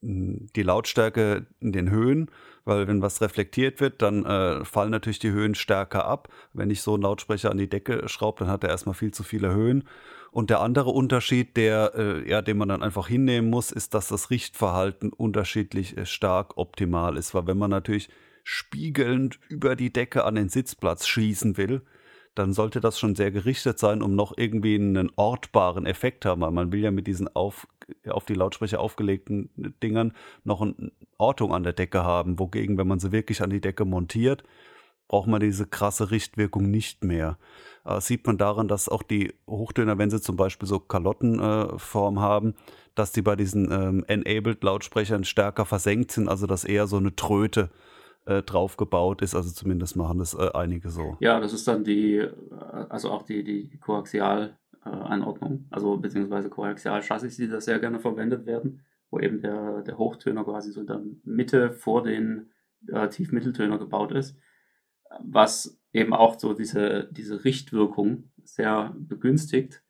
die 0.00 0.62
Lautstärke 0.62 1.46
in 1.60 1.72
den 1.72 1.90
Höhen, 1.90 2.30
weil 2.64 2.88
wenn 2.88 3.02
was 3.02 3.20
reflektiert 3.20 3.80
wird, 3.80 4.00
dann 4.02 4.24
äh, 4.24 4.64
fallen 4.64 4.90
natürlich 4.90 5.18
die 5.18 5.30
Höhen 5.30 5.54
stärker 5.54 6.06
ab. 6.06 6.28
Wenn 6.52 6.70
ich 6.70 6.82
so 6.82 6.94
einen 6.94 7.02
Lautsprecher 7.02 7.50
an 7.50 7.58
die 7.58 7.68
Decke 7.68 8.08
schraube, 8.08 8.40
dann 8.40 8.48
hat 8.48 8.64
er 8.64 8.70
erstmal 8.70 8.94
viel 8.94 9.12
zu 9.12 9.22
viele 9.22 9.52
Höhen. 9.52 9.84
Und 10.30 10.50
der 10.50 10.60
andere 10.60 10.90
Unterschied, 10.90 11.56
der, 11.56 11.92
äh, 11.94 12.28
ja, 12.28 12.42
den 12.42 12.58
man 12.58 12.68
dann 12.68 12.82
einfach 12.82 13.06
hinnehmen 13.06 13.50
muss, 13.50 13.70
ist, 13.70 13.94
dass 13.94 14.08
das 14.08 14.30
Richtverhalten 14.30 15.12
unterschiedlich 15.12 15.96
äh, 15.96 16.06
stark 16.06 16.56
optimal 16.56 17.16
ist. 17.16 17.34
Weil 17.34 17.46
wenn 17.46 17.58
man 17.58 17.70
natürlich 17.70 18.08
spiegelnd 18.42 19.38
über 19.48 19.76
die 19.76 19.92
Decke 19.92 20.24
an 20.24 20.34
den 20.34 20.48
Sitzplatz 20.48 21.06
schießen 21.06 21.56
will, 21.56 21.82
dann 22.34 22.52
sollte 22.52 22.80
das 22.80 22.98
schon 22.98 23.14
sehr 23.14 23.30
gerichtet 23.30 23.78
sein, 23.78 24.02
um 24.02 24.16
noch 24.16 24.32
irgendwie 24.36 24.74
einen 24.74 25.10
ortbaren 25.14 25.86
Effekt 25.86 26.24
haben. 26.24 26.40
Weil 26.40 26.50
man 26.50 26.72
will 26.72 26.80
ja 26.80 26.90
mit 26.90 27.06
diesen 27.06 27.28
auf, 27.28 27.68
auf 28.08 28.24
die 28.24 28.34
Lautsprecher 28.34 28.80
aufgelegten 28.80 29.50
Dingern 29.82 30.12
noch 30.44 30.60
eine 30.60 30.92
Ortung 31.18 31.52
an 31.54 31.62
der 31.62 31.72
Decke 31.72 32.04
haben. 32.04 32.38
Wogegen, 32.38 32.78
wenn 32.78 32.88
man 32.88 33.00
sie 33.00 33.12
wirklich 33.12 33.42
an 33.42 33.50
die 33.50 33.60
Decke 33.60 33.84
montiert, 33.84 34.44
braucht 35.08 35.28
man 35.28 35.40
diese 35.40 35.66
krasse 35.66 36.10
Richtwirkung 36.10 36.70
nicht 36.70 37.04
mehr. 37.04 37.38
Äh, 37.84 38.00
sieht 38.00 38.26
man 38.26 38.38
daran, 38.38 38.68
dass 38.68 38.88
auch 38.88 39.02
die 39.02 39.34
Hochtöner, 39.46 39.98
wenn 39.98 40.10
sie 40.10 40.20
zum 40.20 40.36
Beispiel 40.36 40.68
so 40.68 40.80
Kalottenform 40.80 42.16
äh, 42.16 42.20
haben, 42.20 42.54
dass 42.94 43.12
die 43.12 43.22
bei 43.22 43.36
diesen 43.36 43.70
ähm, 43.70 44.04
Enabled-Lautsprechern 44.06 45.24
stärker 45.24 45.66
versenkt 45.66 46.12
sind, 46.12 46.28
also 46.28 46.46
dass 46.46 46.64
eher 46.64 46.86
so 46.86 46.96
eine 46.96 47.14
Tröte 47.14 47.70
äh, 48.26 48.42
drauf 48.42 48.76
gebaut 48.76 49.22
ist. 49.22 49.34
Also 49.34 49.50
zumindest 49.50 49.96
machen 49.96 50.18
das 50.18 50.34
äh, 50.34 50.50
einige 50.54 50.90
so. 50.90 51.16
Ja, 51.20 51.40
das 51.40 51.52
ist 51.52 51.68
dann 51.68 51.84
die, 51.84 52.16
äh, 52.16 52.32
also 52.88 53.10
auch 53.10 53.22
die, 53.22 53.44
die 53.44 53.78
Koaxial-Anordnung, 54.84 55.66
also 55.70 55.96
beziehungsweise 55.96 56.50
Koaxial-Chassis, 56.50 57.36
die 57.36 57.48
da 57.48 57.60
sehr 57.60 57.78
gerne 57.78 57.98
verwendet 57.98 58.46
werden, 58.46 58.82
wo 59.10 59.18
eben 59.18 59.40
der, 59.40 59.82
der 59.82 59.98
Hochtöner 59.98 60.44
quasi 60.44 60.72
so 60.72 60.80
in 60.80 60.86
der 60.86 61.02
Mitte 61.24 61.72
vor 61.72 62.02
den 62.02 62.50
äh, 62.88 63.08
Tiefmitteltöner 63.08 63.78
gebaut 63.78 64.12
ist 64.12 64.36
was 65.20 65.78
eben 65.92 66.12
auch 66.12 66.38
so 66.38 66.54
diese, 66.54 67.08
diese 67.12 67.44
Richtwirkung 67.44 68.30
sehr 68.42 68.94
begünstigt. 68.96 69.82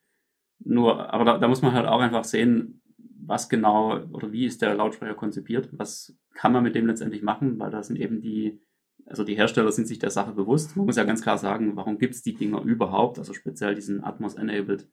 Nur, 0.59 1.13
aber 1.13 1.25
da, 1.25 1.37
da 1.37 1.47
muss 1.47 1.61
man 1.61 1.73
halt 1.73 1.87
auch 1.87 1.99
einfach 1.99 2.23
sehen, 2.23 2.81
was 2.97 3.49
genau 3.49 4.03
oder 4.11 4.31
wie 4.31 4.45
ist 4.45 4.61
der 4.61 4.75
Lautsprecher 4.75 5.15
konzipiert, 5.15 5.69
was 5.73 6.17
kann 6.33 6.51
man 6.51 6.63
mit 6.63 6.75
dem 6.75 6.85
letztendlich 6.85 7.23
machen, 7.23 7.59
weil 7.59 7.71
da 7.71 7.81
sind 7.81 7.97
eben 7.97 8.21
die, 8.21 8.61
also 9.05 9.23
die 9.23 9.35
Hersteller 9.35 9.71
sind 9.71 9.87
sich 9.87 9.99
der 9.99 10.09
Sache 10.09 10.33
bewusst. 10.33 10.75
Man 10.75 10.85
muss 10.85 10.95
ja 10.95 11.03
ganz 11.03 11.21
klar 11.21 11.37
sagen, 11.37 11.75
warum 11.75 11.97
gibt 11.97 12.15
es 12.15 12.23
die 12.23 12.33
Dinger 12.33 12.61
überhaupt, 12.61 13.19
also 13.19 13.33
speziell 13.33 13.75
diesen 13.75 14.03
Atmos-enabled 14.03 14.89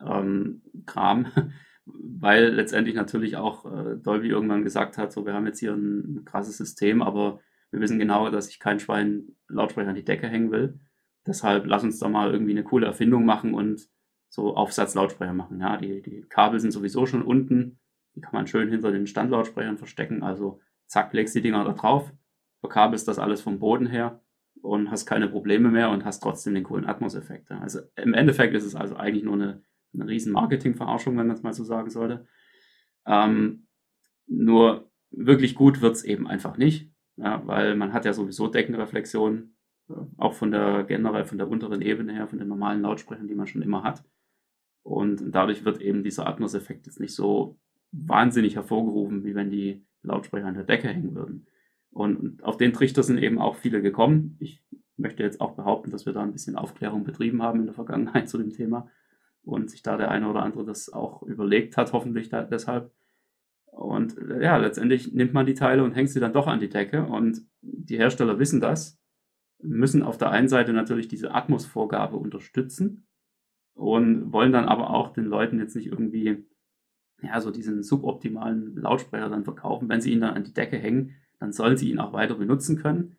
ähm, 0.00 0.62
Kram, 0.86 1.26
weil 1.84 2.48
letztendlich 2.48 2.94
natürlich 2.94 3.36
auch 3.36 3.66
äh, 3.66 3.96
Dolby 3.96 4.28
irgendwann 4.28 4.64
gesagt 4.64 4.96
hat, 4.96 5.12
so 5.12 5.26
wir 5.26 5.34
haben 5.34 5.46
jetzt 5.46 5.60
hier 5.60 5.74
ein, 5.74 6.24
krasses 6.24 6.56
System, 6.56 7.02
aber 7.02 7.40
wir 7.70 7.80
wissen 7.80 7.98
genau, 7.98 8.30
dass 8.30 8.48
ich 8.48 8.58
kein 8.58 8.80
Schwein 8.80 9.36
Lautsprecher 9.48 9.90
an 9.90 9.94
die 9.94 10.04
Decke 10.04 10.28
hängen 10.28 10.50
will. 10.50 10.80
Deshalb 11.26 11.66
lass 11.66 11.84
uns 11.84 11.98
doch 11.98 12.08
mal 12.08 12.32
irgendwie 12.32 12.52
eine 12.52 12.64
coole 12.64 12.86
Erfindung 12.86 13.24
machen 13.24 13.54
und 13.54 13.88
so 14.30 14.56
Aufsatzlautsprecher 14.56 15.34
machen. 15.34 15.60
Ja, 15.60 15.76
die, 15.76 16.02
die 16.02 16.22
Kabel 16.22 16.60
sind 16.60 16.70
sowieso 16.70 17.04
schon 17.04 17.22
unten. 17.22 17.78
Die 18.14 18.20
kann 18.20 18.32
man 18.32 18.46
schön 18.46 18.70
hinter 18.70 18.90
den 18.90 19.06
Standlautsprechern 19.06 19.76
verstecken. 19.76 20.22
Also 20.22 20.60
zack, 20.86 21.12
legst 21.12 21.34
die 21.34 21.42
Dinger 21.42 21.64
da 21.64 21.72
drauf, 21.72 22.12
verkabelst 22.60 23.08
das 23.08 23.18
alles 23.18 23.40
vom 23.40 23.58
Boden 23.58 23.86
her 23.86 24.20
und 24.62 24.90
hast 24.90 25.06
keine 25.06 25.28
Probleme 25.28 25.70
mehr 25.70 25.90
und 25.90 26.04
hast 26.04 26.20
trotzdem 26.20 26.54
den 26.54 26.64
coolen 26.64 26.86
Atmos-Effekt. 26.86 27.50
Also 27.50 27.80
im 27.96 28.14
Endeffekt 28.14 28.54
ist 28.54 28.64
es 28.64 28.74
also 28.74 28.96
eigentlich 28.96 29.24
nur 29.24 29.34
eine, 29.34 29.62
eine 29.94 30.06
riesen 30.06 30.32
Marketing-Verarschung, 30.32 31.16
wenn 31.16 31.26
man 31.26 31.36
es 31.36 31.42
mal 31.42 31.52
so 31.52 31.64
sagen 31.64 31.90
sollte. 31.90 32.26
Ähm, 33.06 33.66
nur 34.26 34.90
wirklich 35.10 35.54
gut 35.54 35.80
wird 35.80 35.96
es 35.96 36.04
eben 36.04 36.28
einfach 36.28 36.56
nicht. 36.56 36.90
Ja, 37.16 37.46
weil 37.46 37.76
man 37.76 37.92
hat 37.92 38.04
ja 38.04 38.12
sowieso 38.12 38.46
Deckenreflexion, 38.46 39.54
äh, 39.90 39.94
auch 40.16 40.34
von 40.34 40.50
der 40.50 40.84
generell 40.84 41.24
von 41.24 41.38
der 41.38 41.48
unteren 41.48 41.82
Ebene 41.82 42.12
her, 42.12 42.28
von 42.28 42.38
den 42.38 42.48
normalen 42.48 42.82
Lautsprechern, 42.82 43.28
die 43.28 43.34
man 43.34 43.46
schon 43.46 43.62
immer 43.62 43.82
hat. 43.82 44.04
Und 44.82 45.22
dadurch 45.34 45.64
wird 45.64 45.80
eben 45.80 46.02
dieser 46.02 46.26
Atmos-Effekt 46.26 46.86
jetzt 46.86 47.00
nicht 47.00 47.14
so 47.14 47.58
wahnsinnig 47.92 48.56
hervorgerufen, 48.56 49.24
wie 49.24 49.34
wenn 49.34 49.50
die 49.50 49.84
Lautsprecher 50.02 50.46
an 50.46 50.54
der 50.54 50.64
Decke 50.64 50.88
hängen 50.88 51.14
würden. 51.14 51.46
Und 51.90 52.42
auf 52.44 52.56
den 52.56 52.72
Trichter 52.72 53.02
sind 53.02 53.18
eben 53.18 53.38
auch 53.38 53.56
viele 53.56 53.82
gekommen. 53.82 54.36
Ich 54.38 54.62
möchte 54.96 55.22
jetzt 55.22 55.40
auch 55.40 55.52
behaupten, 55.52 55.90
dass 55.90 56.06
wir 56.06 56.12
da 56.12 56.22
ein 56.22 56.32
bisschen 56.32 56.56
Aufklärung 56.56 57.04
betrieben 57.04 57.42
haben 57.42 57.60
in 57.60 57.66
der 57.66 57.74
Vergangenheit 57.74 58.28
zu 58.28 58.38
dem 58.38 58.50
Thema 58.50 58.88
und 59.42 59.70
sich 59.70 59.82
da 59.82 59.96
der 59.96 60.10
eine 60.10 60.28
oder 60.28 60.42
andere 60.42 60.64
das 60.64 60.92
auch 60.92 61.22
überlegt 61.22 61.76
hat, 61.76 61.92
hoffentlich 61.92 62.28
da, 62.28 62.42
deshalb. 62.42 62.92
Und 63.66 64.18
äh, 64.18 64.42
ja, 64.42 64.56
letztendlich 64.56 65.12
nimmt 65.12 65.32
man 65.32 65.46
die 65.46 65.54
Teile 65.54 65.82
und 65.82 65.92
hängt 65.92 66.10
sie 66.10 66.20
dann 66.20 66.32
doch 66.32 66.46
an 66.46 66.60
die 66.60 66.68
Decke. 66.68 67.04
Und 67.04 67.42
die 67.62 67.96
Hersteller 67.96 68.38
wissen 68.38 68.60
das, 68.60 69.00
müssen 69.62 70.02
auf 70.02 70.18
der 70.18 70.30
einen 70.30 70.48
Seite 70.48 70.72
natürlich 70.72 71.08
diese 71.08 71.34
Atmos-Vorgabe 71.34 72.16
unterstützen 72.16 73.06
und 73.74 74.32
wollen 74.32 74.52
dann 74.52 74.66
aber 74.66 74.90
auch 74.90 75.12
den 75.12 75.24
Leuten 75.24 75.58
jetzt 75.58 75.74
nicht 75.74 75.86
irgendwie 75.86 76.44
ja, 77.22 77.40
so 77.40 77.50
diesen 77.50 77.82
suboptimalen 77.82 78.76
Lautsprecher 78.76 79.28
dann 79.28 79.44
verkaufen. 79.44 79.88
Wenn 79.88 80.00
sie 80.00 80.12
ihn 80.12 80.20
dann 80.20 80.34
an 80.34 80.44
die 80.44 80.54
Decke 80.54 80.78
hängen, 80.78 81.14
dann 81.40 81.52
sollen 81.52 81.76
sie 81.76 81.90
ihn 81.90 81.98
auch 81.98 82.12
weiter 82.12 82.36
benutzen 82.36 82.76
können. 82.76 83.16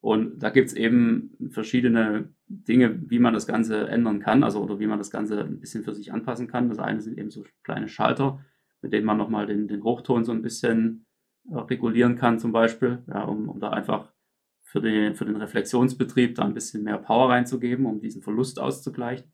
Und 0.00 0.42
da 0.42 0.50
gibt 0.50 0.68
es 0.68 0.74
eben 0.74 1.34
verschiedene 1.50 2.28
Dinge, 2.46 3.10
wie 3.10 3.18
man 3.18 3.32
das 3.32 3.46
Ganze 3.46 3.88
ändern 3.88 4.20
kann, 4.20 4.44
also 4.44 4.62
oder 4.62 4.78
wie 4.78 4.86
man 4.86 4.98
das 4.98 5.10
Ganze 5.10 5.40
ein 5.40 5.60
bisschen 5.60 5.82
für 5.82 5.94
sich 5.94 6.12
anpassen 6.12 6.46
kann. 6.46 6.68
Das 6.68 6.78
eine 6.78 7.00
sind 7.00 7.18
eben 7.18 7.30
so 7.30 7.44
kleine 7.62 7.88
Schalter, 7.88 8.44
mit 8.82 8.92
denen 8.92 9.06
man 9.06 9.16
nochmal 9.16 9.46
den, 9.46 9.66
den 9.66 9.82
Hochton 9.82 10.24
so 10.24 10.32
ein 10.32 10.42
bisschen 10.42 11.06
äh, 11.50 11.56
regulieren 11.56 12.16
kann, 12.16 12.38
zum 12.38 12.52
Beispiel, 12.52 13.02
ja, 13.06 13.24
um, 13.24 13.48
um 13.48 13.60
da 13.60 13.70
einfach 13.70 14.12
für 14.60 14.82
den, 14.82 15.14
für 15.14 15.24
den 15.24 15.36
Reflexionsbetrieb 15.36 16.34
da 16.34 16.44
ein 16.44 16.52
bisschen 16.52 16.82
mehr 16.82 16.98
Power 16.98 17.30
reinzugeben, 17.30 17.86
um 17.86 18.00
diesen 18.00 18.20
Verlust 18.20 18.60
auszugleichen. 18.60 19.32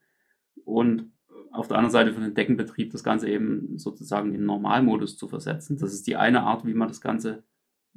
Und 0.65 1.11
auf 1.51 1.67
der 1.67 1.79
anderen 1.79 1.93
Seite 1.93 2.13
für 2.13 2.21
den 2.21 2.35
Deckenbetrieb 2.35 2.93
das 2.93 3.03
Ganze 3.03 3.29
eben 3.29 3.77
sozusagen 3.77 4.35
in 4.35 4.45
Normalmodus 4.45 5.17
zu 5.17 5.27
versetzen. 5.27 5.79
Das 5.79 5.93
ist 5.93 6.07
die 6.07 6.15
eine 6.15 6.43
Art, 6.43 6.65
wie 6.65 6.75
man 6.75 6.87
das 6.87 7.01
Ganze 7.01 7.43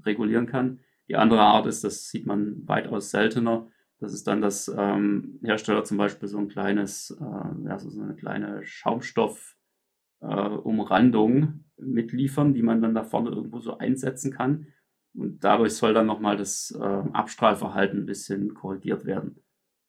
regulieren 0.03 0.45
kann. 0.45 0.79
Die 1.07 1.15
andere 1.15 1.41
Art 1.41 1.67
ist, 1.67 1.83
das 1.83 2.09
sieht 2.09 2.25
man 2.25 2.67
weitaus 2.67 3.11
seltener, 3.11 3.67
das 4.03 4.13
ist 4.13 4.27
dann, 4.27 4.41
dass 4.41 4.69
ähm, 4.77 5.39
Hersteller 5.43 5.85
zum 5.85 5.97
Beispiel 5.97 6.27
so 6.27 6.37
ein 6.37 6.49
kleines, 6.49 7.17
äh, 7.21 7.65
ja, 7.65 7.79
so 7.79 8.01
eine 8.01 8.15
kleine 8.15 8.61
Schaumstoff-Umrandung 8.65 11.43
äh, 11.43 11.53
mitliefern, 11.77 12.53
die 12.53 12.63
man 12.63 12.81
dann 12.81 12.95
da 12.95 13.05
vorne 13.05 13.29
irgendwo 13.29 13.61
so 13.61 13.77
einsetzen 13.77 14.33
kann. 14.33 14.67
Und 15.15 15.45
dadurch 15.45 15.75
soll 15.75 15.93
dann 15.93 16.07
nochmal 16.07 16.35
das 16.35 16.77
äh, 16.77 16.83
Abstrahlverhalten 16.83 17.99
ein 17.99 18.05
bisschen 18.05 18.53
korrigiert 18.53 19.05
werden. 19.05 19.41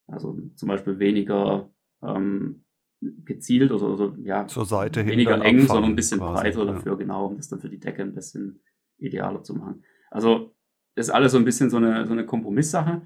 Also 0.06 0.38
zum 0.54 0.68
Beispiel 0.68 1.00
weniger 1.00 1.68
ähm, 2.00 2.66
gezielt 3.00 3.72
oder, 3.72 3.88
oder 3.88 4.16
ja, 4.22 4.46
zur 4.46 4.64
Seite 4.64 5.04
weniger 5.06 5.42
eng, 5.42 5.66
sondern 5.66 5.90
ein 5.90 5.96
bisschen 5.96 6.20
quasi, 6.20 6.42
breiter 6.42 6.66
ja. 6.66 6.72
dafür, 6.72 6.96
genau, 6.96 7.26
um 7.26 7.36
das 7.36 7.48
dann 7.48 7.58
für 7.58 7.68
die 7.68 7.80
Decke 7.80 8.02
ein 8.02 8.14
bisschen 8.14 8.60
idealer 8.98 9.42
zu 9.42 9.56
machen. 9.56 9.82
Also 10.14 10.54
ist 10.94 11.10
alles 11.10 11.32
so 11.32 11.38
ein 11.38 11.44
bisschen 11.44 11.70
so 11.70 11.76
eine, 11.76 12.06
so 12.06 12.12
eine 12.12 12.24
Kompromisssache. 12.24 13.02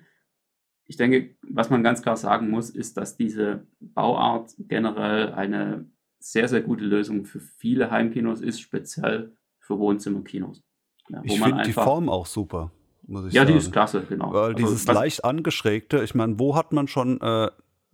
Ich 0.84 0.96
denke, 0.96 1.36
was 1.42 1.70
man 1.70 1.82
ganz 1.82 2.02
klar 2.02 2.16
sagen 2.16 2.50
muss, 2.50 2.68
ist, 2.68 2.98
dass 2.98 3.16
diese 3.16 3.66
Bauart 3.80 4.54
generell 4.58 5.32
eine 5.32 5.86
sehr, 6.18 6.48
sehr 6.48 6.60
gute 6.60 6.84
Lösung 6.84 7.24
für 7.24 7.40
viele 7.40 7.90
Heimkinos 7.90 8.42
ist, 8.42 8.60
speziell 8.60 9.32
für 9.58 9.78
Wohnzimmerkinos. 9.78 10.62
Ja, 11.08 11.22
ich 11.24 11.40
finde 11.40 11.62
die 11.62 11.72
Form 11.72 12.10
auch 12.10 12.26
super, 12.26 12.72
muss 13.06 13.24
ich 13.26 13.32
ja, 13.32 13.40
sagen. 13.42 13.52
Ja, 13.52 13.58
die 13.58 13.64
ist 13.64 13.72
klasse, 13.72 14.02
genau. 14.06 14.34
Weil 14.34 14.54
also, 14.54 14.56
dieses 14.56 14.86
leicht 14.86 15.24
angeschrägte, 15.24 16.02
ich 16.02 16.14
meine, 16.14 16.38
wo 16.38 16.56
hat 16.56 16.74
man 16.74 16.88
schon 16.88 17.20
äh, 17.22 17.46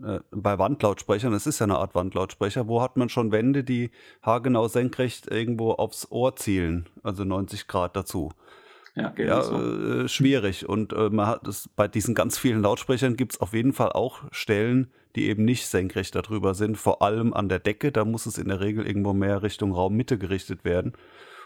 äh, 0.02 0.20
bei 0.32 0.58
Wandlautsprechern, 0.58 1.32
es 1.34 1.46
ist 1.46 1.60
ja 1.60 1.64
eine 1.64 1.78
Art 1.78 1.94
Wandlautsprecher, 1.94 2.66
wo 2.66 2.82
hat 2.82 2.96
man 2.96 3.08
schon 3.08 3.30
Wände, 3.30 3.62
die 3.62 3.92
haargenau 4.22 4.66
senkrecht 4.66 5.30
irgendwo 5.30 5.72
aufs 5.72 6.10
Ohr 6.10 6.34
zielen, 6.34 6.88
also 7.04 7.22
90 7.22 7.68
Grad 7.68 7.94
dazu. 7.94 8.32
Ja, 8.96 9.12
ja 9.16 9.42
so. 9.42 9.56
äh, 9.56 10.08
schwierig. 10.08 10.68
Und 10.68 10.92
äh, 10.92 11.10
man 11.10 11.26
hat 11.26 11.48
es 11.48 11.68
bei 11.74 11.88
diesen 11.88 12.14
ganz 12.14 12.38
vielen 12.38 12.62
Lautsprechern 12.62 13.16
gibt 13.16 13.32
es 13.32 13.40
auf 13.40 13.52
jeden 13.52 13.72
Fall 13.72 13.90
auch 13.90 14.22
Stellen, 14.30 14.92
die 15.16 15.28
eben 15.28 15.44
nicht 15.44 15.66
senkrecht 15.66 16.14
darüber 16.14 16.54
sind, 16.54 16.76
vor 16.76 17.02
allem 17.02 17.34
an 17.34 17.48
der 17.48 17.58
Decke. 17.58 17.90
Da 17.90 18.04
muss 18.04 18.26
es 18.26 18.38
in 18.38 18.48
der 18.48 18.60
Regel 18.60 18.86
irgendwo 18.86 19.12
mehr 19.12 19.42
Richtung 19.42 19.72
Raummitte 19.72 20.18
gerichtet 20.18 20.64
werden. 20.64 20.92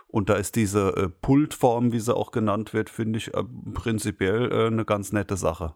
Und 0.09 0.31
da 0.31 0.35
ist 0.35 0.57
diese 0.57 0.97
äh, 0.97 1.09
Pultform, 1.09 1.93
wie 1.93 2.01
sie 2.01 2.15
auch 2.15 2.33
genannt 2.33 2.73
wird, 2.73 2.91
finde 2.91 3.19
ich 3.19 3.35
äh, 3.35 3.45
prinzipiell 3.75 4.51
äh, 4.51 4.67
eine 4.67 4.85
ganz 4.85 5.13
nette 5.13 5.37
Sache. 5.37 5.75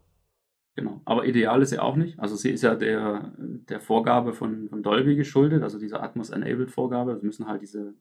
Genau, 0.75 1.01
aber 1.05 1.25
ideal 1.25 1.61
ist 1.61 1.69
sie 1.69 1.77
auch 1.77 1.95
nicht. 1.95 2.19
Also 2.19 2.35
sie 2.35 2.49
ist 2.49 2.63
ja 2.63 2.73
der, 2.73 3.31
der 3.37 3.79
Vorgabe 3.79 4.33
von, 4.33 4.69
von 4.69 4.81
Dolby 4.81 5.15
geschuldet, 5.15 5.61
also 5.61 5.77
dieser 5.77 6.01
Atmos-Enabled-Vorgabe. 6.01 7.11
Es 7.11 7.21
müssen 7.21 7.47
halt 7.47 7.61
diese, 7.61 7.93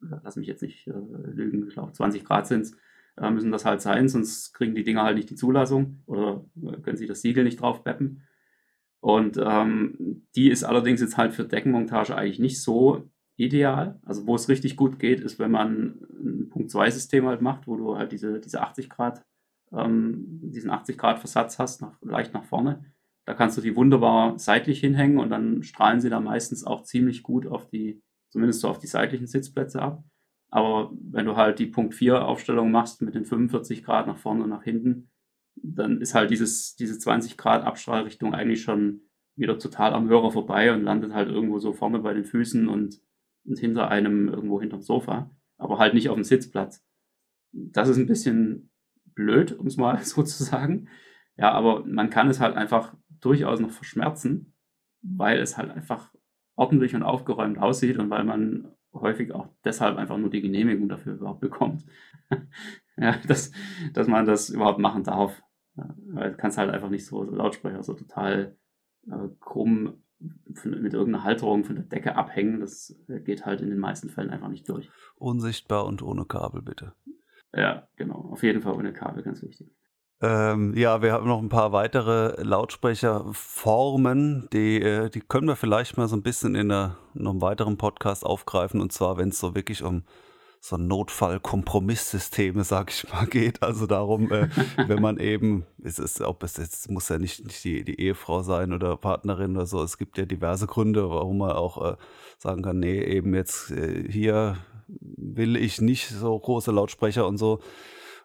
lass 0.00 0.36
mich 0.36 0.46
jetzt 0.46 0.60
nicht 0.60 0.86
äh, 0.86 0.92
lügen, 0.92 1.66
ich 1.66 1.74
glaube 1.74 1.92
20 1.92 2.24
Grad 2.24 2.46
sind 2.46 2.62
es, 2.62 2.76
äh, 3.16 3.30
müssen 3.30 3.52
das 3.52 3.64
halt 3.64 3.80
sein, 3.80 4.08
sonst 4.08 4.52
kriegen 4.52 4.74
die 4.74 4.84
Dinger 4.84 5.02
halt 5.02 5.16
nicht 5.16 5.30
die 5.30 5.36
Zulassung 5.36 6.02
oder 6.06 6.44
können 6.82 6.96
sie 6.96 7.06
das 7.06 7.22
Siegel 7.22 7.44
nicht 7.44 7.60
drauf 7.60 7.82
beppen. 7.82 8.22
Und 9.00 9.38
ähm, 9.42 10.26
die 10.36 10.50
ist 10.50 10.62
allerdings 10.62 11.00
jetzt 11.00 11.16
halt 11.16 11.32
für 11.32 11.44
Deckenmontage 11.44 12.14
eigentlich 12.14 12.38
nicht 12.38 12.62
so 12.62 13.08
ideal. 13.36 13.98
Also 14.04 14.26
wo 14.26 14.34
es 14.34 14.48
richtig 14.48 14.76
gut 14.76 14.98
geht, 14.98 15.20
ist, 15.20 15.38
wenn 15.38 15.50
man 15.50 15.98
ein 16.10 16.50
Punkt 16.50 16.70
2 16.70 16.90
System 16.90 17.26
halt 17.26 17.40
macht, 17.40 17.66
wo 17.66 17.76
du 17.76 17.96
halt 17.96 18.12
diese, 18.12 18.38
diese 18.38 18.60
80 18.60 18.90
Grad, 18.90 19.24
ähm, 19.72 20.40
diesen 20.42 20.70
80 20.70 20.98
Grad 20.98 21.18
Versatz 21.18 21.58
hast, 21.58 21.80
nach, 21.80 21.96
leicht 22.02 22.34
nach 22.34 22.44
vorne. 22.44 22.84
Da 23.24 23.34
kannst 23.34 23.56
du 23.56 23.62
die 23.62 23.76
wunderbar 23.76 24.38
seitlich 24.38 24.80
hinhängen 24.80 25.18
und 25.18 25.30
dann 25.30 25.62
strahlen 25.62 26.00
sie 26.00 26.10
da 26.10 26.20
meistens 26.20 26.64
auch 26.64 26.82
ziemlich 26.82 27.22
gut 27.22 27.46
auf 27.46 27.66
die, 27.68 28.02
zumindest 28.28 28.60
so 28.60 28.68
auf 28.68 28.78
die 28.78 28.86
seitlichen 28.86 29.26
Sitzplätze 29.26 29.80
ab. 29.80 30.04
Aber 30.50 30.90
wenn 30.92 31.26
du 31.26 31.36
halt 31.36 31.58
die 31.58 31.66
Punkt 31.66 31.94
4 31.94 32.24
Aufstellung 32.24 32.70
machst 32.70 33.02
mit 33.02 33.14
den 33.14 33.24
45 33.24 33.84
Grad 33.84 34.06
nach 34.06 34.18
vorne 34.18 34.42
und 34.42 34.50
nach 34.50 34.64
hinten, 34.64 35.10
dann 35.54 36.00
ist 36.00 36.14
halt 36.14 36.30
dieses, 36.30 36.74
diese 36.76 36.98
20 36.98 37.36
Grad 37.36 37.64
Abstrahlrichtung 37.64 38.34
eigentlich 38.34 38.62
schon 38.62 39.02
wieder 39.36 39.58
total 39.58 39.94
am 39.94 40.08
Hörer 40.08 40.32
vorbei 40.32 40.72
und 40.72 40.82
landet 40.82 41.14
halt 41.14 41.28
irgendwo 41.28 41.58
so 41.58 41.72
vorne 41.72 42.00
bei 42.00 42.14
den 42.14 42.24
Füßen 42.24 42.68
und, 42.68 43.00
und 43.44 43.58
hinter 43.58 43.88
einem 43.88 44.28
irgendwo 44.28 44.60
hinterm 44.60 44.82
Sofa, 44.82 45.30
aber 45.56 45.78
halt 45.78 45.94
nicht 45.94 46.08
auf 46.08 46.16
dem 46.16 46.24
Sitzplatz. 46.24 46.84
Das 47.52 47.88
ist 47.88 47.96
ein 47.96 48.06
bisschen 48.06 48.70
blöd, 49.14 49.52
um 49.52 49.66
es 49.66 49.76
mal 49.76 49.98
so 50.04 50.22
zu 50.22 50.42
sagen. 50.42 50.88
Ja, 51.36 51.52
aber 51.52 51.84
man 51.86 52.10
kann 52.10 52.28
es 52.28 52.40
halt 52.40 52.56
einfach 52.56 52.94
durchaus 53.08 53.60
noch 53.60 53.70
verschmerzen, 53.70 54.54
weil 55.02 55.38
es 55.38 55.56
halt 55.56 55.70
einfach 55.70 56.12
ordentlich 56.56 56.94
und 56.94 57.02
aufgeräumt 57.02 57.58
aussieht 57.58 57.98
und 57.98 58.10
weil 58.10 58.24
man 58.24 58.74
häufig 58.92 59.32
auch 59.32 59.48
deshalb 59.64 59.96
einfach 59.96 60.18
nur 60.18 60.30
die 60.30 60.40
Genehmigung 60.40 60.88
dafür 60.88 61.14
überhaupt 61.14 61.40
bekommt. 61.40 61.84
ja, 62.96 63.16
dass, 63.26 63.52
dass 63.92 64.08
man 64.08 64.26
das 64.26 64.50
überhaupt 64.50 64.78
machen 64.78 65.04
darf. 65.04 65.42
Ja, 65.76 65.94
weil 66.06 66.30
du 66.32 66.36
kannst 66.36 66.58
halt 66.58 66.70
einfach 66.70 66.90
nicht 66.90 67.06
so, 67.06 67.24
so 67.24 67.34
Lautsprecher 67.34 67.82
so 67.82 67.94
total 67.94 68.56
äh, 69.06 69.28
krumm 69.38 70.02
von, 70.54 70.82
mit 70.82 70.92
irgendeiner 70.92 71.24
Halterung 71.24 71.64
von 71.64 71.76
der 71.76 71.84
Decke 71.84 72.16
abhängen. 72.16 72.60
Das 72.60 72.94
geht 73.24 73.46
halt 73.46 73.60
in 73.60 73.70
den 73.70 73.78
meisten 73.78 74.10
Fällen 74.10 74.30
einfach 74.30 74.48
nicht 74.48 74.68
durch. 74.68 74.90
Unsichtbar 75.16 75.86
und 75.86 76.02
ohne 76.02 76.24
Kabel, 76.24 76.62
bitte. 76.62 76.92
Ja, 77.52 77.88
genau. 77.96 78.30
Auf 78.32 78.42
jeden 78.42 78.62
Fall 78.62 78.74
ohne 78.74 78.92
Kabel, 78.92 79.22
ganz 79.22 79.42
wichtig. 79.42 79.74
Ähm, 80.22 80.76
ja, 80.76 81.00
wir 81.00 81.12
haben 81.12 81.26
noch 81.26 81.40
ein 81.40 81.48
paar 81.48 81.72
weitere 81.72 82.42
Lautsprecherformen, 82.42 84.48
die, 84.52 84.82
äh, 84.82 85.08
die 85.08 85.20
können 85.20 85.48
wir 85.48 85.56
vielleicht 85.56 85.96
mal 85.96 86.08
so 86.08 86.16
ein 86.16 86.22
bisschen 86.22 86.54
in, 86.54 86.70
einer, 86.70 86.98
in 87.14 87.26
einem 87.26 87.40
weiteren 87.40 87.78
Podcast 87.78 88.26
aufgreifen. 88.26 88.82
Und 88.82 88.92
zwar, 88.92 89.16
wenn 89.16 89.30
es 89.30 89.38
so 89.38 89.54
wirklich 89.54 89.82
um 89.82 90.02
so 90.60 90.76
Notfall-Kompromisssysteme, 90.76 92.64
sag 92.64 92.90
ich 92.90 93.10
mal, 93.10 93.24
geht. 93.30 93.62
Also 93.62 93.86
darum, 93.86 94.30
äh, 94.30 94.50
wenn 94.86 95.00
man 95.00 95.16
eben, 95.16 95.64
es 95.82 95.98
ist, 95.98 96.20
ob 96.20 96.42
es 96.42 96.58
jetzt 96.58 96.90
muss 96.90 97.08
ja 97.08 97.18
nicht, 97.18 97.42
nicht 97.46 97.64
die, 97.64 97.82
die 97.82 97.98
Ehefrau 97.98 98.42
sein 98.42 98.74
oder 98.74 98.98
Partnerin 98.98 99.56
oder 99.56 99.64
so. 99.64 99.82
Es 99.82 99.96
gibt 99.96 100.18
ja 100.18 100.26
diverse 100.26 100.66
Gründe, 100.66 101.08
warum 101.08 101.38
man 101.38 101.52
auch 101.52 101.92
äh, 101.92 101.96
sagen 102.36 102.62
kann, 102.62 102.78
nee, 102.78 103.02
eben 103.02 103.34
jetzt 103.34 103.70
äh, 103.70 104.06
hier 104.10 104.58
will 104.86 105.56
ich 105.56 105.80
nicht 105.80 106.08
so 106.08 106.38
große 106.38 106.72
Lautsprecher 106.72 107.26
und 107.26 107.38
so. 107.38 107.60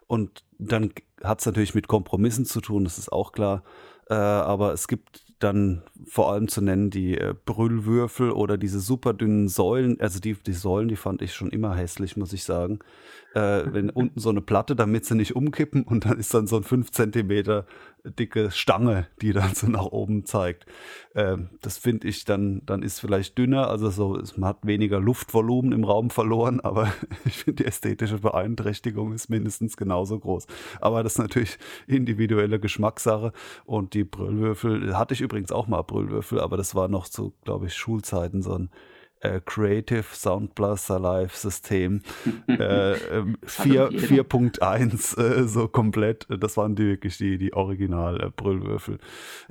Und 0.06 0.44
dann 0.58 0.92
hat 1.22 1.40
es 1.40 1.46
natürlich 1.46 1.74
mit 1.74 1.88
Kompromissen 1.88 2.44
zu 2.44 2.60
tun, 2.60 2.84
das 2.84 2.98
ist 2.98 3.12
auch 3.12 3.32
klar. 3.32 3.62
Äh, 4.08 4.14
aber 4.14 4.72
es 4.72 4.88
gibt 4.88 5.24
dann 5.38 5.82
vor 6.06 6.32
allem 6.32 6.48
zu 6.48 6.62
nennen 6.62 6.90
die 6.90 7.18
äh, 7.18 7.34
Brüllwürfel 7.44 8.30
oder 8.30 8.56
diese 8.56 8.80
super 8.80 9.12
dünnen 9.12 9.48
Säulen. 9.48 10.00
Also 10.00 10.18
die, 10.18 10.34
die 10.34 10.52
Säulen, 10.52 10.88
die 10.88 10.96
fand 10.96 11.20
ich 11.20 11.34
schon 11.34 11.50
immer 11.50 11.74
hässlich, 11.74 12.16
muss 12.16 12.32
ich 12.32 12.44
sagen. 12.44 12.78
Äh, 13.34 13.64
wenn 13.66 13.90
unten 13.90 14.18
so 14.18 14.30
eine 14.30 14.40
Platte, 14.40 14.76
damit 14.76 15.04
sie 15.04 15.14
nicht 15.14 15.36
umkippen 15.36 15.82
und 15.82 16.06
dann 16.06 16.18
ist 16.18 16.32
dann 16.32 16.46
so 16.46 16.56
ein 16.56 16.62
5 16.62 16.90
Zentimeter 16.90 17.66
dicke 18.10 18.50
Stange, 18.50 19.06
die 19.20 19.32
dann 19.32 19.54
so 19.54 19.66
nach 19.66 19.86
oben 19.86 20.24
zeigt. 20.24 20.66
Ähm, 21.14 21.50
das 21.62 21.78
finde 21.78 22.08
ich 22.08 22.24
dann, 22.24 22.62
dann 22.66 22.82
ist 22.82 23.00
vielleicht 23.00 23.38
dünner, 23.38 23.68
also 23.68 23.90
so, 23.90 24.20
man 24.36 24.48
hat 24.50 24.58
weniger 24.62 25.00
Luftvolumen 25.00 25.72
im 25.72 25.84
Raum 25.84 26.10
verloren, 26.10 26.60
aber 26.60 26.92
ich 27.24 27.38
finde 27.38 27.62
die 27.62 27.68
ästhetische 27.68 28.18
Beeinträchtigung 28.18 29.12
ist 29.12 29.28
mindestens 29.28 29.76
genauso 29.76 30.18
groß. 30.18 30.46
Aber 30.80 31.02
das 31.02 31.12
ist 31.12 31.18
natürlich 31.18 31.58
individuelle 31.86 32.60
Geschmackssache 32.60 33.32
und 33.64 33.94
die 33.94 34.04
Brüllwürfel, 34.04 34.96
hatte 34.96 35.14
ich 35.14 35.20
übrigens 35.20 35.52
auch 35.52 35.66
mal 35.66 35.82
Brüllwürfel, 35.82 36.40
aber 36.40 36.56
das 36.56 36.74
war 36.74 36.88
noch 36.88 37.08
zu, 37.08 37.34
glaube 37.44 37.66
ich, 37.66 37.74
Schulzeiten 37.74 38.42
so 38.42 38.54
ein 38.54 38.70
äh, 39.26 39.40
Creative 39.44 40.04
Sound 40.12 40.54
Blaster 40.54 40.98
Live 40.98 41.34
System 41.34 42.02
äh, 42.46 42.94
4.1 42.94 45.20
äh, 45.20 45.48
so 45.48 45.68
komplett. 45.68 46.26
Das 46.28 46.56
waren 46.56 46.74
die 46.74 46.84
wirklich 46.84 47.18
die, 47.18 47.36
die 47.38 47.52
Original 47.52 48.20
äh. 48.20 48.98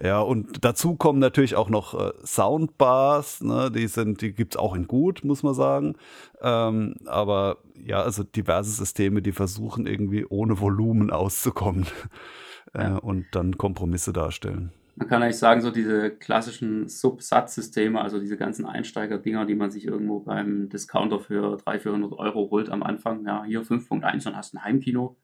Ja, 0.02 0.22
und 0.22 0.64
dazu 0.64 0.96
kommen 0.96 1.20
natürlich 1.20 1.56
auch 1.56 1.70
noch 1.70 1.94
äh, 1.94 2.14
Soundbars, 2.26 3.42
ne? 3.42 3.72
die 3.72 3.88
sind, 3.88 4.22
die 4.22 4.34
gibt's 4.34 4.58
auch 4.58 4.76
in 4.76 4.88
gut, 4.88 5.24
muss 5.24 5.44
man 5.44 5.54
sagen. 5.54 5.96
Ähm, 6.42 6.96
aber 7.06 7.58
ja, 7.86 8.02
also 8.02 8.24
diverse 8.24 8.72
Systeme, 8.72 9.22
die 9.22 9.32
versuchen 9.32 9.88
irgendwie 9.88 10.26
ohne 10.26 10.60
Volumen 10.60 11.12
auszukommen 11.12 11.86
ja. 12.74 12.98
und 12.98 13.28
dann 13.32 13.58
Kompromisse 13.58 14.14
darstellen. 14.14 14.72
Man 14.98 15.10
kann 15.10 15.22
eigentlich 15.22 15.38
sagen, 15.38 15.62
so 15.62 15.72
diese 15.72 16.10
klassischen 16.10 16.88
Subsatzsysteme, 16.88 18.00
also 18.00 18.20
diese 18.20 18.38
ganzen 18.38 18.66
Einsteiger-Dinger, 18.66 19.46
die 19.46 19.56
man 19.56 19.70
sich 19.70 19.86
irgendwo 19.86 20.22
beim 20.22 20.70
Discounter 20.70 21.20
für 21.20 21.58
300, 21.58 21.82
400 21.82 22.14
Euro 22.14 22.50
holt 22.50 22.70
am 22.70 22.82
Anfang. 22.82 23.26
Ja, 23.26 23.44
hier 23.44 23.64
5.1 23.64 24.28
und 24.28 24.38
hast 24.38 24.54
ein 24.54 24.64
Heimkino. 24.64 25.18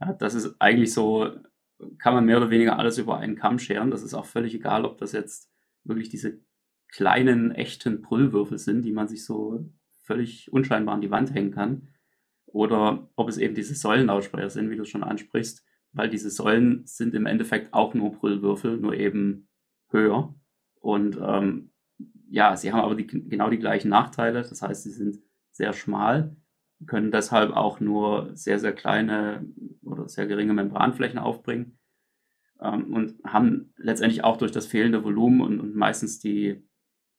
Ja, 0.00 0.12
das 0.12 0.34
ist 0.34 0.56
eigentlich 0.58 0.92
so, 0.92 1.30
kann 1.98 2.12
man 2.12 2.26
mehr 2.26 2.36
oder 2.36 2.50
weniger 2.50 2.78
alles 2.78 2.98
über 2.98 3.16
einen 3.18 3.36
Kamm 3.36 3.58
scheren. 3.58 3.90
Das 3.90 4.02
ist 4.02 4.12
auch 4.12 4.26
völlig 4.26 4.54
egal, 4.54 4.84
ob 4.84 4.98
das 4.98 5.12
jetzt 5.12 5.50
wirklich 5.84 6.10
diese 6.10 6.38
kleinen, 6.88 7.52
echten 7.52 8.02
Brüllwürfel 8.02 8.58
sind, 8.58 8.82
die 8.82 8.92
man 8.92 9.08
sich 9.08 9.24
so 9.24 9.64
völlig 10.02 10.52
unscheinbar 10.52 10.94
an 10.94 11.00
die 11.00 11.10
Wand 11.10 11.32
hängen 11.32 11.52
kann. 11.52 11.88
Oder 12.44 13.08
ob 13.16 13.28
es 13.28 13.38
eben 13.38 13.54
diese 13.54 13.74
Säulenlautsprecher 13.74 14.50
sind, 14.50 14.70
wie 14.70 14.76
du 14.76 14.84
schon 14.84 15.02
ansprichst, 15.02 15.64
weil 15.96 16.10
diese 16.10 16.30
Säulen 16.30 16.82
sind 16.86 17.14
im 17.14 17.26
Endeffekt 17.26 17.72
auch 17.72 17.94
nur 17.94 18.12
Brüllwürfel, 18.12 18.76
nur 18.76 18.94
eben 18.94 19.48
höher. 19.90 20.34
Und 20.80 21.18
ähm, 21.20 21.72
ja, 22.28 22.56
sie 22.56 22.72
haben 22.72 22.80
aber 22.80 22.94
die, 22.94 23.06
genau 23.06 23.50
die 23.50 23.58
gleichen 23.58 23.88
Nachteile. 23.88 24.42
Das 24.42 24.62
heißt, 24.62 24.82
sie 24.82 24.90
sind 24.90 25.18
sehr 25.52 25.72
schmal, 25.72 26.36
können 26.86 27.10
deshalb 27.10 27.52
auch 27.52 27.80
nur 27.80 28.30
sehr, 28.34 28.58
sehr 28.58 28.72
kleine 28.72 29.46
oder 29.82 30.08
sehr 30.08 30.26
geringe 30.26 30.52
Membranflächen 30.52 31.18
aufbringen 31.18 31.78
ähm, 32.60 32.92
und 32.92 33.14
haben 33.24 33.72
letztendlich 33.76 34.22
auch 34.24 34.36
durch 34.36 34.52
das 34.52 34.66
fehlende 34.66 35.02
Volumen 35.02 35.40
und, 35.40 35.60
und 35.60 35.74
meistens 35.74 36.18
die 36.18 36.62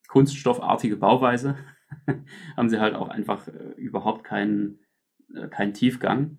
kunststoffartige 0.07 0.97
Bauweise, 0.97 1.57
haben 2.57 2.69
sie 2.69 2.79
halt 2.79 2.95
auch 2.95 3.09
einfach 3.09 3.47
äh, 3.47 3.73
überhaupt 3.75 4.23
keinen, 4.23 4.79
äh, 5.33 5.47
keinen 5.47 5.73
Tiefgang. 5.73 6.37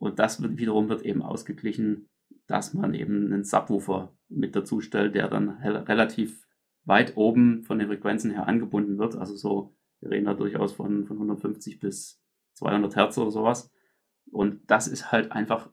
Und 0.00 0.18
das 0.18 0.40
wird, 0.42 0.56
wiederum 0.56 0.88
wird 0.88 1.02
eben 1.02 1.22
ausgeglichen, 1.22 2.08
dass 2.46 2.74
man 2.74 2.94
eben 2.94 3.26
einen 3.26 3.44
Subwoofer 3.44 4.16
mit 4.28 4.56
dazu 4.56 4.80
stellt, 4.80 5.14
der 5.14 5.28
dann 5.28 5.50
relativ 5.58 6.46
weit 6.84 7.16
oben 7.16 7.62
von 7.62 7.78
den 7.78 7.88
Frequenzen 7.88 8.30
her 8.30 8.48
angebunden 8.48 8.98
wird. 8.98 9.14
Also 9.14 9.36
so, 9.36 9.76
wir 10.00 10.10
reden 10.10 10.24
da 10.24 10.34
durchaus 10.34 10.72
von, 10.72 11.06
von 11.06 11.16
150 11.18 11.78
bis 11.78 12.20
200 12.54 12.96
Hertz 12.96 13.18
oder 13.18 13.30
sowas. 13.30 13.70
Und 14.30 14.70
das 14.70 14.88
ist 14.88 15.12
halt 15.12 15.32
einfach 15.32 15.70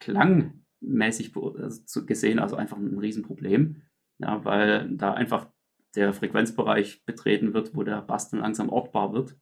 klangmäßig 0.00 1.34
also 1.36 2.06
gesehen, 2.06 2.40
also 2.40 2.56
einfach 2.56 2.76
ein 2.76 2.98
Riesenproblem. 2.98 3.82
Ja, 4.18 4.44
weil 4.44 4.90
da 4.96 5.14
einfach 5.14 5.48
der 5.94 6.12
Frequenzbereich 6.12 7.04
betreten 7.04 7.54
wird, 7.54 7.76
wo 7.76 7.84
der 7.84 8.02
Bass 8.02 8.30
dann 8.30 8.40
langsam 8.40 8.68
ortbar 8.68 9.12
wird. 9.12 9.36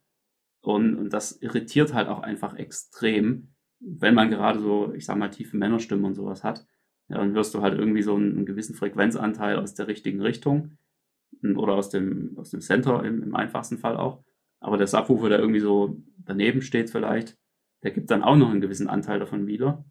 Und, 0.61 0.97
und 0.97 1.13
das 1.15 1.41
irritiert 1.41 1.95
halt 1.95 2.09
auch 2.09 2.21
einfach 2.21 2.55
extrem, 2.57 3.56
wenn 3.81 4.15
man 4.15 4.31
gerade 4.31 4.59
so, 4.59 4.93
ich 4.95 5.05
sag 5.05 5.17
mal, 5.17 5.31
tiefe 5.31 5.57
Männerstimmen 5.57 6.05
und 6.05 6.15
sowas 6.15 6.45
hat. 6.45 6.67
Ja, 7.09 7.19
dann 7.19 7.33
hörst 7.33 7.55
du 7.55 7.63
halt 7.63 7.79
irgendwie 7.79 8.03
so 8.03 8.17
einen, 8.17 8.37
einen 8.37 8.47
gewissen 8.47 8.75
Frequenzanteil 8.75 9.57
aus 9.57 9.75
der 9.75 9.87
richtigen 9.87 10.21
Richtung 10.21 10.79
oder 11.43 11.75
aus 11.75 11.91
dem, 11.91 12.37
aus 12.39 12.51
dem 12.51 12.61
Center 12.61 13.05
im, 13.05 13.23
im 13.23 13.35
einfachsten 13.37 13.79
Fall 13.79 13.97
auch. 13.97 14.25
Aber 14.61 14.77
der 14.77 14.87
Subwoofer, 14.87 15.29
der 15.29 15.39
irgendwie 15.39 15.61
so 15.61 16.03
daneben 16.19 16.63
steht 16.63 16.91
vielleicht, 16.91 17.39
der 17.83 17.93
gibt 17.93 18.11
dann 18.11 18.25
auch 18.25 18.37
noch 18.37 18.51
einen 18.51 18.61
gewissen 18.61 18.89
Anteil 18.89 19.21
davon 19.21 19.47
wieder. 19.47 19.85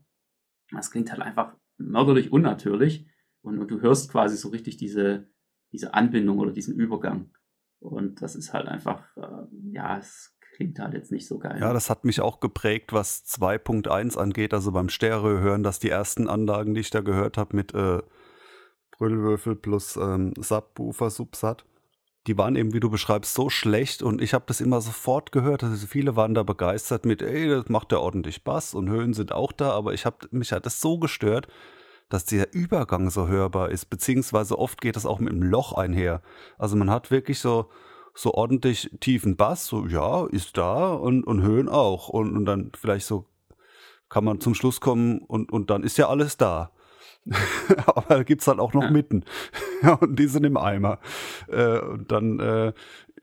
Das 0.71 0.91
klingt 0.91 1.11
halt 1.11 1.21
einfach 1.21 1.55
mörderlich 1.77 2.31
unnatürlich 2.31 3.07
und, 3.41 3.59
und 3.59 3.69
du 3.69 3.81
hörst 3.81 4.11
quasi 4.11 4.35
so 4.35 4.49
richtig 4.49 4.77
diese, 4.77 5.29
diese 5.71 5.93
Anbindung 5.93 6.39
oder 6.39 6.51
diesen 6.51 6.75
Übergang. 6.75 7.31
Und 7.79 8.21
das 8.21 8.35
ist 8.35 8.53
halt 8.53 8.67
einfach, 8.67 9.15
äh, 9.15 9.45
ja, 9.71 9.97
es 9.97 10.34
klingt 10.55 10.79
halt 10.79 10.93
jetzt 10.93 11.11
nicht 11.11 11.27
so 11.27 11.37
geil. 11.37 11.57
Ja, 11.59 11.73
das 11.73 11.89
hat 11.89 12.05
mich 12.05 12.21
auch 12.21 12.39
geprägt, 12.39 12.93
was 12.93 13.25
2.1 13.25 14.17
angeht, 14.17 14.53
also 14.53 14.71
beim 14.71 14.89
Stereo 14.89 15.39
hören, 15.39 15.63
dass 15.63 15.79
die 15.79 15.89
ersten 15.89 16.29
Anlagen, 16.29 16.73
die 16.73 16.81
ich 16.81 16.89
da 16.89 17.01
gehört 17.01 17.37
habe 17.37 17.55
mit 17.55 17.73
äh, 17.73 18.01
Brüllwürfel 18.91 19.55
plus 19.55 19.97
ähm, 19.97 20.33
Subwoofer, 20.39 21.09
Subsat, 21.09 21.65
die 22.27 22.37
waren 22.37 22.55
eben, 22.55 22.73
wie 22.73 22.79
du 22.79 22.89
beschreibst, 22.89 23.33
so 23.33 23.49
schlecht 23.49 24.01
und 24.01 24.21
ich 24.21 24.33
habe 24.33 24.45
das 24.47 24.61
immer 24.61 24.81
sofort 24.81 25.31
gehört. 25.31 25.63
Also 25.63 25.85
viele 25.85 26.15
waren 26.15 26.33
da 26.33 26.43
begeistert 26.43 27.05
mit, 27.05 27.21
ey, 27.21 27.49
das 27.49 27.69
macht 27.69 27.91
ja 27.91 27.99
ordentlich 27.99 28.43
Bass 28.43 28.73
und 28.73 28.89
Höhen 28.89 29.13
sind 29.13 29.31
auch 29.31 29.51
da, 29.51 29.71
aber 29.71 29.93
ich 29.93 30.05
habe 30.05 30.27
mich 30.31 30.51
hat 30.51 30.65
das 30.65 30.81
so 30.81 30.97
gestört, 30.97 31.47
dass 32.09 32.25
der 32.25 32.53
Übergang 32.53 33.09
so 33.09 33.27
hörbar 33.27 33.69
ist, 33.71 33.85
beziehungsweise 33.85 34.57
oft 34.57 34.79
geht 34.79 34.95
das 34.95 35.05
auch 35.05 35.19
mit 35.19 35.33
einem 35.33 35.43
Loch 35.43 35.73
einher. 35.73 36.21
Also 36.57 36.75
man 36.75 36.89
hat 36.89 37.11
wirklich 37.11 37.39
so, 37.39 37.69
so 38.15 38.33
ordentlich 38.33 38.89
tiefen 39.01 39.35
Bass, 39.35 39.67
so 39.67 39.85
ja, 39.85 40.25
ist 40.25 40.57
da 40.57 40.93
und, 40.93 41.25
und 41.25 41.41
Höhen 41.41 41.69
auch. 41.69 42.09
Und, 42.09 42.35
und 42.35 42.45
dann 42.45 42.71
vielleicht 42.75 43.05
so 43.05 43.25
kann 44.09 44.23
man 44.23 44.39
zum 44.39 44.55
Schluss 44.55 44.79
kommen 44.79 45.19
und, 45.19 45.51
und 45.51 45.69
dann 45.69 45.83
ist 45.83 45.97
ja 45.97 46.07
alles 46.07 46.37
da. 46.37 46.71
Aber 47.87 48.15
da 48.15 48.23
gibt 48.23 48.41
es 48.41 48.47
halt 48.47 48.59
auch 48.59 48.73
noch 48.73 48.83
ja. 48.83 48.91
Mitten. 48.91 49.25
und 49.99 50.17
die 50.17 50.27
sind 50.27 50.45
im 50.45 50.57
Eimer. 50.57 50.99
Äh, 51.47 51.79
und 51.79 52.11
dann, 52.11 52.39
äh, 52.39 52.73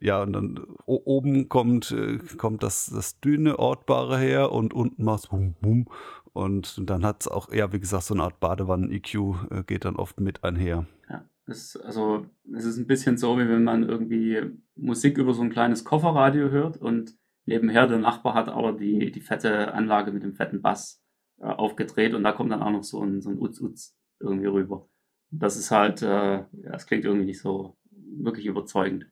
ja, 0.01 0.23
und 0.23 0.33
dann 0.33 0.61
oben 0.85 1.49
kommt, 1.49 1.93
äh, 1.93 2.19
kommt 2.37 2.63
das, 2.63 2.87
das 2.87 3.21
dünne 3.21 3.59
Ortbare 3.59 4.19
her 4.19 4.53
und 4.53 4.75
unten 4.75 5.05
macht 5.05 5.31
bum, 5.31 5.55
bum. 5.61 5.87
Und, 6.33 6.77
und 6.79 6.91
dann 6.91 7.05
hat 7.05 7.23
es 7.23 7.29
auch, 7.29 7.53
ja, 7.53 7.73
wie 7.73 7.81
gesagt, 7.81 8.05
so 8.05 8.15
eine 8.15 8.25
Art 8.25 8.41
Badewannen-EQ 8.41 9.15
äh, 9.51 9.63
geht 9.65 9.85
dann 9.85 9.97
oft 9.97 10.19
mit 10.21 10.43
einher. 10.45 10.87
Ja, 11.09 11.25
das, 11.47 11.77
also 11.77 12.27
es 12.55 12.65
ist 12.65 12.77
ein 12.77 12.87
bisschen 12.87 13.19
so, 13.19 13.39
wie 13.39 13.49
wenn 13.49 13.65
man 13.65 13.89
irgendwie 13.89 14.41
Musik 14.77 15.19
über 15.19 15.35
so 15.35 15.43
ein 15.43 15.51
kleines 15.51 15.85
Kofferradio 15.85 16.51
hört 16.51 16.77
und 16.77 17.17
nebenher 17.47 17.87
der 17.87 17.99
Nachbar 17.99 18.35
hat 18.35 18.49
aber 18.49 18.73
die, 18.73 19.11
die 19.11 19.21
fette 19.21 19.75
Anlage 19.75 20.13
mit 20.13 20.23
dem 20.23 20.35
fetten 20.35 20.63
Bass 20.63 21.03
äh, 21.39 21.47
aufgedreht 21.47 22.15
und 22.15 22.23
da 22.23 22.33
kommt 22.33 22.53
dann 22.53 22.63
auch 22.63 22.71
noch 22.71 22.85
so 22.85 23.03
ein, 23.03 23.21
so 23.21 23.31
ein 23.31 23.39
Uz-Uz 23.39 23.97
irgendwie 24.21 24.47
rüber. 24.47 24.89
Das 25.31 25.57
ist 25.57 25.71
halt, 25.71 26.03
äh, 26.03 26.37
ja, 26.37 26.75
es 26.75 26.87
klingt 26.87 27.05
irgendwie 27.05 27.27
nicht 27.27 27.41
so 27.41 27.77
wirklich 27.91 28.47
überzeugend. 28.47 29.07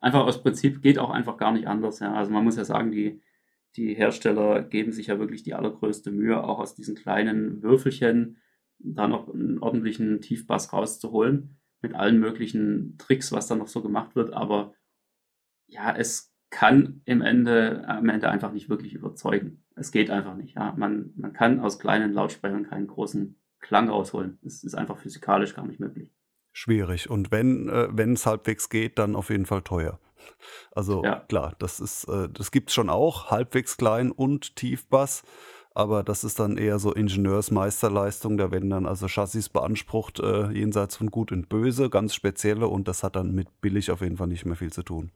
Einfach 0.00 0.24
aus 0.24 0.42
Prinzip 0.42 0.82
geht 0.82 0.98
auch 0.98 1.10
einfach 1.10 1.36
gar 1.36 1.52
nicht 1.52 1.68
anders. 1.68 2.00
Ja. 2.00 2.14
Also 2.14 2.32
man 2.32 2.44
muss 2.44 2.56
ja 2.56 2.64
sagen, 2.64 2.90
die, 2.90 3.20
die 3.76 3.94
Hersteller 3.94 4.62
geben 4.62 4.92
sich 4.92 5.08
ja 5.08 5.18
wirklich 5.18 5.42
die 5.42 5.54
allergrößte 5.54 6.10
Mühe, 6.10 6.42
auch 6.42 6.58
aus 6.58 6.74
diesen 6.74 6.96
kleinen 6.96 7.62
Würfelchen 7.62 8.38
da 8.78 9.08
noch 9.08 9.32
einen 9.32 9.58
ordentlichen 9.58 10.20
Tiefbass 10.20 10.72
rauszuholen, 10.72 11.58
mit 11.86 11.94
allen 11.94 12.18
möglichen 12.18 12.98
Tricks, 12.98 13.30
was 13.30 13.46
da 13.46 13.54
noch 13.54 13.68
so 13.68 13.80
gemacht 13.80 14.16
wird. 14.16 14.32
Aber 14.32 14.74
ja, 15.68 15.94
es 15.94 16.32
kann 16.50 17.02
im 17.04 17.22
Ende, 17.22 17.86
am 17.86 18.08
Ende 18.08 18.28
einfach 18.28 18.52
nicht 18.52 18.68
wirklich 18.68 18.94
überzeugen. 18.94 19.64
Es 19.76 19.92
geht 19.92 20.10
einfach 20.10 20.34
nicht. 20.34 20.56
Ja. 20.56 20.74
Man, 20.76 21.12
man 21.16 21.32
kann 21.32 21.60
aus 21.60 21.78
kleinen 21.78 22.12
Lautsprechern 22.12 22.68
keinen 22.68 22.88
großen 22.88 23.40
Klang 23.60 23.88
rausholen. 23.88 24.38
Das 24.42 24.64
ist 24.64 24.74
einfach 24.74 24.98
physikalisch 24.98 25.54
gar 25.54 25.66
nicht 25.66 25.80
möglich. 25.80 26.12
Schwierig. 26.52 27.08
Und 27.08 27.30
wenn 27.30 27.68
äh, 27.68 28.12
es 28.12 28.26
halbwegs 28.26 28.68
geht, 28.68 28.98
dann 28.98 29.14
auf 29.14 29.30
jeden 29.30 29.46
Fall 29.46 29.62
teuer. 29.62 30.00
Also 30.72 31.04
ja. 31.04 31.20
klar, 31.28 31.54
das 31.58 31.78
ist, 31.78 32.08
äh, 32.08 32.28
das 32.28 32.50
gibt 32.50 32.70
es 32.70 32.74
schon 32.74 32.90
auch, 32.90 33.30
halbwegs 33.30 33.76
klein 33.76 34.10
und 34.10 34.56
Tiefbass, 34.56 35.22
aber 35.76 36.02
das 36.02 36.24
ist 36.24 36.40
dann 36.40 36.56
eher 36.56 36.78
so 36.78 36.92
Ingenieursmeisterleistung, 36.92 38.38
da 38.38 38.50
werden 38.50 38.70
dann 38.70 38.86
also 38.86 39.08
Chassis 39.08 39.48
beansprucht, 39.50 40.20
äh, 40.20 40.50
jenseits 40.50 40.96
von 40.96 41.10
Gut 41.10 41.32
und 41.32 41.48
Böse, 41.48 41.90
ganz 41.90 42.14
spezielle 42.14 42.68
und 42.68 42.88
das 42.88 43.02
hat 43.02 43.16
dann 43.16 43.34
mit 43.34 43.60
billig 43.60 43.90
auf 43.90 44.00
jeden 44.00 44.16
Fall 44.16 44.28
nicht 44.28 44.46
mehr 44.46 44.56
viel 44.56 44.72
zu 44.72 44.82
tun. 44.82 45.10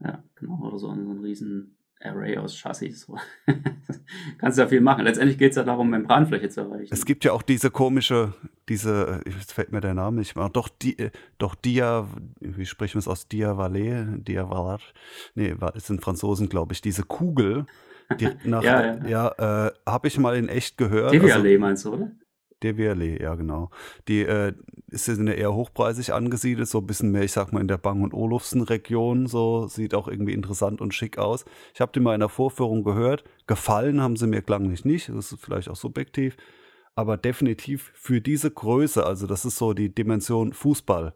Ja, 0.00 0.22
genau, 0.36 0.60
oder 0.62 0.78
so 0.78 0.88
ein, 0.90 1.04
so 1.04 1.10
ein 1.10 1.18
riesen 1.18 1.76
Array 2.00 2.38
aus 2.38 2.56
Chassis. 2.56 3.10
Kannst 4.38 4.58
ja 4.58 4.68
viel 4.68 4.80
machen. 4.80 5.04
Letztendlich 5.04 5.36
geht 5.36 5.50
es 5.50 5.56
ja 5.56 5.64
darum, 5.64 5.90
Membranfläche 5.90 6.48
zu 6.48 6.60
erreichen. 6.60 6.94
Es 6.94 7.04
gibt 7.04 7.24
ja 7.24 7.32
auch 7.32 7.42
diese 7.42 7.72
komische, 7.72 8.34
diese, 8.68 9.20
jetzt 9.26 9.52
fällt 9.52 9.72
mir 9.72 9.80
der 9.80 9.94
Name 9.94 10.20
nicht 10.20 10.36
mehr, 10.36 10.48
doch, 10.48 10.68
die, 10.68 11.10
doch 11.38 11.56
Dia, 11.56 12.06
wie 12.38 12.66
sprechen 12.66 12.94
wir 12.94 13.00
es 13.00 13.08
aus? 13.08 13.26
Diavalet? 13.26 14.28
Diavalet? 14.28 14.94
Nee, 15.34 15.56
es 15.74 15.88
sind 15.88 16.00
Franzosen, 16.00 16.48
glaube 16.48 16.72
ich. 16.72 16.80
Diese 16.80 17.02
Kugel, 17.02 17.66
nach, 18.44 18.62
ja, 18.62 18.96
ja. 18.96 19.08
ja 19.36 19.66
äh, 19.66 19.72
habe 19.86 20.08
ich 20.08 20.18
mal 20.18 20.36
in 20.36 20.48
echt 20.48 20.76
gehört. 20.76 21.12
Diavalet 21.12 21.36
also, 21.36 21.60
meinst 21.60 21.84
du, 21.84 21.94
oder? 21.94 22.10
DWLE, 22.62 23.20
ja 23.20 23.34
genau. 23.34 23.70
Die 24.08 24.22
äh, 24.22 24.52
ist 24.88 25.06
ja 25.06 25.14
eher 25.16 25.54
hochpreisig 25.54 26.12
angesiedelt, 26.12 26.68
so 26.68 26.78
ein 26.78 26.86
bisschen 26.86 27.12
mehr, 27.12 27.22
ich 27.22 27.32
sag 27.32 27.52
mal, 27.52 27.60
in 27.60 27.68
der 27.68 27.78
Bang- 27.78 28.02
und 28.02 28.14
Olufsen-Region, 28.14 29.26
so 29.26 29.68
sieht 29.68 29.94
auch 29.94 30.08
irgendwie 30.08 30.32
interessant 30.32 30.80
und 30.80 30.94
schick 30.94 31.18
aus. 31.18 31.44
Ich 31.74 31.80
habe 31.80 31.92
die 31.94 32.00
mal 32.00 32.14
in 32.14 32.20
der 32.20 32.28
Vorführung 32.28 32.82
gehört, 32.82 33.24
gefallen 33.46 34.00
haben 34.00 34.16
sie 34.16 34.26
mir 34.26 34.42
klanglich 34.42 34.84
nicht, 34.84 35.08
das 35.08 35.32
ist 35.32 35.40
vielleicht 35.40 35.68
auch 35.68 35.76
subjektiv, 35.76 36.36
aber 36.94 37.16
definitiv 37.16 37.92
für 37.94 38.20
diese 38.20 38.50
Größe, 38.50 39.06
also 39.06 39.26
das 39.26 39.44
ist 39.44 39.56
so 39.56 39.72
die 39.72 39.94
Dimension 39.94 40.52
Fußball, 40.52 41.14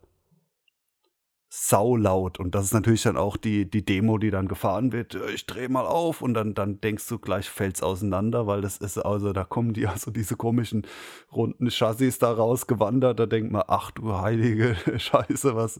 saulaut. 1.55 2.41
Und 2.41 2.55
das 2.55 2.65
ist 2.65 2.73
natürlich 2.73 3.03
dann 3.03 3.19
auch 3.19 3.37
die, 3.37 3.71
die 3.71 3.85
Demo, 3.85 4.17
die 4.17 4.31
dann 4.31 4.49
gefahren 4.49 4.91
wird. 4.91 5.19
Ich 5.35 5.45
drehe 5.45 5.69
mal 5.69 5.85
auf 5.85 6.23
und 6.23 6.33
dann, 6.33 6.55
dann 6.55 6.81
denkst 6.81 7.07
du 7.09 7.19
gleich, 7.19 7.51
fällt's 7.51 7.83
auseinander, 7.83 8.47
weil 8.47 8.63
das 8.63 8.79
ist, 8.79 8.97
also 8.97 9.35
da 9.35 9.45
kommen 9.45 9.75
die 9.75 9.87
also 9.87 10.11
diese 10.11 10.37
komischen 10.37 10.87
runden 11.31 11.71
Chassis 11.71 12.19
da 12.19 12.33
rausgewandert. 12.33 13.21
Da 13.21 13.27
denkt 13.27 13.53
man, 13.53 13.65
ach 13.69 13.91
du 13.91 14.17
heilige 14.17 14.77
Scheiße, 14.97 15.55
was, 15.55 15.77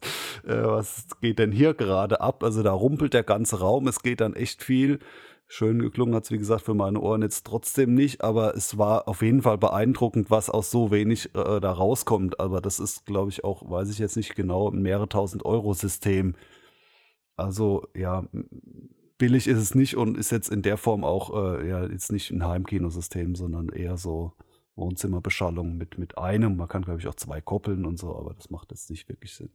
äh, 0.47 0.63
was 0.63 1.07
geht 1.23 1.39
denn 1.39 1.53
hier 1.53 1.73
gerade 1.73 2.21
ab? 2.21 2.45
Also 2.45 2.63
da 2.63 2.73
rumpelt 2.73 3.15
der 3.15 3.23
ganze 3.23 3.61
Raum. 3.61 3.89
Es 3.89 4.03
geht 4.03 4.21
dann 4.21 4.35
echt 4.35 4.63
viel 4.63 4.99
Schön 5.55 5.81
geklungen 5.81 6.15
hat 6.15 6.25
es, 6.25 6.31
wie 6.31 6.39
gesagt, 6.39 6.63
für 6.63 6.73
meine 6.73 6.99
Ohren 6.99 7.21
jetzt 7.21 7.45
trotzdem 7.45 7.93
nicht, 7.93 8.25
aber 8.25 8.57
es 8.57 8.79
war 8.79 9.07
auf 9.07 9.21
jeden 9.21 9.43
Fall 9.43 9.59
beeindruckend, 9.59 10.31
was 10.31 10.49
aus 10.49 10.71
so 10.71 10.91
wenig 10.91 11.27
äh, 11.35 11.61
da 11.61 11.73
rauskommt. 11.73 12.41
Aber 12.41 12.63
das 12.63 12.81
ist, 12.81 13.05
glaube 13.05 13.29
ich, 13.29 13.45
auch, 13.45 13.71
weiß 13.71 13.91
ich 13.91 13.99
jetzt 13.99 14.17
nicht 14.17 14.35
genau, 14.35 14.71
ein 14.71 14.81
mehrere 14.81 15.11
tausend 15.11 15.45
Euro 15.45 15.75
System. 15.75 16.37
Also, 17.37 17.87
ja, 17.95 18.25
billig 19.19 19.47
ist 19.47 19.59
es 19.59 19.75
nicht 19.75 19.95
und 19.95 20.17
ist 20.17 20.33
jetzt 20.33 20.49
in 20.49 20.63
der 20.63 20.79
Form 20.79 21.05
auch, 21.05 21.35
äh, 21.35 21.69
ja, 21.69 21.85
jetzt 21.85 22.13
nicht 22.13 22.31
ein 22.31 22.47
Heimkinosystem, 22.47 23.35
sondern 23.35 23.69
eher 23.69 23.99
so 23.99 24.33
Wohnzimmerbeschallung 24.75 25.77
mit, 25.77 25.99
mit 25.99 26.17
einem. 26.17 26.57
Man 26.57 26.69
kann, 26.69 26.81
glaube 26.81 27.01
ich, 27.01 27.09
auch 27.09 27.15
zwei 27.15 27.43
koppeln 27.43 27.85
und 27.85 27.99
so, 27.99 28.17
aber 28.17 28.33
das 28.33 28.49
macht 28.49 28.71
jetzt 28.71 28.89
nicht 28.89 29.07
wirklich 29.11 29.35
Sinn. 29.35 29.51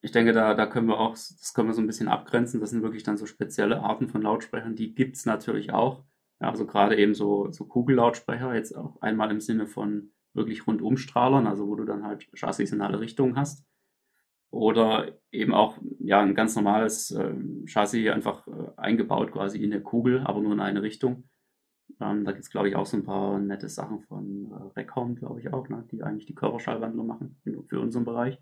Ich 0.00 0.12
denke, 0.12 0.32
da, 0.32 0.54
da 0.54 0.66
können 0.66 0.88
wir 0.88 0.98
auch, 0.98 1.12
das 1.12 1.52
können 1.54 1.68
wir 1.68 1.74
so 1.74 1.80
ein 1.80 1.86
bisschen 1.86 2.08
abgrenzen. 2.08 2.60
Das 2.60 2.70
sind 2.70 2.82
wirklich 2.82 3.02
dann 3.02 3.16
so 3.16 3.26
spezielle 3.26 3.80
Arten 3.80 4.08
von 4.08 4.22
Lautsprechern. 4.22 4.76
Die 4.76 4.94
gibt 4.94 5.16
es 5.16 5.26
natürlich 5.26 5.72
auch. 5.72 6.04
Ja, 6.40 6.50
also 6.50 6.66
gerade 6.66 6.96
eben 6.96 7.14
so, 7.14 7.50
so 7.50 7.66
Kugellautsprecher, 7.66 8.54
jetzt 8.54 8.76
auch 8.76 9.00
einmal 9.02 9.30
im 9.30 9.40
Sinne 9.40 9.66
von 9.66 10.12
wirklich 10.34 10.66
Rundumstrahlern, 10.66 11.46
also 11.48 11.66
wo 11.66 11.74
du 11.74 11.84
dann 11.84 12.04
halt 12.04 12.28
Chassis 12.34 12.72
in 12.72 12.80
alle 12.80 13.00
Richtungen 13.00 13.36
hast. 13.36 13.64
Oder 14.50 15.18
eben 15.30 15.52
auch 15.52 15.78
ja, 15.98 16.20
ein 16.20 16.34
ganz 16.34 16.54
normales 16.56 17.10
äh, 17.10 17.34
Chassis 17.66 18.08
einfach 18.10 18.46
äh, 18.46 18.70
eingebaut 18.76 19.32
quasi 19.32 19.62
in 19.62 19.70
der 19.70 19.82
Kugel, 19.82 20.20
aber 20.20 20.40
nur 20.40 20.52
in 20.52 20.60
eine 20.60 20.82
Richtung. 20.82 21.28
Ähm, 22.00 22.24
da 22.24 22.32
gibt 22.32 22.44
es, 22.44 22.50
glaube 22.50 22.68
ich, 22.68 22.76
auch 22.76 22.86
so 22.86 22.96
ein 22.96 23.04
paar 23.04 23.38
nette 23.38 23.68
Sachen 23.68 24.00
von 24.00 24.52
äh, 24.52 24.78
Recom, 24.78 25.16
glaube 25.16 25.40
ich 25.40 25.52
auch, 25.52 25.68
ne, 25.68 25.84
die 25.90 26.02
eigentlich 26.02 26.26
die 26.26 26.34
Körperschallwandlung 26.34 27.06
machen 27.06 27.40
für 27.66 27.80
unseren 27.80 28.04
Bereich. 28.04 28.38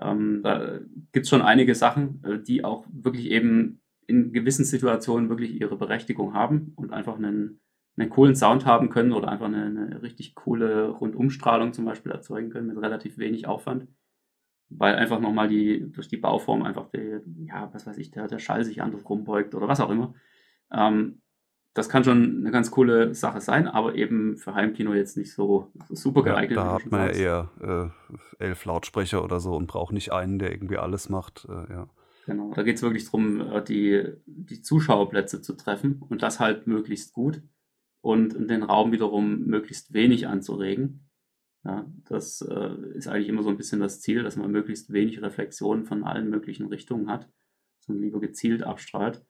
Ähm, 0.00 0.40
da 0.42 0.80
gibt 1.12 1.24
es 1.24 1.28
schon 1.30 1.42
einige 1.42 1.74
Sachen, 1.74 2.22
äh, 2.24 2.40
die 2.40 2.64
auch 2.64 2.86
wirklich 2.92 3.30
eben 3.30 3.80
in 4.06 4.32
gewissen 4.32 4.64
Situationen 4.64 5.28
wirklich 5.28 5.60
ihre 5.60 5.76
Berechtigung 5.76 6.34
haben 6.34 6.72
und 6.76 6.92
einfach 6.92 7.16
einen, 7.16 7.60
einen 7.96 8.10
coolen 8.10 8.36
Sound 8.36 8.66
haben 8.66 8.90
können 8.90 9.12
oder 9.12 9.28
einfach 9.28 9.46
eine, 9.46 9.64
eine 9.64 10.02
richtig 10.02 10.34
coole 10.34 10.88
Rundumstrahlung 10.88 11.72
zum 11.72 11.84
Beispiel 11.84 12.12
erzeugen 12.12 12.50
können 12.50 12.66
mit 12.66 12.76
relativ 12.76 13.18
wenig 13.18 13.46
Aufwand. 13.46 13.86
Weil 14.68 14.96
einfach 14.96 15.20
nochmal 15.20 15.48
die, 15.48 15.90
durch 15.92 16.08
die 16.08 16.16
Bauform 16.16 16.62
einfach 16.62 16.90
der, 16.90 17.22
ja, 17.44 17.72
was 17.72 17.86
weiß 17.86 17.98
ich, 17.98 18.10
der, 18.10 18.26
der 18.26 18.38
Schall 18.38 18.64
sich 18.64 18.82
anders 18.82 19.08
rumbeugt 19.08 19.54
oder 19.54 19.68
was 19.68 19.80
auch 19.80 19.90
immer. 19.90 20.14
Ähm, 20.72 21.22
das 21.74 21.88
kann 21.88 22.04
schon 22.04 22.38
eine 22.38 22.52
ganz 22.52 22.70
coole 22.70 23.14
Sache 23.14 23.40
sein, 23.40 23.66
aber 23.66 23.96
eben 23.96 24.36
für 24.36 24.54
Heimkino 24.54 24.94
jetzt 24.94 25.16
nicht 25.16 25.32
so, 25.32 25.72
super 25.90 26.22
geeignet. 26.22 26.56
Ja, 26.56 26.64
da 26.64 26.72
hat 26.72 26.90
man 26.90 27.08
ja 27.08 27.50
eher 27.60 27.92
äh, 28.38 28.44
elf 28.44 28.64
Lautsprecher 28.64 29.24
oder 29.24 29.40
so 29.40 29.56
und 29.56 29.66
braucht 29.66 29.92
nicht 29.92 30.12
einen, 30.12 30.38
der 30.38 30.52
irgendwie 30.52 30.78
alles 30.78 31.08
macht. 31.08 31.46
Äh, 31.48 31.72
ja. 31.72 31.88
Genau, 32.26 32.54
da 32.54 32.62
geht 32.62 32.76
es 32.76 32.82
wirklich 32.82 33.04
darum, 33.04 33.40
äh, 33.40 33.62
die, 33.62 34.04
die 34.24 34.62
Zuschauerplätze 34.62 35.42
zu 35.42 35.54
treffen 35.54 36.00
und 36.08 36.22
das 36.22 36.38
halt 36.38 36.68
möglichst 36.68 37.12
gut 37.12 37.42
und 38.00 38.48
den 38.48 38.62
Raum 38.62 38.92
wiederum 38.92 39.40
möglichst 39.40 39.92
wenig 39.92 40.28
anzuregen. 40.28 41.10
Ja, 41.64 41.90
das 42.08 42.40
äh, 42.42 42.70
ist 42.94 43.08
eigentlich 43.08 43.28
immer 43.28 43.42
so 43.42 43.48
ein 43.48 43.56
bisschen 43.56 43.80
das 43.80 44.00
Ziel, 44.00 44.22
dass 44.22 44.36
man 44.36 44.52
möglichst 44.52 44.92
wenig 44.92 45.22
Reflexionen 45.22 45.86
von 45.86 46.04
allen 46.04 46.30
möglichen 46.30 46.66
Richtungen 46.66 47.10
hat, 47.10 47.28
sondern 47.80 48.04
lieber 48.04 48.20
gezielt 48.20 48.62
abstrahlt. 48.62 49.24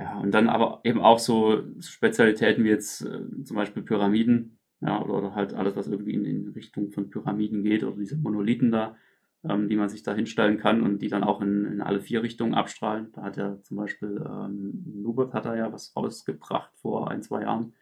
Ja, 0.00 0.18
und 0.18 0.32
dann 0.32 0.48
aber 0.48 0.80
eben 0.84 1.00
auch 1.00 1.18
so 1.18 1.62
Spezialitäten 1.80 2.64
wie 2.64 2.70
jetzt 2.70 3.02
äh, 3.02 3.44
zum 3.44 3.54
Beispiel 3.54 3.82
Pyramiden, 3.82 4.58
ja, 4.80 5.02
oder, 5.02 5.12
oder, 5.12 5.34
halt 5.34 5.52
alles, 5.52 5.76
was 5.76 5.88
irgendwie 5.88 6.14
in, 6.14 6.24
in, 6.24 6.48
Richtung 6.48 6.90
von 6.90 7.10
Pyramiden 7.10 7.62
geht, 7.62 7.84
oder 7.84 7.98
diese 7.98 8.16
Monolithen 8.16 8.72
da, 8.72 8.96
ähm, 9.44 9.68
die 9.68 9.76
man 9.76 9.90
sich 9.90 10.02
da 10.02 10.14
hinstellen 10.14 10.56
kann 10.56 10.82
und 10.82 11.02
die 11.02 11.08
dann 11.08 11.22
auch 11.22 11.42
in, 11.42 11.66
in 11.66 11.80
alle 11.82 12.00
vier 12.00 12.22
Richtungen 12.22 12.54
abstrahlen. 12.54 13.12
Da 13.12 13.24
hat 13.24 13.36
ja 13.36 13.60
zum 13.62 13.76
Beispiel 13.76 14.24
ähm, 14.26 14.84
Nubert 15.02 15.34
hat 15.34 15.44
er 15.44 15.56
ja 15.56 15.70
was 15.70 15.94
rausgebracht 15.94 16.70
vor 16.76 17.10
ein, 17.10 17.22
zwei 17.22 17.42
Jahren. 17.42 17.74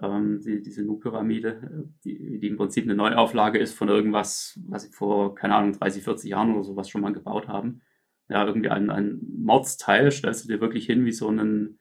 Ähm, 0.00 0.40
die, 0.40 0.62
diese 0.62 0.82
Nu-Pyramide, 0.82 1.48
äh, 1.48 1.88
die, 2.04 2.40
die 2.40 2.48
im 2.48 2.56
Prinzip 2.56 2.84
eine 2.84 2.94
Neuauflage 2.94 3.58
ist 3.58 3.74
von 3.74 3.90
irgendwas, 3.90 4.58
was 4.66 4.84
sie 4.84 4.92
vor, 4.92 5.34
keine 5.34 5.56
Ahnung, 5.56 5.72
30, 5.74 6.02
40 6.02 6.30
Jahren 6.30 6.54
oder 6.54 6.64
sowas 6.64 6.88
schon 6.88 7.02
mal 7.02 7.12
gebaut 7.12 7.48
haben 7.48 7.82
ja, 8.28 8.46
irgendwie 8.46 8.70
ein, 8.70 8.90
ein 8.90 9.20
Mordsteil, 9.38 10.10
stellst 10.10 10.44
du 10.44 10.48
dir 10.48 10.60
wirklich 10.60 10.86
hin 10.86 11.04
wie 11.04 11.12
so 11.12 11.28
einen, 11.28 11.78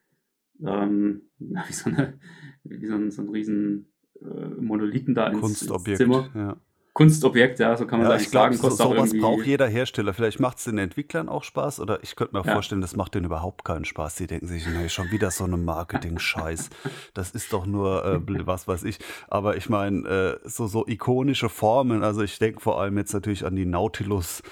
ähm, 0.66 1.30
wie 1.40 1.74
so, 1.74 1.90
eine, 1.90 2.20
wie 2.64 2.86
so 2.86 2.96
ein, 2.96 3.12
so 3.12 3.22
ein 3.22 3.30
riesen 3.30 3.94
äh, 4.22 4.48
Monolithen 4.60 5.16
da 5.16 5.28
ins, 5.28 5.62
ins 5.62 5.98
Zimmer. 5.98 6.30
Ja. 6.36 6.58
Kunstobjekt, 6.94 7.58
ja, 7.58 7.76
so 7.76 7.88
kann 7.88 8.00
man 8.00 8.08
ja, 8.08 8.16
eigentlich 8.16 8.30
sagen. 8.30 8.56
So, 8.56 8.70
sowas 8.70 9.18
braucht 9.18 9.48
jeder 9.48 9.68
Hersteller. 9.68 10.14
Vielleicht 10.14 10.40
macht 10.40 10.60
es 10.60 10.66
den 10.66 10.78
Entwicklern 10.78 11.28
auch 11.28 11.44
Spaß 11.44 11.80
oder 11.80 12.04
ich 12.04 12.16
könnte 12.16 12.36
mir 12.36 12.46
ja. 12.46 12.54
vorstellen, 12.54 12.82
das 12.82 12.96
macht 12.96 13.16
denen 13.16 13.26
überhaupt 13.26 13.66
keinen 13.66 13.84
Spaß. 13.84 14.16
Die 14.16 14.28
denken 14.28 14.46
sich, 14.46 14.68
nee, 14.68 14.90
schon 14.90 15.10
wieder 15.10 15.32
so 15.32 15.44
eine 15.44 15.58
Marketing-Scheiß. 15.58 16.70
das 17.16 17.32
ist 17.32 17.52
doch 17.52 17.66
nur 17.66 18.06
äh, 18.06 18.20
was 18.46 18.68
weiß 18.68 18.84
ich. 18.84 19.00
Aber 19.28 19.58
ich 19.58 19.70
meine, 19.70 20.40
äh, 20.44 20.48
so, 20.48 20.68
so 20.68 20.86
ikonische 20.86 21.50
Formen, 21.50 22.04
also 22.04 22.22
ich 22.22 22.38
denke 22.38 22.60
vor 22.60 22.80
allem 22.80 22.96
jetzt 23.00 23.14
natürlich 23.14 23.44
an 23.44 23.56
die 23.56 23.66
Nautilus 23.66 24.44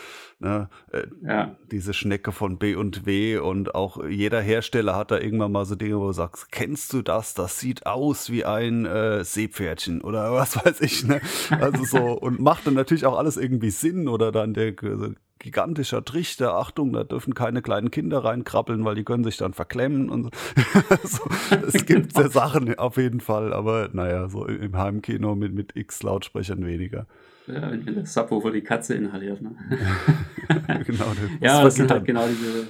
Ne? 0.42 0.70
Äh, 0.92 1.04
ja. 1.24 1.56
Diese 1.72 1.94
Schnecke 1.94 2.32
von 2.32 2.58
B 2.58 2.74
und 2.74 3.06
W 3.06 3.38
und 3.38 3.76
auch 3.76 4.04
jeder 4.08 4.42
Hersteller 4.42 4.96
hat 4.96 5.12
da 5.12 5.20
irgendwann 5.20 5.52
mal 5.52 5.66
so 5.66 5.76
Dinge, 5.76 6.00
wo 6.00 6.08
du 6.08 6.14
sagst, 6.14 6.52
kennst 6.52 6.92
du 6.94 7.04
das? 7.04 7.36
Das 7.36 7.60
sieht 7.60 7.86
aus 7.86 8.32
wie 8.32 8.44
ein 8.44 8.88
äh, 8.88 9.24
Seepferdchen 9.24 10.02
oder 10.02 10.34
was 10.34 10.56
weiß 10.58 10.82
ich. 10.82 11.06
Ne? 11.06 11.22
Also 11.52 11.84
so 11.86 12.14
und 12.14 12.40
macht 12.40 12.66
dann 12.66 12.74
natürlich 12.74 13.06
auch 13.06 13.18
alles 13.18 13.38
irgendwie 13.38 13.70
Sinn 13.70 14.08
oder 14.08 14.32
dann 14.32 14.56
der 14.56 14.74
so 14.80 15.14
gigantischer 15.38 16.06
Trichter, 16.06 16.56
Achtung, 16.56 16.94
da 16.94 17.04
dürfen 17.04 17.34
keine 17.34 17.62
kleinen 17.62 17.92
Kinder 17.92 18.24
reinkrabbeln, 18.24 18.86
weil 18.86 18.96
die 18.96 19.04
können 19.04 19.24
sich 19.24 19.38
dann 19.38 19.54
verklemmen 19.54 20.10
und 20.10 20.30
so. 21.04 21.22
es 21.68 21.86
gibt 21.86 22.18
ja 22.18 22.30
Sachen 22.30 22.78
auf 22.78 22.98
jeden 22.98 23.20
Fall, 23.20 23.54
aber 23.54 23.90
naja, 23.92 24.30
so 24.30 24.46
im 24.46 24.78
Heimkino 24.78 25.36
mit, 25.36 25.54
mit 25.54 25.76
X 25.76 26.04
Lautsprechern 26.04 26.66
weniger. 26.66 27.08
Ja, 27.54 27.72
wenn 27.72 27.86
der 27.86 28.06
Subwoofer 28.06 28.52
die 28.52 28.62
Katze 28.62 28.94
inhaliert. 28.94 29.42
Ne? 29.42 29.56
genau, 30.86 31.06
das 31.10 31.30
ja, 31.42 31.64
das 31.64 31.76
sind 31.76 31.92
halt 31.92 32.06
genau 32.06 32.28
diese, 32.28 32.68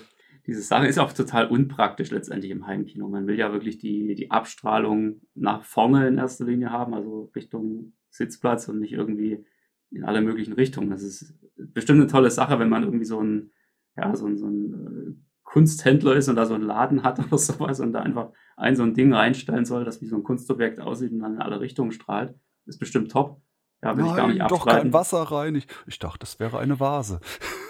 diese 0.47 0.61
Sache. 0.61 0.87
Ist 0.87 0.99
auch 0.99 1.13
total 1.13 1.47
unpraktisch 1.47 2.11
letztendlich 2.11 2.51
im 2.51 2.67
Heimkino. 2.67 3.07
Man 3.07 3.27
will 3.27 3.37
ja 3.37 3.51
wirklich 3.53 3.77
die, 3.77 4.15
die 4.15 4.31
Abstrahlung 4.31 5.21
nach 5.35 5.63
vorne 5.63 6.07
in 6.07 6.17
erster 6.17 6.45
Linie 6.45 6.71
haben, 6.71 6.93
also 6.93 7.31
Richtung 7.35 7.93
Sitzplatz 8.09 8.67
und 8.67 8.79
nicht 8.79 8.93
irgendwie 8.93 9.45
in 9.91 10.03
alle 10.03 10.21
möglichen 10.21 10.53
Richtungen. 10.53 10.89
Das 10.89 11.03
ist 11.03 11.37
bestimmt 11.55 11.99
eine 11.99 12.09
tolle 12.09 12.31
Sache, 12.31 12.59
wenn 12.59 12.69
man 12.69 12.83
irgendwie 12.83 13.05
so 13.05 13.21
ein, 13.21 13.51
ja, 13.97 14.15
so 14.15 14.25
ein, 14.25 14.37
so 14.37 14.47
ein 14.47 14.73
äh, 14.73 15.13
Kunsthändler 15.43 16.15
ist 16.15 16.29
und 16.29 16.37
da 16.37 16.45
so 16.45 16.53
einen 16.53 16.63
Laden 16.63 17.03
hat 17.03 17.19
oder 17.25 17.37
sowas 17.37 17.79
und 17.79 17.93
da 17.93 18.01
einfach 18.01 18.31
ein 18.55 18.75
so 18.75 18.83
ein 18.83 18.93
Ding 18.93 19.13
reinstellen 19.13 19.65
soll, 19.65 19.85
das 19.85 20.01
wie 20.01 20.07
so 20.07 20.15
ein 20.15 20.23
Kunstobjekt 20.23 20.79
aussieht 20.79 21.11
und 21.11 21.19
dann 21.19 21.35
in 21.35 21.41
alle 21.41 21.59
Richtungen 21.59 21.91
strahlt. 21.91 22.29
Das 22.65 22.75
ist 22.75 22.79
bestimmt 22.79 23.11
top. 23.11 23.41
Ja, 23.83 23.97
will 23.97 24.03
Nein, 24.03 24.11
ich 24.11 24.17
gar 24.17 24.27
nicht 24.27 24.51
doch 24.51 24.65
kein 24.65 24.93
Wasser 24.93 25.23
rein. 25.23 25.55
Ich, 25.55 25.67
ich 25.87 25.97
dachte, 25.97 26.19
das 26.19 26.39
wäre 26.39 26.59
eine 26.59 26.79
Vase. 26.79 27.19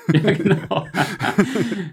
ja, 0.13 0.33
genau. 0.33 0.87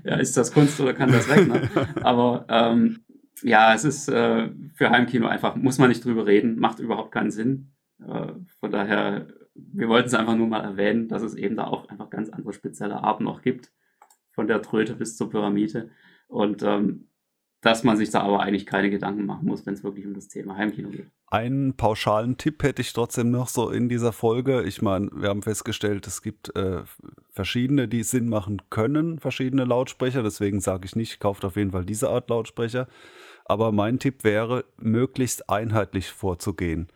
ja, 0.04 0.16
ist 0.16 0.36
das 0.36 0.52
Kunst 0.52 0.80
oder 0.80 0.92
kann 0.92 1.12
das 1.12 1.28
weg? 1.28 1.46
Ne? 1.46 1.68
Aber 2.02 2.44
ähm, 2.48 3.04
ja, 3.42 3.74
es 3.74 3.84
ist 3.84 4.08
äh, 4.08 4.50
für 4.74 4.90
Heimkino 4.90 5.28
einfach, 5.28 5.54
muss 5.54 5.78
man 5.78 5.88
nicht 5.88 6.04
drüber 6.04 6.26
reden, 6.26 6.58
macht 6.58 6.80
überhaupt 6.80 7.12
keinen 7.12 7.30
Sinn. 7.30 7.72
Äh, 8.00 8.32
von 8.58 8.70
daher, 8.72 9.28
wir 9.54 9.88
wollten 9.88 10.08
es 10.08 10.14
einfach 10.14 10.36
nur 10.36 10.48
mal 10.48 10.64
erwähnen, 10.64 11.08
dass 11.08 11.22
es 11.22 11.34
eben 11.34 11.54
da 11.54 11.66
auch 11.68 11.88
einfach 11.88 12.10
ganz 12.10 12.28
andere 12.30 12.52
spezielle 12.52 13.02
Arten 13.02 13.24
noch 13.24 13.42
gibt. 13.42 13.72
Von 14.32 14.48
der 14.48 14.62
Tröte 14.62 14.94
bis 14.94 15.16
zur 15.16 15.30
Pyramide. 15.30 15.90
Und 16.26 16.62
ähm, 16.62 17.08
dass 17.60 17.82
man 17.82 17.96
sich 17.96 18.10
da 18.10 18.20
aber 18.20 18.40
eigentlich 18.40 18.66
keine 18.66 18.90
Gedanken 18.90 19.26
machen 19.26 19.46
muss, 19.46 19.66
wenn 19.66 19.74
es 19.74 19.82
wirklich 19.82 20.06
um 20.06 20.14
das 20.14 20.28
Thema 20.28 20.56
Heimkino 20.56 20.90
geht. 20.90 21.10
Einen 21.26 21.74
pauschalen 21.76 22.36
Tipp 22.36 22.62
hätte 22.62 22.82
ich 22.82 22.92
trotzdem 22.92 23.30
noch 23.30 23.48
so 23.48 23.70
in 23.70 23.88
dieser 23.88 24.12
Folge. 24.12 24.62
Ich 24.62 24.80
meine, 24.80 25.10
wir 25.12 25.28
haben 25.28 25.42
festgestellt, 25.42 26.06
es 26.06 26.22
gibt 26.22 26.54
äh, 26.56 26.82
verschiedene, 27.30 27.88
die 27.88 28.02
Sinn 28.02 28.28
machen 28.28 28.62
können, 28.70 29.18
verschiedene 29.18 29.64
Lautsprecher. 29.64 30.22
Deswegen 30.22 30.60
sage 30.60 30.86
ich 30.86 30.96
nicht, 30.96 31.20
kauft 31.20 31.44
auf 31.44 31.56
jeden 31.56 31.72
Fall 31.72 31.84
diese 31.84 32.08
Art 32.08 32.30
Lautsprecher. 32.30 32.86
Aber 33.44 33.72
mein 33.72 33.98
Tipp 33.98 34.24
wäre, 34.24 34.64
möglichst 34.78 35.50
einheitlich 35.50 36.10
vorzugehen 36.10 36.88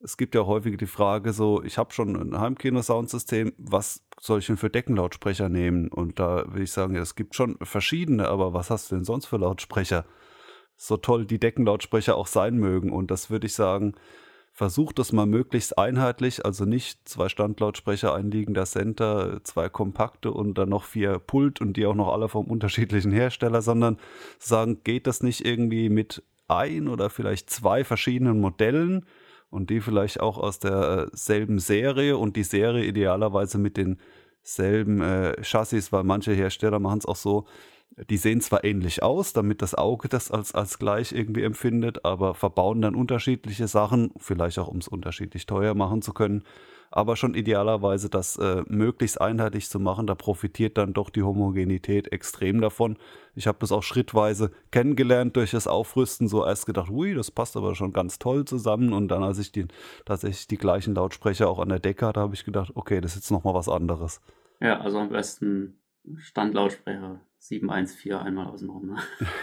es 0.00 0.16
gibt 0.16 0.34
ja 0.34 0.46
häufig 0.46 0.76
die 0.76 0.86
Frage 0.86 1.32
so, 1.32 1.62
ich 1.62 1.78
habe 1.78 1.92
schon 1.92 2.16
ein 2.16 2.38
Heimkino-Soundsystem, 2.38 3.52
was 3.58 4.04
soll 4.20 4.38
ich 4.38 4.46
denn 4.46 4.56
für 4.56 4.70
Deckenlautsprecher 4.70 5.48
nehmen? 5.48 5.88
Und 5.88 6.18
da 6.18 6.44
will 6.52 6.62
ich 6.62 6.72
sagen, 6.72 6.96
es 6.96 7.14
gibt 7.14 7.34
schon 7.34 7.56
verschiedene, 7.62 8.28
aber 8.28 8.52
was 8.52 8.70
hast 8.70 8.90
du 8.90 8.96
denn 8.96 9.04
sonst 9.04 9.26
für 9.26 9.38
Lautsprecher? 9.38 10.04
So 10.76 10.96
toll 10.96 11.26
die 11.26 11.40
Deckenlautsprecher 11.40 12.16
auch 12.16 12.28
sein 12.28 12.56
mögen. 12.56 12.92
Und 12.92 13.10
das 13.10 13.30
würde 13.30 13.46
ich 13.46 13.54
sagen, 13.54 13.94
versucht 14.52 14.98
das 14.98 15.12
mal 15.12 15.26
möglichst 15.26 15.78
einheitlich, 15.78 16.44
also 16.44 16.64
nicht 16.64 17.08
zwei 17.08 17.28
Standlautsprecher, 17.28 18.14
ein 18.14 18.30
liegender 18.30 18.66
Center, 18.66 19.40
zwei 19.44 19.68
kompakte 19.68 20.32
und 20.32 20.58
dann 20.58 20.68
noch 20.68 20.84
vier 20.84 21.18
Pult 21.18 21.60
und 21.60 21.76
die 21.76 21.86
auch 21.86 21.94
noch 21.94 22.12
alle 22.12 22.28
vom 22.28 22.46
unterschiedlichen 22.46 23.12
Hersteller, 23.12 23.62
sondern 23.62 23.98
sagen, 24.38 24.82
geht 24.84 25.06
das 25.08 25.22
nicht 25.22 25.44
irgendwie 25.44 25.88
mit 25.88 26.22
ein 26.46 26.88
oder 26.88 27.10
vielleicht 27.10 27.50
zwei 27.50 27.84
verschiedenen 27.84 28.40
Modellen? 28.40 29.06
Und 29.50 29.70
die 29.70 29.80
vielleicht 29.80 30.20
auch 30.20 30.38
aus 30.38 30.58
derselben 30.58 31.58
Serie 31.58 32.16
und 32.16 32.36
die 32.36 32.44
Serie 32.44 32.84
idealerweise 32.84 33.58
mit 33.58 33.76
den 33.76 33.98
selben 34.42 35.00
äh, 35.00 35.42
Chassis, 35.42 35.92
weil 35.92 36.04
manche 36.04 36.32
Hersteller 36.32 36.78
machen 36.78 36.98
es 36.98 37.06
auch 37.06 37.16
so, 37.16 37.46
die 38.10 38.16
sehen 38.16 38.40
zwar 38.40 38.64
ähnlich 38.64 39.02
aus, 39.02 39.32
damit 39.32 39.60
das 39.62 39.74
Auge 39.74 40.08
das 40.08 40.30
als, 40.30 40.54
als 40.54 40.78
gleich 40.78 41.12
irgendwie 41.12 41.42
empfindet, 41.42 42.04
aber 42.04 42.34
verbauen 42.34 42.80
dann 42.82 42.94
unterschiedliche 42.94 43.66
Sachen, 43.66 44.12
vielleicht 44.18 44.58
auch 44.58 44.68
um 44.68 44.78
es 44.78 44.88
unterschiedlich 44.88 45.46
teuer 45.46 45.74
machen 45.74 46.02
zu 46.02 46.12
können 46.12 46.44
aber 46.90 47.16
schon 47.16 47.34
idealerweise 47.34 48.08
das 48.08 48.36
äh, 48.36 48.62
möglichst 48.66 49.20
einheitlich 49.20 49.68
zu 49.68 49.78
machen. 49.78 50.06
Da 50.06 50.14
profitiert 50.14 50.78
dann 50.78 50.92
doch 50.92 51.10
die 51.10 51.22
Homogenität 51.22 52.12
extrem 52.12 52.60
davon. 52.60 52.96
Ich 53.34 53.46
habe 53.46 53.58
das 53.60 53.72
auch 53.72 53.82
schrittweise 53.82 54.50
kennengelernt 54.70 55.36
durch 55.36 55.50
das 55.50 55.66
Aufrüsten. 55.66 56.28
So 56.28 56.44
erst 56.44 56.66
gedacht, 56.66 56.90
ui, 56.90 57.14
das 57.14 57.30
passt 57.30 57.56
aber 57.56 57.74
schon 57.74 57.92
ganz 57.92 58.18
toll 58.18 58.44
zusammen. 58.44 58.92
Und 58.92 59.08
dann, 59.08 59.22
als 59.22 59.38
ich 59.38 59.52
die, 59.52 59.66
tatsächlich 60.04 60.48
die 60.48 60.58
gleichen 60.58 60.94
Lautsprecher 60.94 61.48
auch 61.48 61.58
an 61.58 61.68
der 61.68 61.78
Decke 61.78 62.06
hatte, 62.06 62.20
habe 62.20 62.34
ich 62.34 62.44
gedacht, 62.44 62.72
okay, 62.74 63.00
das 63.00 63.12
ist 63.12 63.16
jetzt 63.16 63.30
nochmal 63.30 63.54
was 63.54 63.68
anderes. 63.68 64.20
Ja, 64.60 64.80
also 64.80 64.98
am 64.98 65.10
besten 65.10 65.78
Standlautsprecher 66.16 67.20
714 67.40 68.14
einmal 68.14 68.46
außenrum. 68.46 68.96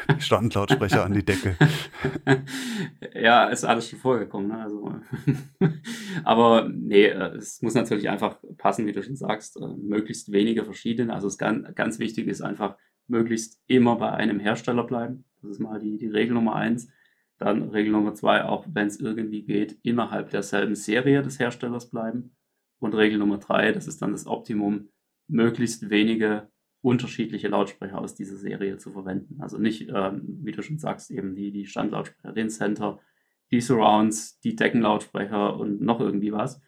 Ne? 0.08 0.20
Standlautsprecher 0.20 1.06
an 1.06 1.14
die 1.14 1.26
Decke. 1.26 1.56
ja, 3.14 3.46
ist 3.46 3.64
alles 3.64 3.90
schon 3.90 4.00
vorgekommen. 4.00 4.50
Ne? 4.50 4.58
Also, 4.58 4.94
aber 6.24 6.70
nee, 6.70 7.06
äh, 7.06 7.36
es 7.36 7.62
muss 7.62 7.74
natürlich 7.74 8.10
einfach 8.10 8.38
passen, 8.58 8.86
wie 8.86 8.92
du 8.92 9.04
schon 9.04 9.16
sagst. 9.16 9.58
Äh, 9.58 9.68
möglichst 9.78 10.32
wenige 10.32 10.64
verschiedene. 10.64 11.14
Also 11.14 11.28
es 11.28 11.38
ganz, 11.38 11.74
ganz 11.76 12.00
wichtig 12.00 12.28
ist 12.28 12.42
einfach, 12.42 12.78
möglichst 13.08 13.62
immer 13.68 13.96
bei 13.98 14.12
einem 14.12 14.40
Hersteller 14.40 14.84
bleiben. 14.84 15.26
Das 15.42 15.52
ist 15.52 15.60
mal 15.60 15.80
die, 15.80 15.98
die 15.98 16.08
Regel 16.08 16.34
Nummer 16.34 16.56
eins. 16.56 16.90
Dann 17.38 17.70
Regel 17.70 17.92
Nummer 17.92 18.14
zwei, 18.14 18.44
auch 18.46 18.66
wenn 18.72 18.88
es 18.88 19.00
irgendwie 19.00 19.44
geht, 19.44 19.78
innerhalb 19.84 20.30
derselben 20.30 20.76
Serie 20.76 21.22
des 21.22 21.40
Herstellers 21.40 21.90
bleiben. 21.90 22.36
Und 22.80 22.94
Regel 22.94 23.20
Nummer 23.20 23.38
drei, 23.38 23.72
das 23.72 23.88
ist 23.88 24.02
dann 24.02 24.12
das 24.12 24.28
Optimum, 24.28 24.90
möglichst 25.28 25.90
wenige 25.90 26.50
unterschiedliche 26.86 27.48
Lautsprecher 27.48 27.98
aus 27.98 28.14
dieser 28.14 28.36
Serie 28.36 28.78
zu 28.78 28.92
verwenden. 28.92 29.42
Also 29.42 29.58
nicht, 29.58 29.90
ähm, 29.92 30.22
wie 30.44 30.52
du 30.52 30.62
schon 30.62 30.78
sagst, 30.78 31.10
eben 31.10 31.34
die, 31.34 31.52
die 31.52 31.66
Standlautsprecher, 31.66 32.32
den 32.32 32.52
Center, 32.52 33.00
die 33.50 33.60
Surrounds, 33.60 34.40
die 34.42 34.56
Deckenlautsprecher 34.56 35.58
und 35.58 35.82
noch 35.82 36.00
irgendwie 36.00 36.32
was, 36.32 36.62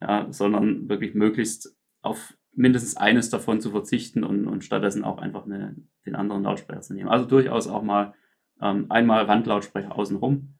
ja, 0.00 0.26
sondern 0.30 0.88
wirklich 0.88 1.14
möglichst 1.14 1.76
auf 2.00 2.34
mindestens 2.52 2.96
eines 2.96 3.28
davon 3.28 3.60
zu 3.60 3.70
verzichten 3.70 4.24
und, 4.24 4.46
und 4.46 4.64
stattdessen 4.64 5.04
auch 5.04 5.18
einfach 5.18 5.44
eine, 5.44 5.76
den 6.06 6.16
anderen 6.16 6.44
Lautsprecher 6.44 6.80
zu 6.80 6.94
nehmen. 6.94 7.10
Also 7.10 7.26
durchaus 7.26 7.68
auch 7.68 7.82
mal 7.82 8.14
ähm, 8.62 8.86
einmal 8.88 9.26
Randlautsprecher 9.26 9.94
außenrum 9.94 10.54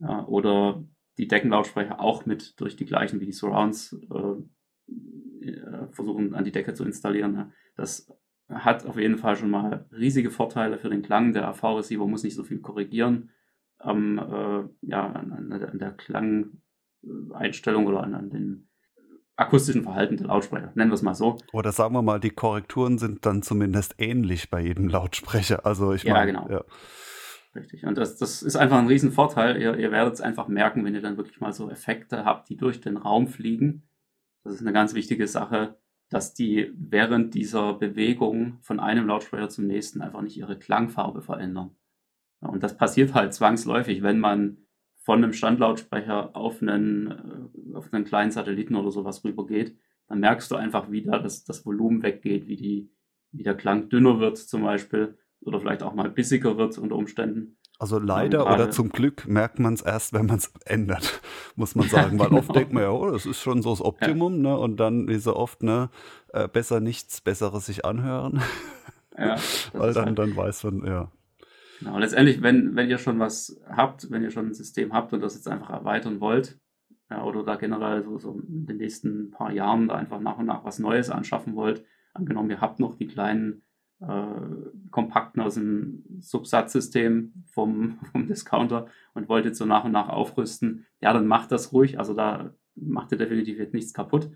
ja, 0.00 0.26
oder 0.26 0.84
die 1.18 1.28
Deckenlautsprecher 1.28 2.00
auch 2.00 2.26
mit 2.26 2.60
durch 2.60 2.74
die 2.74 2.84
gleichen 2.84 3.20
wie 3.20 3.26
die 3.26 3.32
Surrounds 3.32 3.96
äh, 4.10 5.46
äh 5.46 5.86
versuchen 5.92 6.34
an 6.34 6.44
die 6.44 6.52
Decke 6.52 6.74
zu 6.74 6.84
installieren. 6.84 7.34
Ja. 7.34 7.52
Das 7.76 8.12
hat 8.50 8.86
auf 8.86 8.98
jeden 8.98 9.16
Fall 9.16 9.36
schon 9.36 9.50
mal 9.50 9.86
riesige 9.92 10.30
Vorteile 10.30 10.78
für 10.78 10.90
den 10.90 11.02
Klang. 11.02 11.32
Der 11.32 11.48
AV-Receiver 11.48 12.06
muss 12.06 12.22
nicht 12.22 12.34
so 12.34 12.44
viel 12.44 12.60
korrigieren 12.60 13.30
am, 13.78 14.18
äh, 14.18 14.68
ja, 14.86 15.06
an, 15.06 15.52
an, 15.52 15.78
der 15.78 15.92
Klangeinstellung 15.92 17.86
oder 17.86 18.02
an, 18.02 18.14
an 18.14 18.30
den 18.30 18.68
akustischen 19.36 19.82
Verhalten 19.82 20.18
der 20.18 20.26
Lautsprecher, 20.26 20.72
nennen 20.74 20.90
wir 20.90 20.94
es 20.94 21.02
mal 21.02 21.14
so. 21.14 21.38
Oder 21.52 21.72
sagen 21.72 21.94
wir 21.94 22.02
mal, 22.02 22.20
die 22.20 22.30
Korrekturen 22.30 22.98
sind 22.98 23.24
dann 23.24 23.42
zumindest 23.42 23.94
ähnlich 23.98 24.50
bei 24.50 24.60
jedem 24.60 24.88
Lautsprecher. 24.88 25.64
Also 25.64 25.92
ich 25.92 26.02
ja, 26.02 26.12
mein, 26.12 26.26
genau. 26.26 26.46
Ja. 26.50 26.64
Richtig. 27.54 27.84
Und 27.84 27.96
das, 27.96 28.16
das 28.16 28.42
ist 28.42 28.56
einfach 28.56 28.78
ein 28.78 28.86
Riesenvorteil. 28.86 29.60
Ihr, 29.60 29.76
ihr 29.76 29.90
werdet 29.90 30.14
es 30.14 30.20
einfach 30.20 30.46
merken, 30.46 30.84
wenn 30.84 30.94
ihr 30.94 31.00
dann 31.00 31.16
wirklich 31.16 31.40
mal 31.40 31.52
so 31.52 31.70
Effekte 31.70 32.24
habt, 32.24 32.48
die 32.48 32.56
durch 32.56 32.80
den 32.80 32.96
Raum 32.96 33.26
fliegen. 33.26 33.88
Das 34.44 34.54
ist 34.54 34.60
eine 34.60 34.72
ganz 34.72 34.94
wichtige 34.94 35.26
Sache 35.26 35.78
dass 36.10 36.34
die 36.34 36.72
während 36.74 37.34
dieser 37.34 37.74
Bewegung 37.74 38.58
von 38.60 38.80
einem 38.80 39.06
Lautsprecher 39.06 39.48
zum 39.48 39.66
nächsten 39.66 40.02
einfach 40.02 40.20
nicht 40.22 40.36
ihre 40.36 40.58
Klangfarbe 40.58 41.22
verändern. 41.22 41.70
und 42.40 42.62
das 42.62 42.76
passiert 42.76 43.14
halt 43.14 43.34
zwangsläufig, 43.34 44.02
wenn 44.02 44.18
man 44.18 44.58
von 45.02 45.22
einem 45.22 45.32
Standlautsprecher 45.32 46.36
auf 46.36 46.62
einen, 46.62 47.10
äh, 47.10 47.76
auf 47.76 47.92
einen 47.92 48.04
kleinen 48.04 48.30
Satelliten 48.30 48.76
oder 48.76 48.90
sowas 48.90 49.24
rübergeht, 49.24 49.76
dann 50.08 50.20
merkst 50.20 50.50
du 50.50 50.56
einfach 50.56 50.90
wieder, 50.90 51.18
dass 51.20 51.44
das 51.44 51.64
Volumen 51.64 52.02
weggeht, 52.02 52.46
wie, 52.46 52.56
die, 52.56 52.90
wie 53.32 53.42
der 53.42 53.56
Klang 53.56 53.88
dünner 53.88 54.20
wird 54.20 54.36
zum 54.38 54.62
Beispiel 54.62 55.16
oder 55.40 55.60
vielleicht 55.60 55.82
auch 55.82 55.94
mal 55.94 56.10
bissiger 56.10 56.58
wird 56.58 56.76
unter 56.78 56.96
Umständen. 56.96 57.56
Also 57.80 57.98
leider 57.98 58.44
oder 58.52 58.70
zum 58.70 58.90
Glück 58.90 59.26
merkt 59.26 59.58
man 59.58 59.72
es 59.72 59.80
erst, 59.80 60.12
wenn 60.12 60.26
man 60.26 60.36
es 60.36 60.52
ändert, 60.66 61.22
muss 61.56 61.74
man 61.74 61.88
sagen. 61.88 62.18
Weil 62.18 62.28
genau. 62.28 62.40
oft 62.40 62.54
denkt 62.54 62.74
man 62.74 62.82
ja, 62.82 62.90
oh, 62.90 63.10
das 63.10 63.24
ist 63.24 63.40
schon 63.40 63.62
so 63.62 63.70
das 63.70 63.80
Optimum, 63.80 64.44
ja. 64.44 64.50
ne? 64.50 64.58
Und 64.58 64.78
dann, 64.78 65.08
wie 65.08 65.16
so 65.16 65.34
oft, 65.34 65.62
ne, 65.62 65.88
äh, 66.34 66.46
besser 66.46 66.80
nichts 66.80 67.22
Besseres 67.22 67.64
sich 67.64 67.86
anhören. 67.86 68.42
Ja, 69.16 69.36
weil 69.72 69.94
dann, 69.94 70.04
halt 70.04 70.18
dann 70.18 70.36
weiß 70.36 70.64
man, 70.64 70.84
ja. 70.84 71.10
Genau, 71.78 71.98
letztendlich, 71.98 72.42
wenn, 72.42 72.76
wenn 72.76 72.90
ihr 72.90 72.98
schon 72.98 73.18
was 73.18 73.58
habt, 73.66 74.10
wenn 74.10 74.22
ihr 74.22 74.30
schon 74.30 74.48
ein 74.48 74.54
System 74.54 74.92
habt 74.92 75.14
und 75.14 75.22
das 75.22 75.34
jetzt 75.34 75.48
einfach 75.48 75.70
erweitern 75.70 76.20
wollt, 76.20 76.60
ja, 77.08 77.24
oder 77.24 77.42
da 77.44 77.56
generell 77.56 78.04
so, 78.04 78.18
so 78.18 78.38
in 78.46 78.66
den 78.66 78.76
nächsten 78.76 79.30
paar 79.30 79.52
Jahren 79.52 79.88
da 79.88 79.94
einfach 79.94 80.20
nach 80.20 80.36
und 80.36 80.44
nach 80.44 80.66
was 80.66 80.80
Neues 80.80 81.08
anschaffen 81.08 81.56
wollt, 81.56 81.82
angenommen, 82.12 82.50
ihr 82.50 82.60
habt 82.60 82.78
noch 82.78 82.94
die 82.94 83.06
kleinen 83.06 83.62
äh, 84.00 84.90
kompakten 84.90 85.42
aus 85.42 85.54
dem 85.54 86.04
Subsatzsystem 86.20 87.32
vom, 87.46 87.98
vom 88.12 88.26
Discounter 88.26 88.86
und 89.14 89.28
wollt 89.28 89.54
so 89.56 89.66
nach 89.66 89.84
und 89.84 89.92
nach 89.92 90.08
aufrüsten, 90.08 90.86
ja, 91.00 91.12
dann 91.12 91.26
macht 91.26 91.52
das 91.52 91.72
ruhig. 91.72 91.98
Also 91.98 92.14
da 92.14 92.54
macht 92.74 93.12
ihr 93.12 93.18
definitiv 93.18 93.58
jetzt 93.58 93.74
nichts 93.74 93.92
kaputt. 93.92 94.30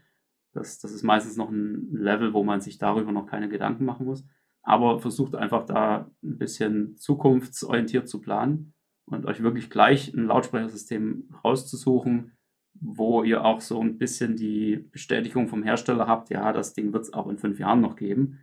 Das, 0.52 0.78
das 0.78 0.92
ist 0.92 1.02
meistens 1.02 1.36
noch 1.36 1.50
ein 1.50 1.92
Level, 1.92 2.32
wo 2.32 2.44
man 2.44 2.60
sich 2.60 2.78
darüber 2.78 3.10
noch 3.10 3.26
keine 3.26 3.48
Gedanken 3.48 3.84
machen 3.84 4.06
muss. 4.06 4.24
Aber 4.62 5.00
versucht 5.00 5.34
einfach 5.34 5.66
da 5.66 6.10
ein 6.22 6.38
bisschen 6.38 6.96
zukunftsorientiert 6.96 8.08
zu 8.08 8.20
planen 8.20 8.72
und 9.06 9.26
euch 9.26 9.42
wirklich 9.42 9.68
gleich 9.68 10.14
ein 10.14 10.26
Lautsprechersystem 10.26 11.28
rauszusuchen, 11.44 12.32
wo 12.80 13.22
ihr 13.22 13.44
auch 13.44 13.60
so 13.60 13.80
ein 13.80 13.98
bisschen 13.98 14.36
die 14.36 14.76
Bestätigung 14.90 15.48
vom 15.48 15.62
Hersteller 15.62 16.06
habt, 16.06 16.30
ja, 16.30 16.52
das 16.52 16.72
Ding 16.72 16.92
wird 16.92 17.04
es 17.04 17.12
auch 17.12 17.28
in 17.28 17.38
fünf 17.38 17.58
Jahren 17.58 17.80
noch 17.80 17.96
geben. 17.96 18.40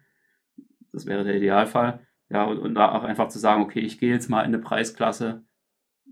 Das 0.91 1.05
wäre 1.05 1.23
der 1.23 1.35
Idealfall. 1.35 2.05
Ja, 2.29 2.45
und, 2.45 2.59
und 2.59 2.75
da 2.75 2.91
auch 2.91 3.03
einfach 3.03 3.27
zu 3.27 3.39
sagen, 3.39 3.61
okay, 3.61 3.79
ich 3.79 3.99
gehe 3.99 4.11
jetzt 4.11 4.29
mal 4.29 4.41
in 4.41 4.53
eine 4.53 4.59
Preisklasse, 4.59 5.43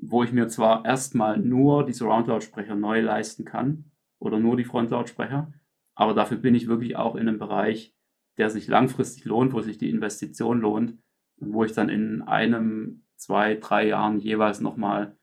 wo 0.02 0.24
ich 0.24 0.32
mir 0.32 0.48
zwar 0.48 0.86
erstmal 0.86 1.38
nur 1.38 1.86
die 1.86 1.94
Surround-Lautsprecher 1.94 2.76
neu 2.76 3.02
leisten 3.02 3.46
kann 3.46 3.92
oder 4.20 4.40
nur 4.40 4.58
die 4.58 4.66
Front-Lautsprecher, 4.66 5.52
aber 5.96 6.14
dafür 6.14 6.38
bin 6.38 6.56
ich 6.56 6.68
wirklich 6.68 6.96
auch 6.96 7.16
in 7.16 7.28
einem 7.28 7.40
Bereich, 7.40 7.94
der 8.38 8.50
sich 8.50 8.68
langfristig 8.68 9.26
lohnt, 9.26 9.54
wo 9.54 9.62
sich 9.62 9.78
die 9.78 9.90
Investition 9.90 10.62
lohnt 10.62 10.98
und 11.38 11.54
wo 11.54 11.64
ich 11.64 11.74
dann 11.74 11.90
in 11.90 12.22
einem, 12.22 13.04
zwei, 13.20 13.56
drei 13.56 13.88
Jahren 13.88 14.20
jeweils 14.20 14.62
nochmal 14.62 15.18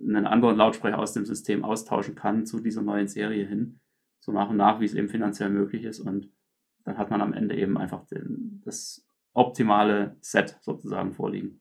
einen 0.00 0.26
anderen 0.26 0.56
Lautsprecher 0.56 0.98
aus 0.98 1.12
dem 1.12 1.24
System 1.24 1.64
austauschen 1.64 2.14
kann 2.14 2.46
zu 2.46 2.60
dieser 2.60 2.82
neuen 2.82 3.08
Serie 3.08 3.44
hin, 3.46 3.80
so 4.20 4.32
nach 4.32 4.50
und 4.50 4.56
nach, 4.56 4.80
wie 4.80 4.84
es 4.84 4.94
eben 4.94 5.08
finanziell 5.08 5.50
möglich 5.50 5.84
ist 5.84 6.00
und 6.00 6.30
dann 6.84 6.98
hat 6.98 7.10
man 7.10 7.20
am 7.20 7.32
Ende 7.32 7.56
eben 7.56 7.76
einfach 7.78 8.06
den, 8.06 8.62
das 8.64 9.06
optimale 9.32 10.16
Set 10.20 10.58
sozusagen 10.62 11.12
vorliegen. 11.12 11.60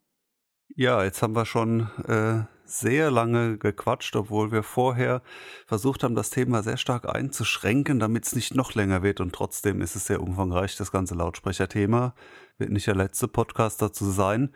Ja, 0.76 1.04
jetzt 1.04 1.22
haben 1.22 1.36
wir 1.36 1.46
schon 1.46 1.90
äh, 2.08 2.44
sehr 2.66 3.12
lange 3.12 3.58
gequatscht, 3.58 4.16
obwohl 4.16 4.52
wir 4.52 4.64
vorher 4.64 5.22
versucht 5.68 6.04
haben, 6.04 6.16
das 6.16 6.30
Thema 6.30 6.64
sehr 6.64 6.78
stark 6.78 7.08
einzuschränken, 7.08 8.00
damit 8.00 8.26
es 8.26 8.36
nicht 8.36 8.56
noch 8.56 8.74
länger 8.74 9.04
wird. 9.04 9.20
Und 9.20 9.34
trotzdem 9.34 9.82
ist 9.82 9.96
es 9.96 10.06
sehr 10.06 10.22
umfangreich, 10.22 10.76
das 10.76 10.92
ganze 10.92 11.16
Lautsprecherthema. 11.16 12.16
Wird 12.58 12.72
nicht 12.72 12.88
der 12.88 12.96
letzte 12.96 13.28
Podcast 13.28 13.82
dazu 13.82 14.06
sein. 14.06 14.54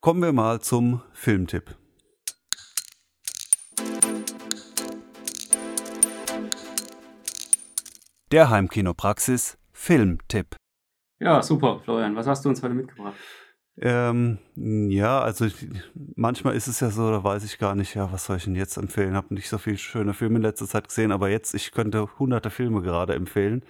Kommen 0.00 0.22
wir 0.22 0.32
mal 0.32 0.60
zum 0.60 1.02
Filmtipp. 1.12 1.76
Der 8.32 8.48
Heimkinopraxis 8.50 9.59
Filmtipp. 9.80 10.56
Ja, 11.20 11.42
super, 11.42 11.80
Florian. 11.82 12.14
Was 12.14 12.26
hast 12.26 12.44
du 12.44 12.50
uns 12.50 12.62
heute 12.62 12.74
mitgebracht? 12.74 13.14
Ähm, 13.78 14.36
ja, 14.90 15.20
also 15.22 15.46
ich, 15.46 15.54
manchmal 16.16 16.54
ist 16.54 16.66
es 16.66 16.80
ja 16.80 16.90
so, 16.90 17.10
da 17.10 17.24
weiß 17.24 17.44
ich 17.44 17.58
gar 17.58 17.74
nicht, 17.74 17.94
ja, 17.94 18.12
was 18.12 18.26
soll 18.26 18.36
ich 18.36 18.44
denn 18.44 18.54
jetzt 18.54 18.76
empfehlen? 18.76 19.14
Habe 19.16 19.32
nicht 19.32 19.48
so 19.48 19.56
viele 19.56 19.78
schöne 19.78 20.12
Filme 20.12 20.36
in 20.36 20.42
letzter 20.42 20.66
Zeit 20.66 20.88
gesehen, 20.88 21.12
aber 21.12 21.30
jetzt, 21.30 21.54
ich 21.54 21.72
könnte 21.72 22.18
hunderte 22.18 22.50
Filme 22.50 22.82
gerade 22.82 23.14
empfehlen. 23.14 23.64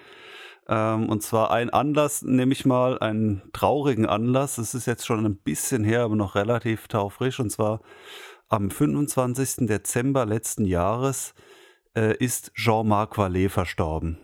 Ähm, 0.67 1.09
und 1.09 1.23
zwar 1.23 1.53
ein 1.53 1.71
Anlass, 1.71 2.23
nehme 2.23 2.53
ich 2.53 2.67
mal, 2.67 2.99
einen 2.99 3.43
traurigen 3.53 4.07
Anlass. 4.07 4.59
Es 4.59 4.75
ist 4.75 4.87
jetzt 4.87 5.07
schon 5.07 5.25
ein 5.25 5.37
bisschen 5.37 5.85
her, 5.85 6.03
aber 6.03 6.17
noch 6.17 6.35
relativ 6.35 6.89
taufrisch. 6.89 7.39
Und 7.39 7.51
zwar 7.51 7.83
am 8.49 8.73
25. 8.73 9.69
Dezember 9.69 10.27
letzten 10.27 10.65
Jahres 10.65 11.35
äh, 11.95 12.17
ist 12.17 12.53
Jean-Marc 12.55 13.17
Vallée 13.17 13.49
verstorben. 13.49 14.19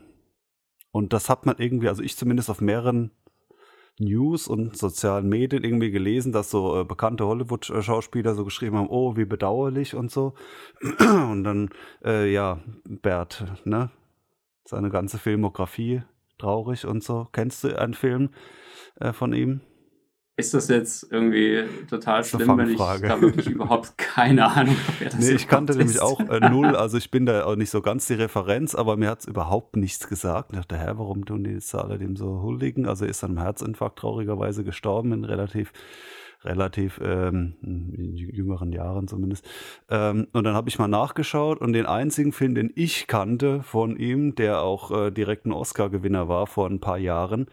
Und 0.97 1.13
das 1.13 1.29
hat 1.29 1.45
man 1.45 1.57
irgendwie, 1.59 1.89
also 1.89 2.03
ich 2.03 2.17
zumindest 2.17 2.49
auf 2.49 2.63
mehreren 2.63 3.11
News 3.99 4.49
und 4.49 4.79
sozialen 4.79 5.29
Medien 5.29 5.63
irgendwie 5.63 5.91
gelesen, 5.91 6.33
dass 6.33 6.51
so 6.51 6.81
äh, 6.81 6.85
bekannte 6.85 7.27
Hollywood-Schauspieler 7.27 8.35
so 8.35 8.47
geschrieben 8.47 8.79
haben, 8.79 8.89
oh, 8.89 9.15
wie 9.15 9.27
bedauerlich 9.27 9.95
und 9.95 10.11
so. 10.11 10.33
Und 10.99 11.45
dann, 11.45 11.69
äh, 12.03 12.33
ja, 12.33 12.61
Bert, 12.85 13.45
ne? 13.65 13.91
Seine 14.65 14.89
ganze 14.89 15.19
Filmografie, 15.19 16.01
traurig 16.39 16.87
und 16.87 17.05
so. 17.05 17.29
Kennst 17.31 17.63
du 17.65 17.79
einen 17.79 17.93
Film 17.93 18.31
äh, 18.99 19.13
von 19.13 19.35
ihm? 19.35 19.61
Ist 20.39 20.53
das 20.53 20.69
jetzt 20.69 21.11
irgendwie 21.11 21.65
total 21.89 22.23
schlimm, 22.23 22.59
wenn 22.59 22.69
ich 22.69 22.77
da 22.77 23.21
wirklich 23.23 23.49
überhaupt 23.49 23.97
keine 23.99 24.45
Ahnung 24.45 24.77
habe, 24.87 24.97
wer 24.99 25.09
das 25.09 25.19
Nee, 25.19 25.31
ich 25.31 25.49
kannte 25.49 25.73
ist. 25.73 25.79
nämlich 25.79 26.03
auch 26.03 26.21
äh, 26.21 26.41
null, 26.51 26.77
also 26.77 26.99
ich 26.99 27.11
bin 27.11 27.25
da 27.25 27.45
auch 27.45 27.57
nicht 27.57 27.71
so 27.71 27.81
ganz 27.81 28.07
die 28.07 28.15
Referenz, 28.15 28.75
aber 28.75 28.99
mir 28.99 29.09
hat 29.09 29.21
es 29.21 29.27
überhaupt 29.27 29.77
nichts 29.77 30.09
gesagt. 30.09 30.51
Ich 30.53 30.59
dachte, 30.59 30.79
hä, 30.79 30.93
warum 30.97 31.25
tun 31.25 31.43
die 31.43 31.59
alle 31.73 31.97
dem 31.99 32.17
so 32.17 32.43
huldigen? 32.43 32.87
Also 32.87 33.07
er 33.07 33.11
ist 33.11 33.25
an 33.25 33.31
einem 33.31 33.41
Herzinfarkt 33.45 33.99
traurigerweise 33.99 34.63
gestorben 34.63 35.13
in 35.13 35.25
relativ 35.25 35.73
relativ 36.45 37.01
ähm, 37.03 37.57
in 37.63 38.15
jüngeren 38.15 38.73
Jahren 38.73 39.09
zumindest. 39.09 39.49
Ähm, 39.89 40.29
und 40.33 40.45
dann 40.45 40.55
habe 40.55 40.69
ich 40.69 40.79
mal 40.79 40.87
nachgeschaut 40.87 41.61
und 41.61 41.73
den 41.73 41.87
einzigen 41.87 42.33
Film, 42.33 42.55
den 42.55 42.71
ich 42.75 43.07
kannte 43.07 43.63
von 43.63 43.97
ihm, 43.97 44.35
der 44.35 44.61
auch 44.61 44.91
äh, 44.91 45.11
direkt 45.11 45.47
ein 45.47 45.53
Oscar-Gewinner 45.53 46.29
war 46.29 46.47
vor 46.47 46.69
ein 46.69 46.81
paar 46.81 46.99
Jahren, 46.99 47.47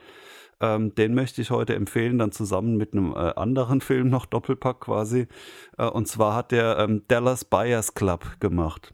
ähm, 0.64 0.96
den 0.96 1.14
möchte 1.14 1.42
ich 1.42 1.52
heute 1.52 1.76
empfehlen, 1.76 2.18
dann 2.18 2.32
zusammen 2.32 2.78
mit 2.78 2.94
einem 2.94 3.12
äh, 3.12 3.34
anderen 3.36 3.82
Film 3.82 4.10
noch 4.10 4.26
Doppelpack 4.26 4.80
quasi. 4.80 5.28
Äh, 5.78 5.88
und 5.88 6.08
zwar 6.08 6.36
hat 6.36 6.54
der 6.54 6.78
ähm, 6.80 7.04
Dallas 7.10 7.44
Buyers 7.44 7.96
Club 7.96 8.40
gemacht. 8.40 8.94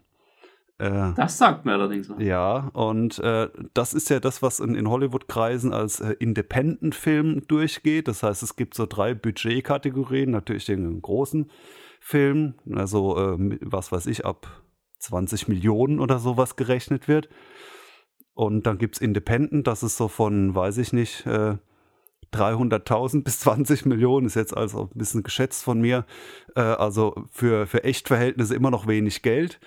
Äh, 0.79 1.13
das 1.15 1.37
sagt 1.37 1.65
mir 1.65 1.73
allerdings 1.73 2.09
was. 2.09 2.19
Ja, 2.19 2.69
und 2.73 3.19
äh, 3.19 3.49
das 3.75 3.93
ist 3.93 4.09
ja 4.09 4.19
das, 4.19 4.41
was 4.41 4.59
in, 4.59 4.73
in 4.73 4.89
Hollywood-Kreisen 4.89 5.71
als 5.71 5.99
äh, 5.99 6.13
Independent-Film 6.13 7.47
durchgeht. 7.47 8.07
Das 8.07 8.23
heißt, 8.23 8.41
es 8.41 8.55
gibt 8.55 8.73
so 8.73 8.87
drei 8.87 9.13
Budgetkategorien. 9.13 10.31
Natürlich 10.31 10.65
den 10.65 11.01
großen 11.03 11.51
Film, 11.99 12.55
also 12.73 13.15
äh, 13.15 13.59
was 13.61 13.91
weiß 13.91 14.07
ich, 14.07 14.25
ab 14.25 14.63
20 14.97 15.47
Millionen 15.47 15.99
oder 15.99 16.17
sowas 16.17 16.55
gerechnet 16.55 17.07
wird. 17.07 17.29
Und 18.39 18.65
dann 18.65 18.77
gibt 18.77 18.95
es 18.95 19.01
Independent, 19.01 19.67
das 19.67 19.83
ist 19.83 19.97
so 19.97 20.07
von, 20.07 20.55
weiß 20.55 20.77
ich 20.77 20.93
nicht, 20.93 21.25
äh, 21.25 21.57
300.000 22.33 23.23
bis 23.25 23.41
20 23.41 23.85
Millionen, 23.85 24.27
ist 24.27 24.35
jetzt 24.35 24.55
also 24.55 24.83
ein 24.83 24.97
bisschen 24.97 25.23
geschätzt 25.23 25.61
von 25.61 25.81
mir. 25.81 26.05
Äh, 26.55 26.61
also 26.61 27.25
für, 27.31 27.67
für 27.67 27.83
Echtverhältnisse 27.83 28.55
immer 28.55 28.71
noch 28.71 28.87
wenig 28.87 29.23
Geld. 29.23 29.59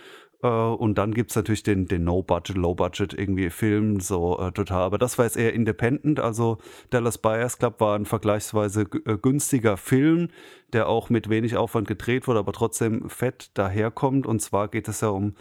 Äh, 0.42 0.46
und 0.46 0.96
dann 0.96 1.12
gibt 1.12 1.32
es 1.32 1.36
natürlich 1.36 1.62
den, 1.62 1.86
den 1.86 2.04
No-Budget, 2.04 2.56
Low-Budget 2.56 3.12
irgendwie 3.12 3.50
Film, 3.50 4.00
so 4.00 4.38
äh, 4.38 4.52
total. 4.52 4.84
Aber 4.84 4.96
das 4.96 5.18
war 5.18 5.26
jetzt 5.26 5.36
eher 5.36 5.52
Independent. 5.52 6.18
Also 6.18 6.56
Dallas 6.88 7.18
Buyers 7.18 7.58
Club 7.58 7.78
war 7.78 7.94
ein 7.94 8.06
vergleichsweise 8.06 8.86
äh, 9.04 9.18
günstiger 9.18 9.76
Film, 9.76 10.28
der 10.72 10.88
auch 10.88 11.10
mit 11.10 11.28
wenig 11.28 11.58
Aufwand 11.58 11.88
gedreht 11.88 12.26
wurde, 12.26 12.38
aber 12.38 12.54
trotzdem 12.54 13.10
fett 13.10 13.50
daherkommt. 13.52 14.26
Und 14.26 14.40
zwar 14.40 14.68
geht 14.68 14.88
es 14.88 15.02
ja 15.02 15.08
um 15.08 15.34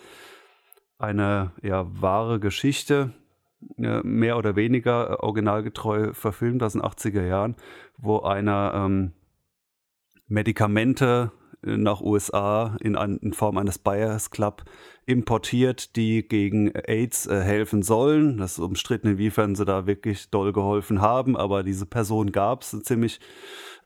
eine 0.97 1.53
ja, 1.63 1.87
wahre 2.01 2.41
Geschichte, 2.41 3.13
mehr 3.77 4.37
oder 4.37 4.55
weniger 4.55 5.23
originalgetreu 5.23 6.13
verfilmt 6.13 6.63
aus 6.63 6.73
den 6.73 6.81
80er 6.81 7.25
Jahren, 7.25 7.55
wo 7.97 8.19
einer 8.19 8.73
ähm, 8.75 9.11
Medikamente 10.27 11.31
nach 11.63 12.01
USA 12.01 12.75
in, 12.79 12.95
ein, 12.95 13.17
in 13.17 13.33
Form 13.33 13.57
eines 13.57 13.77
Buyers 13.77 14.31
Club 14.31 14.63
importiert, 15.05 15.95
die 15.95 16.27
gegen 16.27 16.71
AIDS 16.73 17.27
äh, 17.27 17.41
helfen 17.41 17.83
sollen. 17.83 18.37
Das 18.37 18.53
ist 18.53 18.59
umstritten, 18.59 19.07
inwiefern 19.07 19.55
sie 19.55 19.65
da 19.65 19.85
wirklich 19.85 20.29
doll 20.31 20.53
geholfen 20.53 21.01
haben, 21.01 21.37
aber 21.37 21.63
diese 21.63 21.85
Person 21.85 22.31
gab 22.31 22.63
es, 22.63 22.73
eine 22.73 22.83
ziemlich 22.83 23.19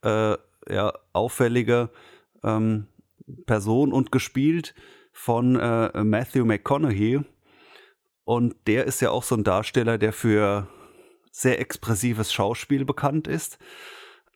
äh, 0.04 0.38
ja, 0.70 0.94
auffällige 1.14 1.90
ähm, 2.44 2.88
Person 3.46 3.92
und 3.92 4.12
gespielt 4.12 4.74
von 5.12 5.56
äh, 5.56 6.04
Matthew 6.04 6.46
McConaughey. 6.46 7.22
Und 8.26 8.56
der 8.68 8.86
ist 8.86 9.02
ja 9.02 9.12
auch 9.12 9.24
so 9.24 9.36
ein 9.36 9.44
Darsteller, 9.44 9.98
der 9.98 10.12
für 10.12 10.68
sehr 11.32 11.60
expressives 11.60 12.34
Schauspiel 12.34 12.86
bekannt 12.86 13.28
ist. 13.28 13.58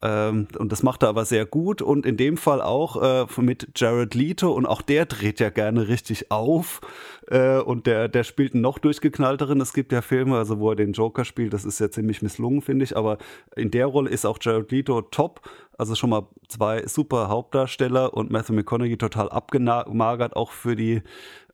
Ähm, 0.02 0.48
und 0.58 0.72
das 0.72 0.82
macht 0.82 1.04
er 1.04 1.10
aber 1.10 1.26
sehr 1.26 1.46
gut 1.46 1.82
und 1.82 2.06
in 2.06 2.16
dem 2.16 2.38
Fall 2.38 2.62
auch 2.62 3.02
äh, 3.02 3.42
mit 3.42 3.72
Jared 3.76 4.16
Leto 4.16 4.52
und 4.52 4.66
auch 4.66 4.82
der 4.82 5.06
dreht 5.06 5.42
ja 5.42 5.50
gerne 5.50 5.90
richtig 5.90 6.32
auf 6.32 6.80
äh, 7.28 7.58
und 7.58 7.86
der, 7.86 8.08
der 8.08 8.24
spielt 8.24 8.54
einen 8.54 8.62
noch 8.62 8.80
durchgeknallteren. 8.80 9.60
Es 9.60 9.74
gibt 9.74 9.92
ja 9.92 10.02
Filme, 10.02 10.38
also 10.38 10.60
wo 10.60 10.70
er 10.70 10.78
den 10.78 10.94
Joker 10.94 11.26
spielt, 11.26 11.54
das 11.54 11.66
ist 11.66 11.80
ja 11.80 11.92
ziemlich 11.92 12.22
misslungen, 12.22 12.62
finde 12.62 12.86
ich, 12.86 12.96
aber 12.96 13.18
in 13.58 13.72
der 13.72 13.88
Rolle 13.88 14.10
ist 14.10 14.26
auch 14.26 14.38
Jared 14.40 14.72
Leto 14.72 15.02
top. 15.02 15.42
Also 15.78 15.96
schon 15.96 16.12
mal 16.12 16.28
zwei 16.48 16.86
super 16.88 17.28
Hauptdarsteller 17.28 18.14
und 18.14 18.32
Matthew 18.32 18.54
McConaughey 18.54 18.98
total 18.98 19.30
abgemagert 19.30 20.36
auch 20.36 20.52
für 20.52 20.78
die 20.78 21.02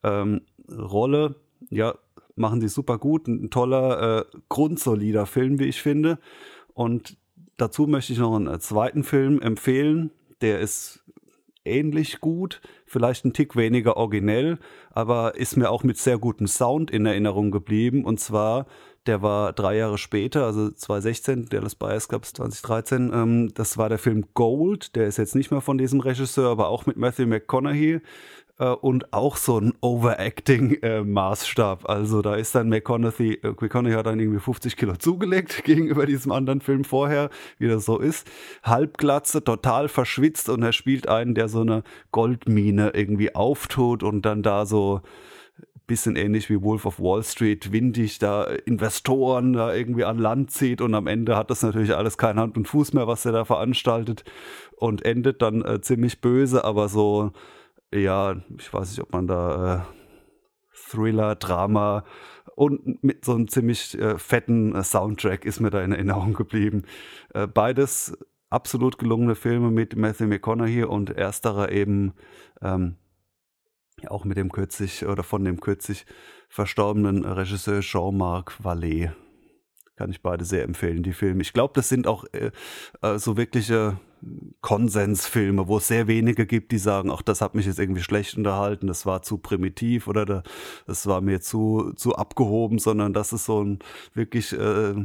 ähm, 0.03 0.41
Rolle. 0.69 1.36
Ja, 1.69 1.95
machen 2.36 2.61
sie 2.61 2.67
super 2.67 2.97
gut. 2.97 3.27
Ein 3.27 3.49
toller, 3.49 4.19
äh, 4.19 4.25
grundsolider 4.49 5.25
Film, 5.25 5.59
wie 5.59 5.65
ich 5.65 5.81
finde. 5.81 6.19
Und 6.73 7.17
dazu 7.57 7.88
möchte 7.88 8.13
ich 8.13 8.19
noch 8.19 8.36
einen 8.36 8.47
äh, 8.47 8.59
zweiten 8.59 9.03
Film 9.03 9.41
empfehlen. 9.41 10.11
Der 10.41 10.59
ist 10.59 11.03
ähnlich 11.65 12.21
gut, 12.21 12.61
vielleicht 12.86 13.25
ein 13.25 13.33
Tick 13.33 13.55
weniger 13.55 13.97
originell, 13.97 14.59
aber 14.91 15.36
ist 15.36 15.57
mir 15.57 15.71
auch 15.71 15.83
mit 15.83 15.97
sehr 15.97 16.17
gutem 16.17 16.47
Sound 16.47 16.91
in 16.91 17.05
Erinnerung 17.05 17.51
geblieben. 17.51 18.05
Und 18.05 18.19
zwar, 18.19 18.67
der 19.07 19.21
war 19.21 19.51
drei 19.51 19.77
Jahre 19.77 19.97
später, 19.97 20.45
also 20.45 20.69
2016, 20.69 21.47
der 21.47 21.61
das 21.61 21.75
Bias 21.75 22.07
gab 22.07 22.25
2013. 22.25 23.11
Ähm, 23.13 23.53
das 23.53 23.77
war 23.77 23.89
der 23.89 23.97
Film 23.97 24.25
Gold. 24.33 24.95
Der 24.95 25.07
ist 25.07 25.17
jetzt 25.17 25.36
nicht 25.36 25.51
mehr 25.51 25.61
von 25.61 25.77
diesem 25.77 25.99
Regisseur, 25.99 26.49
aber 26.49 26.69
auch 26.69 26.86
mit 26.86 26.97
Matthew 26.97 27.25
McConaughey 27.25 28.01
äh, 28.57 28.69
und 28.69 29.13
auch 29.13 29.37
so 29.37 29.59
ein 29.59 29.73
Overacting-Maßstab. 29.81 31.83
Äh, 31.83 31.87
also 31.87 32.21
da 32.21 32.35
ist 32.35 32.55
dann 32.55 32.69
McConaughey, 32.69 33.39
äh, 33.43 33.53
McConaughey 33.59 33.95
hat 33.95 34.05
dann 34.05 34.19
irgendwie 34.19 34.39
50 34.39 34.77
Kilo 34.77 34.95
zugelegt 34.95 35.63
gegenüber 35.65 36.05
diesem 36.05 36.31
anderen 36.31 36.61
Film 36.61 36.83
vorher, 36.83 37.29
wie 37.57 37.67
das 37.67 37.85
so 37.85 37.99
ist. 37.99 38.27
Halbglatze, 38.63 39.43
total 39.43 39.89
verschwitzt 39.89 40.49
und 40.49 40.63
er 40.63 40.73
spielt 40.73 41.09
einen, 41.09 41.35
der 41.35 41.49
so 41.49 41.61
eine 41.61 41.83
Goldmine 42.11 42.91
irgendwie 42.93 43.35
auftut 43.35 44.03
und 44.03 44.25
dann 44.25 44.43
da 44.43 44.65
so 44.65 45.01
bisschen 45.87 46.15
ähnlich 46.15 46.49
wie 46.49 46.63
Wolf 46.63 46.85
of 46.85 46.99
Wall 46.99 47.23
Street, 47.23 47.71
windig 47.71 48.17
da 48.17 48.43
Investoren 48.43 49.53
da 49.53 49.73
irgendwie 49.73 50.03
an 50.03 50.17
Land 50.17 50.49
zieht 50.49 50.81
und 50.81 50.95
am 50.95 51.05
Ende 51.05 51.37
hat 51.37 51.51
das 51.51 51.61
natürlich 51.61 51.95
alles 51.95 52.17
kein 52.17 52.39
Hand 52.39 52.57
und 52.57 52.67
Fuß 52.67 52.93
mehr, 52.93 53.05
was 53.05 53.23
er 53.25 53.33
da 53.33 53.45
veranstaltet 53.45 54.23
und 54.77 55.05
endet 55.05 55.43
dann 55.43 55.63
äh, 55.63 55.81
ziemlich 55.81 56.21
böse, 56.21 56.63
aber 56.63 56.89
so 56.89 57.33
ja, 58.03 58.35
ich 58.57 58.73
weiß 58.73 58.89
nicht, 58.89 59.01
ob 59.01 59.13
man 59.13 59.27
da 59.27 59.75
äh, 59.75 59.81
Thriller, 60.89 61.35
Drama 61.35 62.03
und 62.55 63.03
mit 63.03 63.25
so 63.25 63.33
einem 63.33 63.47
ziemlich 63.47 63.97
äh, 63.99 64.17
fetten 64.17 64.75
äh, 64.75 64.83
Soundtrack 64.83 65.45
ist 65.45 65.59
mir 65.59 65.69
da 65.69 65.81
in 65.81 65.91
Erinnerung 65.91 66.33
geblieben. 66.33 66.83
Äh, 67.33 67.47
beides 67.47 68.17
absolut 68.49 68.97
gelungene 68.97 69.35
Filme 69.35 69.71
mit 69.71 69.95
Matthew 69.95 70.27
McConaughey 70.27 70.83
und 70.83 71.09
ersterer 71.09 71.71
eben 71.71 72.13
ähm, 72.61 72.95
auch 74.07 74.25
mit 74.25 74.37
dem 74.37 74.51
kürzlich 74.51 75.05
oder 75.05 75.23
von 75.23 75.43
dem 75.43 75.59
kürzlich 75.59 76.05
verstorbenen 76.49 77.25
Regisseur 77.25 77.81
Jean-Marc 77.81 78.59
Vallée. 78.63 79.11
Kann 79.95 80.09
ich 80.09 80.21
beide 80.21 80.43
sehr 80.43 80.63
empfehlen, 80.63 81.03
die 81.03 81.13
Filme. 81.13 81.41
Ich 81.41 81.53
glaube, 81.53 81.73
das 81.73 81.87
sind 81.87 82.05
auch 82.05 82.25
äh, 82.33 82.51
äh, 83.01 83.17
so 83.17 83.37
wirkliche 83.37 83.97
Konsensfilme, 84.61 85.67
wo 85.67 85.77
es 85.77 85.87
sehr 85.87 86.07
wenige 86.07 86.45
gibt, 86.45 86.71
die 86.71 86.77
sagen, 86.77 87.11
ach, 87.11 87.21
das 87.21 87.41
hat 87.41 87.55
mich 87.55 87.65
jetzt 87.65 87.79
irgendwie 87.79 88.01
schlecht 88.01 88.35
unterhalten, 88.35 88.87
das 88.87 89.05
war 89.05 89.21
zu 89.21 89.37
primitiv 89.37 90.07
oder 90.07 90.43
das 90.87 91.07
war 91.07 91.21
mir 91.21 91.41
zu, 91.41 91.93
zu 91.95 92.15
abgehoben, 92.15 92.79
sondern 92.79 93.13
das 93.13 93.33
ist 93.33 93.45
so 93.45 93.63
ein 93.63 93.79
wirklich 94.13 94.51
äh, 94.53 94.95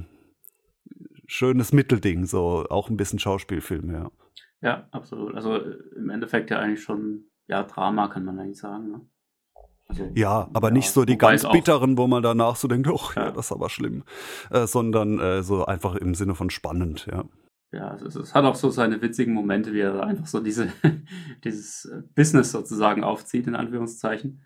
schönes 1.26 1.72
Mittelding, 1.72 2.26
so 2.26 2.66
auch 2.70 2.88
ein 2.88 2.96
bisschen 2.96 3.18
Schauspielfilm, 3.18 3.92
ja. 3.92 4.10
Ja, 4.62 4.88
absolut. 4.90 5.34
Also 5.34 5.56
im 5.96 6.10
Endeffekt 6.10 6.50
ja 6.50 6.58
eigentlich 6.58 6.82
schon, 6.82 7.24
ja, 7.46 7.62
Drama 7.62 8.08
kann 8.08 8.24
man 8.24 8.38
eigentlich 8.38 8.58
sagen, 8.58 8.90
ne? 8.90 9.00
Also, 9.90 10.08
ja, 10.14 10.48
aber 10.52 10.68
ja, 10.68 10.74
nicht 10.74 10.90
so 10.90 11.04
die 11.04 11.18
ganz 11.18 11.46
bitteren, 11.48 11.98
wo 11.98 12.06
man 12.06 12.22
danach 12.22 12.56
so 12.56 12.68
denkt, 12.68 12.88
oh 12.88 13.00
ja, 13.16 13.26
ja 13.26 13.30
das 13.32 13.46
ist 13.46 13.52
aber 13.52 13.68
schlimm, 13.68 14.04
äh, 14.50 14.66
sondern 14.66 15.18
äh, 15.18 15.42
so 15.42 15.66
einfach 15.66 15.96
im 15.96 16.14
Sinne 16.14 16.34
von 16.34 16.50
spannend, 16.50 17.06
ja. 17.10 17.24
Ja, 17.72 17.94
es, 17.94 18.16
es, 18.16 18.34
hat 18.34 18.44
auch 18.44 18.56
so 18.56 18.70
seine 18.70 19.00
witzigen 19.00 19.32
Momente, 19.32 19.72
wie 19.72 19.80
er 19.80 20.02
einfach 20.02 20.26
so 20.26 20.40
diese, 20.40 20.72
dieses 21.44 21.84
äh, 21.84 22.02
Business 22.14 22.50
sozusagen 22.50 23.04
aufzieht, 23.04 23.46
in 23.46 23.54
Anführungszeichen. 23.54 24.42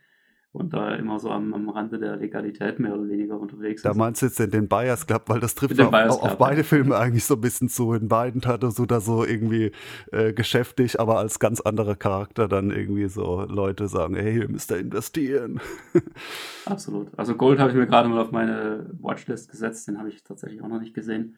Und 0.54 0.72
da 0.72 0.94
immer 0.94 1.18
so 1.18 1.30
am, 1.30 1.52
am 1.52 1.68
Rande 1.68 1.98
der 1.98 2.14
Legalität 2.14 2.78
mehr 2.78 2.94
oder 2.94 3.08
weniger 3.08 3.40
unterwegs 3.40 3.80
ist. 3.80 3.84
Da 3.84 3.92
meinst 3.92 4.22
du 4.22 4.26
jetzt 4.26 4.38
den, 4.38 4.52
den 4.52 4.68
Bias 4.68 5.04
Club, 5.04 5.24
weil 5.26 5.40
das 5.40 5.56
trifft 5.56 5.80
auf, 5.80 5.92
auf, 5.92 6.22
auf, 6.22 6.38
beide 6.38 6.62
Filme 6.62 6.96
eigentlich 6.96 7.24
so 7.24 7.34
ein 7.34 7.40
bisschen 7.40 7.68
zu. 7.68 7.92
In 7.92 8.06
beiden 8.06 8.40
hatte 8.46 8.70
so 8.70 8.86
da 8.86 9.00
so 9.00 9.24
irgendwie 9.24 9.72
äh, 10.12 10.32
geschäftig, 10.32 11.00
aber 11.00 11.18
als 11.18 11.40
ganz 11.40 11.60
anderer 11.60 11.96
Charakter 11.96 12.46
dann 12.46 12.70
irgendwie 12.70 13.08
so 13.08 13.44
Leute 13.48 13.88
sagen, 13.88 14.14
hey, 14.14 14.42
ihr 14.42 14.48
müsst 14.48 14.70
da 14.70 14.76
investieren. 14.76 15.60
Absolut. 16.66 17.08
Also 17.16 17.34
Gold 17.34 17.58
habe 17.58 17.70
ich 17.70 17.76
mir 17.76 17.88
gerade 17.88 18.08
mal 18.08 18.20
auf 18.20 18.30
meine 18.30 18.88
Watchlist 19.00 19.50
gesetzt, 19.50 19.88
den 19.88 19.98
habe 19.98 20.08
ich 20.08 20.22
tatsächlich 20.22 20.62
auch 20.62 20.68
noch 20.68 20.80
nicht 20.80 20.94
gesehen. 20.94 21.36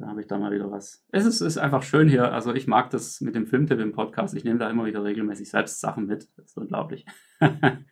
Da 0.00 0.08
habe 0.08 0.20
ich 0.20 0.26
da 0.26 0.36
mal 0.36 0.50
wieder 0.50 0.68
was. 0.68 1.04
Es 1.12 1.26
ist, 1.26 1.42
ist 1.42 1.58
einfach 1.58 1.84
schön 1.84 2.08
hier. 2.08 2.32
Also 2.32 2.52
ich 2.52 2.66
mag 2.66 2.90
das 2.90 3.20
mit 3.20 3.36
dem 3.36 3.46
Filmtipp 3.46 3.78
im 3.78 3.92
Podcast. 3.92 4.34
Ich 4.34 4.42
nehme 4.42 4.58
da 4.58 4.68
immer 4.68 4.84
wieder 4.84 5.04
regelmäßig 5.04 5.48
selbst 5.48 5.78
Sachen 5.78 6.06
mit. 6.06 6.28
Das 6.36 6.46
ist 6.46 6.56
unglaublich. 6.56 7.06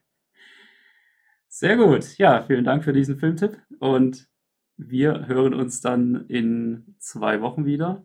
Sehr 1.61 1.77
gut. 1.77 2.17
Ja, 2.17 2.43
vielen 2.43 2.65
Dank 2.65 2.85
für 2.85 2.95
diesen 2.95 3.19
Filmtipp. 3.19 3.59
Und 3.81 4.31
Wir 4.79 5.27
hören 5.27 5.53
uns 5.53 5.83
dann 5.83 6.25
in 6.29 6.97
zwei 6.99 7.43
Wochen 7.43 7.67
wieder. 7.67 8.03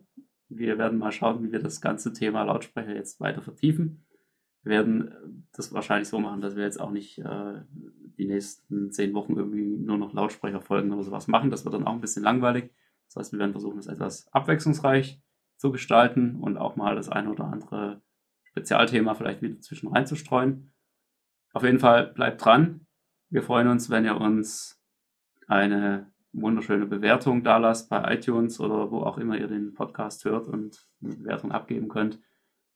Wir 0.50 0.76
werden 0.76 0.98
mal 0.98 1.10
schauen, 1.10 1.42
wie 1.42 1.52
wir 1.52 1.60
das 1.60 1.80
ganze 1.80 2.12
Thema 2.12 2.42
Lautsprecher 2.42 2.94
jetzt 2.94 3.18
weiter 3.18 3.40
vertiefen. 3.40 4.04
Wir 4.62 4.72
werden 4.72 5.46
das 5.52 5.72
wahrscheinlich 5.72 6.08
so 6.08 6.18
machen, 6.18 6.42
dass 6.42 6.54
wir 6.54 6.64
jetzt 6.64 6.78
auch 6.78 6.90
nicht 6.90 7.18
äh, 7.20 7.62
die 8.18 8.26
nächsten 8.26 8.90
zehn 8.92 9.14
Wochen 9.14 9.38
irgendwie 9.38 9.78
nur 9.78 9.96
noch 9.96 10.12
Lautsprecherfolgen 10.12 10.92
oder 10.92 11.02
sowas 11.02 11.26
machen. 11.26 11.50
Das 11.50 11.64
wird 11.64 11.74
dann 11.74 11.86
auch 11.86 11.94
ein 11.94 12.02
bisschen 12.02 12.24
langweilig. 12.24 12.74
Das 13.06 13.16
heißt, 13.16 13.32
wir 13.32 13.38
werden 13.38 13.52
versuchen, 13.52 13.78
es 13.78 13.86
etwas 13.86 14.30
abwechslungsreich 14.34 15.22
zu 15.56 15.72
gestalten 15.72 16.36
und 16.42 16.58
auch 16.58 16.76
mal 16.76 16.94
das 16.94 17.08
eine 17.08 17.30
oder 17.30 17.44
andere 17.44 18.02
Spezialthema 18.42 19.14
vielleicht 19.14 19.40
wieder 19.40 19.58
zwischen 19.62 19.88
reinzustreuen. 19.88 20.74
Auf 21.54 21.62
jeden 21.62 21.78
Fall 21.78 22.08
bleibt 22.08 22.44
dran. 22.44 22.85
Wir 23.28 23.42
freuen 23.42 23.66
uns, 23.66 23.90
wenn 23.90 24.04
ihr 24.04 24.20
uns 24.20 24.80
eine 25.48 26.12
wunderschöne 26.32 26.86
Bewertung 26.86 27.42
da 27.42 27.56
lasst 27.56 27.88
bei 27.90 28.14
iTunes 28.14 28.60
oder 28.60 28.90
wo 28.92 29.00
auch 29.00 29.18
immer 29.18 29.36
ihr 29.36 29.48
den 29.48 29.74
Podcast 29.74 30.24
hört 30.24 30.46
und 30.46 30.88
eine 31.02 31.16
Bewertung 31.16 31.50
abgeben 31.50 31.88
könnt. 31.88 32.20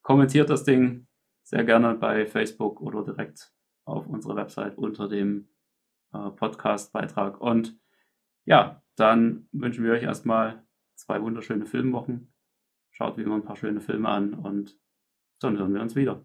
Kommentiert 0.02 0.50
das 0.50 0.64
Ding 0.64 1.06
sehr 1.42 1.64
gerne 1.64 1.94
bei 1.94 2.26
Facebook 2.26 2.80
oder 2.80 3.04
direkt 3.04 3.52
auf 3.84 4.08
unserer 4.08 4.34
Website 4.34 4.76
unter 4.76 5.08
dem 5.08 5.48
äh, 6.12 6.30
Podcast-Beitrag. 6.30 7.40
Und 7.40 7.78
ja, 8.44 8.82
dann 8.96 9.48
wünschen 9.52 9.84
wir 9.84 9.92
euch 9.92 10.02
erstmal 10.02 10.64
zwei 10.96 11.22
wunderschöne 11.22 11.66
Filmwochen. 11.66 12.32
Schaut 12.90 13.16
wie 13.16 13.22
immer 13.22 13.36
ein 13.36 13.44
paar 13.44 13.56
schöne 13.56 13.80
Filme 13.80 14.08
an 14.08 14.34
und 14.34 14.76
dann 15.38 15.58
hören 15.58 15.74
wir 15.74 15.80
uns 15.80 15.94
wieder. 15.94 16.24